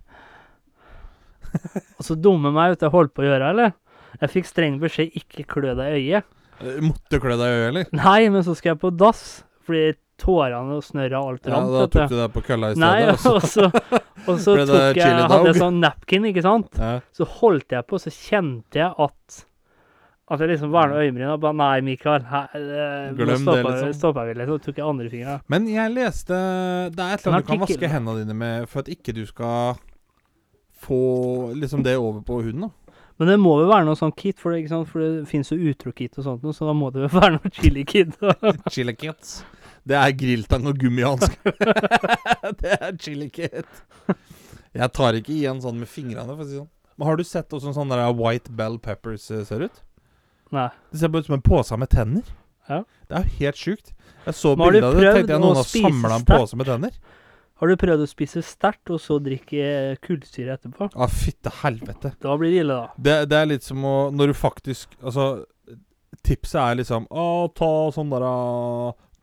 Og 1.98 2.06
så 2.06 2.16
dumme 2.16 2.52
meg 2.54 2.72
ut 2.76 2.84
jeg 2.86 2.92
holdt 2.94 3.12
på 3.16 3.24
å 3.24 3.26
gjøre, 3.28 3.50
eller? 3.52 3.74
Jeg 4.22 4.32
fikk 4.32 4.48
streng 4.48 4.78
beskjed 4.80 5.12
ikke 5.18 5.44
klø 5.50 5.74
deg 5.76 5.92
i 5.92 5.98
øyet. 6.00 6.30
Du 6.62 6.70
Måtte 6.86 7.18
klø 7.20 7.36
deg 7.36 7.44
i 7.50 7.58
øyet, 7.58 7.68
eller? 7.72 7.90
Nei, 8.00 8.20
men 8.32 8.44
så 8.46 8.54
skal 8.56 8.74
jeg 8.74 8.80
på 8.84 8.92
dass, 8.96 9.22
fordi 9.66 9.92
tårene 10.22 10.76
og 10.78 10.84
snørra 10.86 11.20
og 11.24 11.32
alt 11.32 11.48
Ja, 11.50 11.60
da 11.66 11.84
tok 11.90 12.12
du. 12.12 12.16
deg 12.20 12.34
på 12.36 12.42
kølla 12.46 12.72
i 12.72 12.78
Nei, 12.80 12.92
stedet. 13.02 13.14
altså. 13.16 13.32
og 13.36 13.46
så, 13.50 13.68
og 14.32 14.40
så 14.44 14.56
tok 14.72 15.00
jeg, 15.00 15.16
hadde 15.26 15.48
jeg 15.50 15.58
sånn 15.60 15.80
napkin, 15.82 16.28
ikke 16.30 16.44
sant? 16.48 16.78
Ja. 16.78 16.92
Så 17.16 17.26
holdt 17.40 17.74
jeg 17.76 17.88
på, 17.90 18.00
så 18.00 18.12
kjente 18.14 18.80
jeg 18.84 18.92
at 19.08 19.42
At 20.30 20.40
jeg 20.40 20.52
liksom 20.52 20.70
var 20.70 20.92
øyenbrynene 20.92 21.02
øyebryn 21.02 21.32
og 21.34 21.40
bare 21.42 21.56
Nei, 21.58 21.80
Mikael, 21.82 22.22
her, 22.30 22.52
eh, 22.54 23.14
Glem 23.18 23.46
det, 23.46 23.56
liksom. 23.66 23.94
stopper 23.98 24.28
vi, 24.28 24.34
liksom. 24.38 24.60
Tok 24.62 24.76
jeg 24.78 24.86
andre 24.86 25.08
fingre. 25.10 25.38
Men 25.50 25.66
jeg 25.68 25.94
leste 25.96 26.36
Det 26.94 27.02
er 27.02 27.16
et 27.16 27.24
eller 27.26 27.34
annet 27.34 27.46
du 27.46 27.50
kan 27.50 27.64
vaske 27.64 27.90
hendene 27.90 28.22
dine 28.22 28.36
med 28.38 28.68
for 28.70 28.84
at 28.84 28.92
ikke 28.92 29.14
du 29.16 29.24
skal 29.26 29.80
få 30.82 31.00
liksom 31.58 31.82
det 31.82 31.96
over 31.98 32.22
på 32.26 32.40
huden. 32.42 32.68
da 32.68 32.70
Men 33.18 33.28
det 33.28 33.38
må 33.40 33.56
vel 33.60 33.68
være 33.70 33.86
noe 33.86 33.98
sånn 33.98 34.14
kit, 34.16 34.38
for 34.40 34.52
det, 34.52 34.62
ikke 34.62 34.72
sant? 34.72 34.88
For 34.90 35.02
det 35.02 35.28
fins 35.30 35.52
jo 35.52 35.58
utro-kit 35.58 36.16
og 36.18 36.26
sånt, 36.26 36.46
så 36.56 36.70
da 36.70 36.74
må 36.74 36.90
det 36.94 37.04
vel 37.04 37.14
være 37.20 37.36
noe 37.36 37.52
chili-kit. 37.58 38.16
Chili 38.72 38.94
kit. 38.98 39.34
Det 39.82 39.98
er 39.98 40.14
grilltang 40.14 40.66
og 40.70 40.78
gummihansker. 40.78 41.54
det 42.62 42.76
er 42.78 42.92
chili 43.02 43.26
kit. 43.34 43.82
Jeg 44.72 44.94
tar 44.94 45.18
ikke 45.18 45.34
igjen 45.34 45.58
sånn 45.62 45.80
med 45.82 45.90
fingrene, 45.90 46.30
for 46.30 46.44
å 46.44 46.48
si 46.48 46.60
sånn. 46.60 46.70
Men 46.96 47.08
har 47.08 47.18
du 47.18 47.24
sett 47.26 47.54
åssen 47.56 47.74
sånn 47.74 47.90
der 47.90 48.04
white 48.14 48.52
bell 48.54 48.78
peppers 48.82 49.26
eh, 49.34 49.42
ser 49.48 49.66
ut? 49.66 49.82
Nei. 50.52 50.68
Det 50.92 51.00
ser 51.00 51.12
bare 51.12 51.24
ut 51.24 51.30
som 51.30 51.38
en 51.38 51.44
pose 51.44 51.78
med 51.80 51.90
tenner. 51.92 52.28
Ja. 52.68 52.82
Det 53.08 53.18
er 53.18 53.26
jo 53.26 53.38
helt 53.40 53.58
sjukt. 53.60 53.92
Jeg 54.26 54.38
så 54.38 54.54
bildet 54.58 54.84
av 54.86 54.94
det, 54.96 55.14
tenkte 55.16 55.34
jeg 55.34 55.42
noen 55.42 55.58
har 55.58 55.68
samla 55.68 56.18
en 56.20 56.26
pose 56.28 56.58
med 56.60 56.68
tenner. 56.68 56.98
Har 57.62 57.70
du 57.70 57.78
prøvd 57.78 58.02
å 58.02 58.10
spise 58.10 58.40
sterkt, 58.42 58.90
og 58.90 58.98
så 58.98 59.20
drikke 59.22 59.62
eh, 59.62 59.98
kullsyre 60.02 60.56
etterpå? 60.56 60.88
Å, 60.90 61.06
fytte 61.06 61.52
helvete. 61.60 62.10
Da 62.22 62.34
blir 62.38 62.50
det 62.50 62.64
ille, 62.64 62.74
da. 62.74 63.02
Det, 63.06 63.16
det 63.30 63.38
er 63.38 63.50
litt 63.52 63.66
som 63.66 63.84
å 63.86 63.94
Når 64.10 64.32
du 64.32 64.34
faktisk 64.34 64.96
Altså, 64.98 65.44
tipset 66.26 66.58
er 66.58 66.80
liksom 66.80 67.06
Å, 67.06 67.26
ta 67.54 67.70
sånn 67.94 68.10
der 68.10 68.26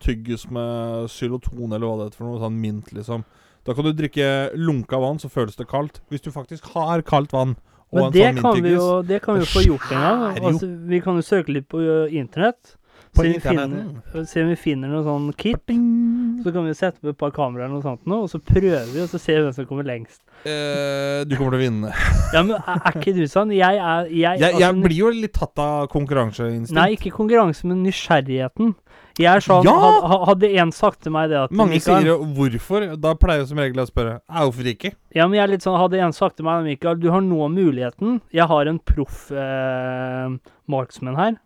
tyggis 0.00 0.46
med 0.48 1.10
xyloton, 1.12 1.66
eller 1.68 1.84
hva 1.84 1.98
det 1.98 2.06
heter 2.08 2.22
for 2.22 2.30
noe. 2.30 2.40
Sånn 2.40 2.56
mint, 2.56 2.88
liksom. 2.96 3.26
Da 3.68 3.74
kan 3.76 3.84
du 3.84 3.92
drikke 3.92 4.30
lunka 4.56 4.96
vann, 5.02 5.20
så 5.20 5.28
føles 5.28 5.60
det 5.60 5.68
kaldt. 5.68 6.00
Hvis 6.08 6.24
du 6.24 6.30
faktisk 6.32 6.72
har 6.72 7.04
kaldt 7.04 7.36
vann 7.36 7.58
Men 7.92 8.12
det 8.14 8.26
kan 8.38 8.62
vi 8.62 8.74
jo 8.74 9.02
det 9.02 9.18
kan 9.22 9.34
vi 9.34 9.40
jo 9.44 9.48
få 9.50 9.62
gjort 9.66 9.88
en 9.90 10.02
gang. 10.04 10.38
Altså, 10.38 10.66
vi 10.92 11.00
kan 11.02 11.18
jo 11.18 11.24
søke 11.26 11.54
litt 11.56 11.68
på 11.68 11.80
internett. 12.10 12.76
På 13.10 13.22
Se 13.24 13.32
internetten. 13.34 14.02
finner, 14.12 14.24
se 14.30 14.42
om 14.44 14.48
vi 14.48 14.56
finner 14.56 14.88
noe 14.88 15.02
sånn 15.02 15.32
kit. 15.36 15.66
Så 16.44 16.52
kan 16.54 16.64
vi 16.64 16.72
sette 16.78 17.00
opp 17.02 17.08
et 17.10 17.18
par 17.18 17.32
kameraer 17.34 17.64
eller 17.66 17.74
noe 17.80 17.82
sånt 17.82 18.06
nå, 18.06 18.20
og 18.22 18.28
så 18.30 18.38
prøver 18.38 18.86
vi, 18.94 19.00
og 19.02 19.08
så 19.10 19.18
ser 19.20 19.40
vi 19.40 19.42
hvem 19.48 19.54
som 19.56 19.66
kommer 19.66 19.84
lengst. 19.84 20.20
eh, 20.46 21.24
Du 21.26 21.34
kommer 21.36 21.50
til 21.56 21.58
å 21.58 21.64
vinne. 21.64 21.90
Ja, 22.32 22.44
men 22.46 22.54
er, 22.56 22.78
er 22.86 22.92
ikke 22.94 23.12
du 23.16 23.24
sånn? 23.26 23.50
Jeg 23.52 23.76
er 23.82 24.06
jeg, 24.06 24.20
Jeg, 24.22 24.40
altså, 24.54 24.60
jeg 24.62 24.82
blir 24.84 24.96
jo 25.00 25.10
litt 25.10 25.32
tatt 25.34 25.58
av 25.58 25.88
konkurranseinstinkt. 25.90 26.70
Nei, 26.78 26.92
ikke 26.94 27.10
konkurranse, 27.10 27.66
men 27.66 27.82
nysgjerrigheten. 27.82 28.76
Jeg 29.18 29.26
er 29.34 29.40
sånn 29.42 29.64
Ja! 29.66 29.74
had- 30.06 30.26
Hadde 30.30 30.52
en 30.62 30.70
sagt 30.72 31.02
til 31.02 31.12
meg 31.12 31.28
det 31.30 31.36
at 31.42 31.50
Mange 31.52 31.74
Mikael, 31.74 32.00
sier 32.04 32.06
jo 32.06 32.24
'hvorfor'. 32.24 32.94
Da 33.00 33.14
pleier 33.14 33.40
jeg 33.42 33.48
som 33.48 33.58
regel 33.58 33.82
å 33.82 33.86
spørre 33.90 34.20
hvorfor 34.30 34.64
ikke'? 34.70 34.94
Ja, 35.14 35.26
men 35.26 35.34
jeg 35.36 35.42
er 35.42 35.50
litt 35.50 35.62
sånn 35.66 35.76
Hadde 35.76 35.98
en 35.98 36.12
sagt 36.12 36.36
til 36.36 36.44
meg 36.46 36.62
Mikael, 36.64 36.94
du 36.96 37.10
har 37.10 37.20
nå 37.20 37.50
muligheten 37.50 38.20
Jeg 38.32 38.46
har 38.46 38.66
en 38.70 38.78
proff 38.78 39.30
eh, 39.32 40.28
marksman 40.70 41.16
her. 41.16 41.36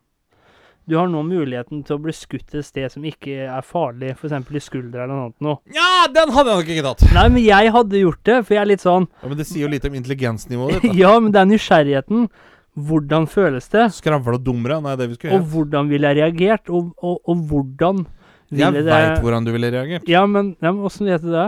Du 0.86 0.96
har 0.98 1.06
nå 1.08 1.22
muligheten 1.24 1.80
til 1.86 1.96
å 1.96 2.00
bli 2.04 2.12
skutt 2.12 2.54
et 2.58 2.66
sted 2.66 2.92
som 2.92 3.04
ikke 3.08 3.46
er 3.48 3.64
farlig, 3.64 4.10
f.eks. 4.18 4.34
i 4.52 4.60
skuldra 4.60 5.06
eller 5.06 5.14
noe 5.14 5.22
annet. 5.30 5.36
Nå. 5.46 5.54
Ja, 5.72 5.86
den 6.12 6.32
hadde 6.34 6.50
jeg 6.52 6.58
nok 6.60 6.72
ikke 6.74 6.84
tatt! 6.90 7.04
Nei, 7.16 7.22
men 7.32 7.44
jeg 7.46 7.70
hadde 7.72 8.02
gjort 8.02 8.20
det, 8.28 8.36
for 8.44 8.56
jeg 8.56 8.60
er 8.60 8.68
litt 8.68 8.84
sånn 8.84 9.06
Ja, 9.22 9.30
men 9.30 9.38
Det 9.40 9.46
sier 9.48 9.64
jo 9.64 9.70
litt 9.72 9.86
om 9.88 9.96
intelligensnivået 9.96 10.82
ditt. 10.82 10.90
da. 10.90 10.98
Ja, 11.04 11.14
men 11.24 11.32
det 11.32 11.40
er 11.40 11.48
nysgjerrigheten. 11.48 12.26
Hvordan 12.74 13.28
føles 13.30 13.70
det? 13.72 13.86
Skravle 13.96 14.36
og 14.36 14.44
dumre, 14.44 14.80
nei, 14.84 14.96
det 15.00 15.08
vi 15.12 15.16
skulle 15.16 15.38
Og 15.38 15.48
hvordan 15.54 15.88
ville 15.88 16.10
jeg 16.10 16.20
reagert? 16.20 16.68
Og, 16.68 16.90
og, 17.00 17.20
og 17.32 17.44
hvordan 17.48 18.04
Jeg 18.52 18.74
ville 18.74 18.82
det 18.84 18.92
veit 18.92 19.22
hvordan 19.24 19.46
du 19.46 19.52
ville 19.54 19.70
reagert. 19.72 20.08
Ja, 20.10 20.26
men 20.28 20.52
ja, 20.60 20.68
men 20.72 20.84
åssen 20.84 21.08
vet 21.08 21.22
du 21.24 21.30
det? 21.32 21.46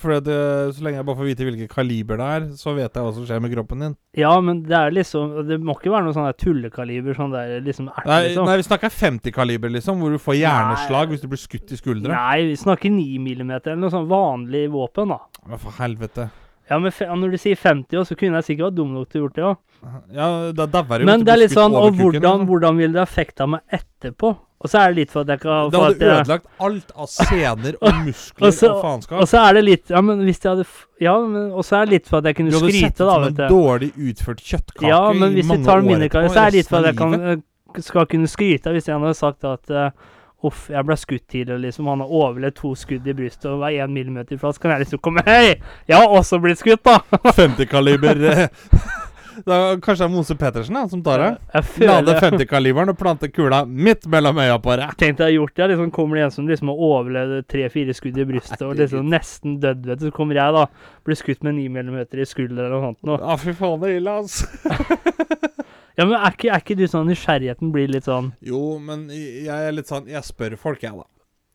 For 0.00 0.14
at, 0.16 0.28
eh, 0.32 0.70
så 0.72 0.84
lenge 0.84 0.96
jeg 0.96 1.04
bare 1.04 1.18
får 1.18 1.28
vite 1.28 1.44
hvilket 1.44 1.72
kaliber 1.72 2.16
det 2.20 2.28
er, 2.36 2.44
så 2.56 2.72
vet 2.72 2.88
jeg 2.88 3.04
hva 3.04 3.10
som 3.12 3.26
skjer 3.28 3.42
med 3.44 3.52
kroppen 3.52 3.82
din. 3.84 3.96
Ja, 4.16 4.32
men 4.40 4.62
det 4.64 4.76
er 4.78 4.94
liksom 4.96 5.34
Det 5.48 5.58
må 5.60 5.74
ikke 5.76 5.92
være 5.92 6.06
noe 6.06 6.16
sånn 6.16 6.28
der 6.30 6.38
tullekaliber, 6.40 7.16
sånn 7.18 7.34
der 7.34 7.58
liksom 7.64 7.90
ert, 7.92 8.06
Nei, 8.08 8.20
liksom. 8.30 8.48
nei 8.48 8.56
vi 8.62 8.66
snakker 8.68 8.94
50-kaliber, 8.94 9.74
liksom, 9.74 10.00
hvor 10.00 10.14
du 10.14 10.22
får 10.22 10.38
hjerneslag 10.40 11.04
Nei. 11.04 11.10
hvis 11.12 11.24
du 11.24 11.28
blir 11.28 11.42
skutt 11.42 11.74
i 11.76 11.80
skuldra. 11.80 12.14
Nei, 12.14 12.46
vi 12.52 12.56
snakker 12.62 12.94
9 12.94 13.20
millimeter, 13.20 13.74
eller 13.74 13.84
noe 13.84 13.92
sånn 13.92 14.08
vanlig 14.08 14.64
våpen, 14.72 15.12
da. 15.12 15.20
Men 15.44 15.60
for 15.60 15.76
helvete. 15.76 16.30
Ja, 16.70 16.78
men 16.80 16.92
når 17.20 17.34
du 17.34 17.40
sier 17.42 17.60
50 17.60 18.00
år, 18.00 18.06
så 18.08 18.16
kunne 18.16 18.40
jeg 18.40 18.48
sikkert 18.48 18.70
vært 18.70 18.78
dum 18.78 18.94
nok 18.96 19.10
til 19.12 19.20
å 19.20 19.26
gjort 19.26 19.36
det 19.36 19.44
òg. 19.50 19.58
Ja, 20.16 20.28
da 20.56 20.64
dauer 20.78 21.02
jo 21.02 21.08
Men 21.10 21.26
det 21.26 21.34
er 21.34 21.42
litt 21.42 21.52
sånn 21.52 21.74
Og 21.76 21.90
hvordan, 21.98 22.22
liksom. 22.22 22.46
hvordan 22.48 22.78
vil 22.80 22.94
det 22.94 23.02
affekta 23.02 23.44
meg 23.52 23.60
etterpå? 23.68 24.30
Og 24.64 24.70
så 24.72 24.78
er 24.80 24.94
det 24.94 24.96
litt 25.02 25.10
for 25.12 25.20
at 25.26 25.28
jeg 25.34 25.40
kan 25.42 25.70
Det 25.70 25.80
hadde 25.82 25.98
jeg- 26.00 26.24
ødelagt 26.24 26.46
alt 26.66 26.92
av 26.96 27.08
sener 27.12 27.74
og 27.82 27.98
muskler 28.06 28.46
Og 28.48 28.54
så- 28.56 28.70
og 28.72 29.12
Og 29.20 29.28
så 29.28 29.42
er 29.48 29.52
det 29.58 29.64
litt 29.64 29.90
Ja, 29.92 30.00
men 30.00 30.24
hvis 30.24 30.40
jeg 30.40 30.50
hadde 30.56 30.64
Ja, 31.04 31.18
men 31.20 31.50
og 31.52 31.64
så 31.68 31.82
er 31.82 31.84
det 31.84 31.92
litt 31.98 32.08
for 32.08 32.18
at 32.18 32.24
jeg 32.30 32.36
kunne 32.36 32.50
skryte. 32.50 32.60
Du 32.60 32.64
hadde 32.64 32.80
sett 32.80 33.00
ut 33.00 33.36
som 33.36 33.44
en 33.44 33.52
dårlig 33.52 33.92
utført 34.08 34.40
kjøttkake 34.40 34.88
Ja, 34.88 35.02
men 35.12 35.32
i 35.32 35.34
hvis 35.42 35.50
år. 35.50 35.58
Ja, 35.58 35.64
tar 35.68 35.80
hvis 35.84 35.98
vi 36.00 36.08
tar 36.08 36.14
karer, 36.16 36.28
så 36.32 36.40
er 36.46 36.50
det 36.50 36.58
litt 36.58 36.68
for 36.68 36.76
at 36.78 36.84
jeg 36.84 36.96
kan, 36.96 37.42
skal 37.82 38.06
kunne 38.06 38.26
skryte 38.30 38.72
hvis 38.72 38.88
en 38.88 39.00
hadde 39.02 39.14
sagt 39.20 39.44
at 39.44 39.70
eh, 39.70 39.90
Uff, 40.44 40.66
jeg 40.68 40.84
ble 40.84 40.94
skutt 41.00 41.22
tidligere, 41.32 41.56
liksom. 41.58 41.86
Han 41.88 42.00
har 42.04 42.10
overlevd 42.12 42.54
to 42.58 42.74
skudd 42.76 43.06
i 43.08 43.14
brystet 43.16 43.46
og 43.48 43.60
var 43.62 43.70
én 43.72 43.88
millimeter 43.88 44.36
fra. 44.36 44.50
Så 44.52 44.60
kan 44.60 44.72
jeg 44.74 44.80
liksom 44.84 45.00
komme 45.00 45.22
Hei! 45.26 45.54
Jeg 45.88 45.96
har 45.96 46.04
også 46.06 46.36
blitt 46.38 46.58
skutt, 46.60 46.82
da! 46.84 46.98
50-kaliber 47.32 48.20
eh, 48.28 48.48
da, 49.46 49.58
Kanskje 49.82 50.04
det 50.04 50.06
er 50.06 50.12
Mose 50.12 50.36
Pettersen 50.38 50.78
da, 50.78 50.84
som 50.90 51.02
tar 51.04 51.22
det? 51.22 51.30
Jeg 51.54 51.88
Lade 51.88 52.14
50-kaliberen 52.22 52.92
og 52.92 52.98
plante 53.00 53.30
kula 53.32 53.62
midt 53.66 54.06
mellom 54.10 54.38
øya 54.42 54.56
på 54.62 54.76
deg. 54.80 54.94
Tenk 55.00 55.18
deg 55.20 55.34
gjort 55.36 55.56
det. 55.58 55.68
Liksom 55.72 55.90
kommer 55.94 56.20
det 56.20 56.26
en 56.28 56.34
som 56.36 56.48
liksom 56.50 56.70
har 56.72 56.84
overlevd 56.88 57.48
tre-fire 57.50 57.96
skudd 57.96 58.20
i 58.20 58.28
brystet 58.28 58.62
og 58.66 58.76
liksom 58.78 59.10
nesten 59.12 59.58
dødd, 59.62 59.86
vet 59.90 60.02
du. 60.02 60.08
Så 60.10 60.14
kommer 60.16 60.38
jeg, 60.40 60.54
da. 60.56 60.66
Blir 61.04 61.18
skutt 61.20 61.42
med 61.46 61.58
9 61.58 61.68
millimeter 61.74 62.22
i 62.22 62.28
skulderen 62.28 62.68
eller 62.68 62.78
noe 62.78 62.92
sånt. 62.92 63.02
Nå. 63.08 63.18
Ja, 63.22 63.38
fy 63.40 63.56
faen, 63.58 63.80
det 63.82 63.92
er 63.92 64.00
ille, 64.02 64.18
altså. 64.22 64.48
Ja, 65.94 66.02
men 66.08 66.16
er 66.18 66.32
ikke, 66.34 66.48
er 66.50 66.62
ikke 66.62 66.74
du 66.74 66.88
sånn 66.90 67.06
nysgjerrigheten 67.06 67.70
blir 67.74 67.86
litt 67.86 68.08
sånn 68.08 68.32
Jo, 68.42 68.80
men 68.82 69.04
jeg 69.14 69.46
er 69.46 69.74
litt 69.76 69.86
sånn 69.86 70.08
Jeg 70.10 70.26
spør 70.26 70.56
folk, 70.58 70.82
jeg, 70.82 70.90
da. 70.90 71.06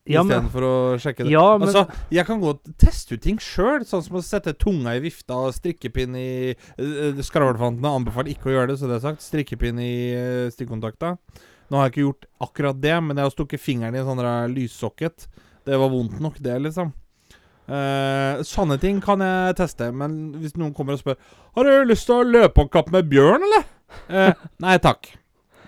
Ja, 0.08 0.22
Istedenfor 0.24 0.64
å 0.64 0.76
sjekke 0.96 1.26
det. 1.26 1.32
ja, 1.34 1.44
men 1.60 1.68
Altså, 1.68 1.82
jeg 2.10 2.24
kan 2.24 2.40
godt 2.40 2.70
teste 2.80 3.14
ut 3.14 3.22
ting 3.22 3.36
sjøl, 3.36 3.84
sånn 3.84 4.02
som 4.02 4.16
å 4.16 4.22
sette 4.24 4.54
tunga 4.56 4.94
i 4.96 5.02
vifta 5.04 5.36
og 5.36 5.52
strikkepinn 5.52 6.16
i 6.16 6.30
uh, 6.56 7.20
Skravlefantene 7.20 7.92
anbefaler 7.98 8.32
ikke 8.32 8.48
å 8.48 8.54
gjøre 8.54 8.72
det, 8.72 8.78
så 8.80 8.88
det 8.88 8.96
er 8.96 9.04
sagt. 9.04 9.26
Strikkepinn 9.26 9.78
i 9.84 9.92
uh, 10.16 10.46
stikkontakta. 10.54 11.18
Nå 11.70 11.78
har 11.78 11.86
jeg 11.86 11.92
ikke 11.92 12.06
gjort 12.06 12.26
akkurat 12.48 12.80
det, 12.80 12.96
men 13.04 13.20
jeg 13.20 13.28
har 13.28 13.34
stukket 13.34 13.62
fingeren 13.62 13.94
i 13.94 14.00
en 14.00 14.08
sånn 14.08 14.24
lyssokket. 14.54 15.28
Det 15.68 15.78
var 15.78 15.92
vondt 15.92 16.16
nok, 16.24 16.40
det, 16.42 16.56
liksom. 16.64 16.94
Uh, 17.70 18.40
sånne 18.42 18.80
ting 18.82 18.98
kan 19.04 19.20
jeg 19.22 19.58
teste, 19.60 19.92
men 19.94 20.16
hvis 20.40 20.56
noen 20.58 20.72
kommer 20.74 20.96
og 20.96 21.02
spør 21.04 21.20
Har 21.54 21.68
du 21.68 21.84
lyst 21.86 22.08
til 22.08 22.16
å 22.16 22.24
løpe 22.26 22.64
om 22.64 22.72
kapp 22.72 22.88
med 22.90 23.06
bjørn, 23.12 23.44
eller? 23.46 23.68
Uh, 24.08 24.48
nei 24.64 24.74
takk. 24.82 25.12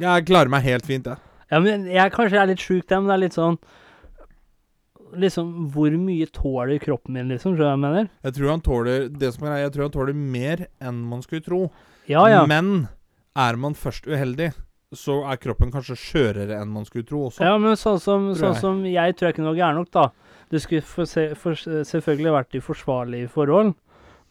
Jeg 0.02 0.26
klarer 0.26 0.50
meg 0.50 0.64
helt 0.66 0.88
fint, 0.88 1.06
jeg. 1.06 1.20
ja, 1.52 1.60
men 1.62 1.86
jeg 1.92 2.16
kanskje 2.16 2.40
er 2.40 2.50
litt 2.50 2.64
sjuk 2.64 2.88
der, 2.88 2.98
men 2.98 3.12
det 3.12 3.14
er 3.14 3.24
litt 3.28 3.38
sånn 3.38 3.60
Liksom, 5.18 5.68
hvor 5.74 5.92
mye 6.00 6.26
tåler 6.32 6.78
kroppen 6.82 7.16
min, 7.18 7.28
liksom? 7.34 7.56
Jeg 7.58 7.78
mener? 7.80 8.08
Jeg 8.24 8.36
tror 8.38 8.50
han 8.50 8.62
tåler 8.64 9.08
Det 9.12 9.32
som 9.34 9.46
er 9.48 9.62
jeg 9.64 9.72
tror 9.74 9.86
han 9.86 9.94
tåler 9.94 10.16
mer 10.16 10.66
enn 10.80 11.00
man 11.10 11.22
skulle 11.24 11.44
tro. 11.44 11.62
Ja, 12.10 12.26
ja. 12.30 12.44
Men 12.48 12.88
er 13.38 13.56
man 13.60 13.76
først 13.78 14.08
uheldig, 14.08 14.50
så 14.92 15.22
er 15.24 15.38
kroppen 15.40 15.72
kanskje 15.72 15.96
skjørere 15.96 16.58
enn 16.60 16.72
man 16.72 16.84
skulle 16.88 17.06
tro 17.08 17.26
også. 17.28 17.44
Ja, 17.44 17.56
men 17.60 17.78
sånn 17.80 18.00
som, 18.02 18.26
Tror 18.32 18.40
sånn 18.40 18.52
jeg. 18.52 18.60
som 18.64 18.82
jeg 18.88 19.16
tror 19.16 19.28
jeg 19.28 19.36
ikke 19.36 19.46
noe 19.46 19.56
gæren 19.56 19.80
nok, 19.80 19.92
da. 19.94 20.08
Det 20.52 20.60
skulle 20.60 20.84
for 20.84 21.08
se, 21.08 21.30
for, 21.38 21.56
selvfølgelig 21.56 22.34
vært 22.34 22.58
i 22.58 22.60
forsvarlige 22.60 23.30
forhold, 23.32 23.72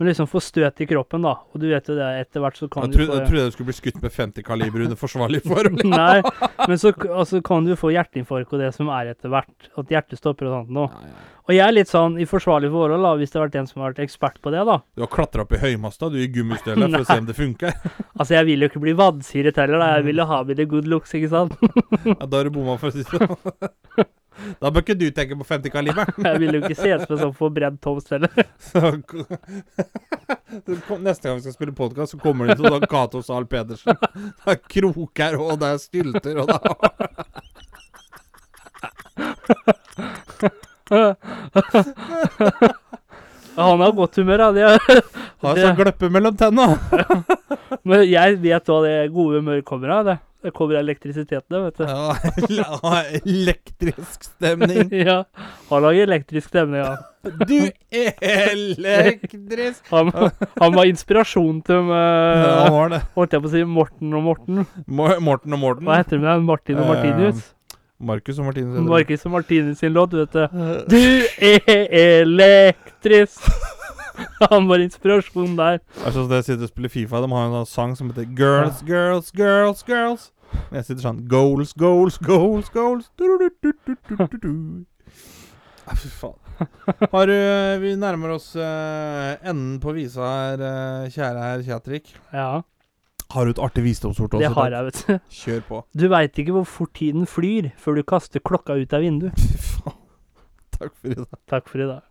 men 0.02 0.08
liksom 0.08 0.26
få 0.26 0.40
støt 0.42 0.82
i 0.82 0.86
kroppen, 0.90 1.22
da. 1.22 1.36
Og 1.54 1.62
du 1.62 1.68
vet 1.70 1.86
jo 1.86 1.94
det, 1.94 2.06
etter 2.24 2.42
hvert 2.42 2.56
så 2.58 2.66
kan 2.74 2.88
Jeg, 2.88 2.96
du 2.96 3.04
få 3.04 3.20
jeg 3.20 3.28
trodde 3.28 3.44
du 3.46 3.54
skulle 3.54 3.68
bli 3.68 3.76
skutt 3.78 4.00
med 4.02 4.16
50 4.16 4.46
kaliber 4.48 4.86
under 4.88 4.98
forsvarlig 4.98 5.44
forhold. 5.46 5.84
Nei, 5.92 6.24
men 6.66 6.80
så 6.82 6.90
altså, 7.06 7.38
kan 7.46 7.68
du 7.68 7.76
få 7.78 7.92
hjerteinfarkt 7.94 8.56
og 8.58 8.64
det 8.64 8.72
som 8.74 8.90
er 8.90 9.12
etter 9.12 9.30
hvert. 9.30 9.68
At 9.78 9.94
hjertet 9.94 10.18
stopper 10.18 10.50
og 10.50 10.56
sånt 10.56 10.74
noe. 10.74 10.90
Ja, 10.90 11.12
ja. 11.12 11.28
Og 11.46 11.54
jeg 11.54 11.62
er 11.68 11.76
litt 11.76 11.92
sånn 11.92 12.16
i 12.18 12.26
forsvarlig 12.26 12.72
forhold, 12.74 13.06
da, 13.06 13.12
hvis 13.20 13.30
det 13.30 13.38
har 13.38 13.46
vært 13.46 13.60
en 13.62 13.70
som 13.70 13.84
har 13.84 13.92
vært 13.92 14.02
ekspert 14.08 14.42
på 14.42 14.54
det, 14.56 14.64
da. 14.72 14.80
Du 14.98 15.06
har 15.06 15.12
klatra 15.14 15.46
opp 15.46 15.54
i 15.54 15.60
høymasta 15.62 16.10
du 16.10 16.18
i 16.18 16.30
gummistøvler 16.34 16.90
for 16.96 17.06
å 17.06 17.10
se 17.12 17.20
om 17.22 17.30
det 17.30 17.38
funker. 17.38 17.78
Altså, 18.22 18.36
jeg 18.36 18.46
vil 18.52 18.66
jo 18.66 18.72
ikke 18.72 18.82
bli 18.84 18.96
vadsiret 18.98 19.58
heller, 19.62 19.82
da. 19.82 19.92
Jeg 20.00 20.08
vil 20.10 20.22
jo 20.22 20.28
ha 20.30 20.42
mine 20.50 20.66
good 20.74 20.90
looks, 20.90 21.14
ikke 21.18 21.30
sant. 21.30 21.54
Ja, 22.06 22.26
da 22.26 22.42
har 22.42 22.50
du 22.50 22.58
bomma, 22.58 22.80
for 22.82 22.90
å 22.90 22.98
si 22.98 23.06
det 23.06 23.22
sånn. 23.22 24.10
Da 24.62 24.70
bør 24.72 24.82
ikke 24.86 24.96
du 24.98 25.12
tenke 25.14 25.36
på 25.38 25.44
50 25.48 25.72
kaliber. 25.74 26.06
Jeg 26.26 26.40
vil 26.42 26.56
jo 26.56 26.60
ikke 26.64 26.76
ses 26.80 27.10
med 27.10 27.20
sånn 27.20 27.34
forbrent 27.38 27.82
toast 27.84 28.08
heller. 28.14 28.32
Neste 31.08 31.28
gang 31.28 31.36
vi 31.38 31.44
skal 31.46 31.56
spille 31.56 31.76
podkast, 31.76 32.10
så 32.16 32.20
kommer 32.22 32.44
det 32.50 32.56
til 32.62 32.68
sånn 32.72 32.90
Cato 32.92 33.20
Zahl 33.26 33.46
Pedersen. 33.52 33.96
Det 34.00 34.50
er 34.56 34.60
kroker, 34.76 35.32
og 35.42 35.54
det 35.62 35.68
er 35.76 35.80
stylter, 35.84 36.36
og 36.42 36.46
det 36.48 36.56
er 36.56 36.60
Han 43.56 43.82
har 43.84 43.92
godt 43.96 44.16
humør, 44.20 44.40
han. 44.48 44.56
Har 45.44 45.54
sånn 45.60 45.78
gløppe 45.78 46.06
mellom 46.12 46.36
tenna. 46.40 46.66
men 47.84 48.00
jeg 48.08 48.40
vet 48.44 48.64
hva 48.72 48.78
det 48.88 48.96
gode 49.14 49.38
humøret 49.42 49.66
kommer 49.68 49.90
av. 50.00 50.04
Det 50.08 50.18
Det 50.42 50.50
kommer 50.58 50.80
elektrisiteten, 50.80 51.64
vet 51.68 51.78
du. 51.78 51.84
Ja, 51.86 53.02
elektrisk 53.22 54.24
stemning. 54.26 54.90
ja. 55.08 55.20
Han 55.70 55.84
lager 55.86 56.08
elektrisk 56.08 56.48
stemning, 56.50 56.82
ja. 56.82 56.96
Du 57.46 57.58
er 57.94 58.16
elektrisk. 58.26 59.84
Han, 59.92 60.10
han 60.58 60.74
var 60.74 60.90
inspirasjon 60.90 61.60
til 61.68 61.92
uh, 61.92 61.94
ja, 61.94 62.70
var 62.74 62.90
det. 62.96 63.02
Holdt 63.14 63.36
jeg 63.38 63.44
på 63.46 63.52
å 63.52 63.54
si 63.54 63.62
Morten 63.70 64.16
og 64.18 64.24
Morten. 64.32 64.64
Mo- 64.90 65.20
Morten 65.22 65.54
og 65.54 65.62
Morten. 65.62 65.86
Hva 65.86 66.00
heter 66.02 66.18
de? 66.18 66.26
der? 66.26 66.42
Martin 66.50 66.82
og 66.82 66.88
Eh, 66.88 66.94
Martinus? 66.96 67.44
Markus 68.02 68.40
og 68.42 68.48
Martinus. 68.50 68.80
Markus 68.90 69.26
og 69.30 69.32
Martinus 69.36 69.78
sin 69.84 69.94
låt, 69.94 70.16
vet 70.18 70.34
du. 70.34 70.48
Du 70.90 71.04
er 71.38 71.86
elektrisk! 72.02 73.46
Han 74.52 74.68
var 74.70 74.84
inspirasjon 74.84 75.56
der. 75.58 75.82
At 76.06 76.16
jeg 76.16 76.44
sitter 76.48 76.68
og 76.68 76.72
spiller 76.72 76.94
Fifa. 76.94 77.22
De 77.24 77.32
har 77.32 77.48
en 77.48 77.58
sånn 77.62 77.70
sang 77.72 77.98
som 78.00 78.12
heter 78.12 78.28
Girls, 78.38 78.84
Girls, 78.88 79.32
Girls, 79.36 79.84
Girls. 79.88 80.30
Jeg 80.72 80.84
sitter 80.88 81.04
sånn 81.06 81.22
Goals, 81.32 81.72
goals, 81.80 82.18
goals, 82.20 82.68
goals. 82.74 83.08
Nei, 85.82 85.96
fy 85.98 86.12
faen. 86.14 86.38
Har 87.12 87.26
du 87.30 87.38
Vi 87.82 87.94
nærmer 87.98 88.36
oss 88.36 88.52
uh, 88.56 89.34
enden 89.42 89.80
på 89.82 89.96
visa 89.98 90.28
her, 90.28 90.62
uh, 90.62 91.08
kjære 91.12 91.48
herr 91.48 91.64
Kjatrik. 91.66 92.12
Ja, 92.36 92.62
Har 93.32 93.48
du 93.48 93.54
et 93.56 93.64
artig 93.64 93.86
visdomsord 93.88 94.34
til 94.34 94.42
oss? 94.42 94.44
det 94.46 94.54
har 94.58 94.76
jeg, 94.76 94.90
vet 94.90 95.02
du. 95.08 95.34
Kjør 95.42 95.66
på. 95.70 95.82
Du 95.98 96.06
veit 96.12 96.38
ikke 96.44 96.56
hvor 96.60 96.68
fort 96.68 96.94
tiden 97.00 97.26
flyr 97.30 97.72
før 97.80 97.98
du 98.02 98.04
kaster 98.04 98.44
klokka 98.44 98.78
ut 98.78 98.94
av 98.94 99.02
vinduet. 99.08 99.40
Fy 99.40 99.58
faen. 99.80 99.98
Takk 100.78 100.96
for 100.98 101.14
i 101.14 101.18
dag. 101.18 101.36
Takk 101.52 101.70
for 101.70 101.84
i 101.84 101.90
dag. 101.90 102.11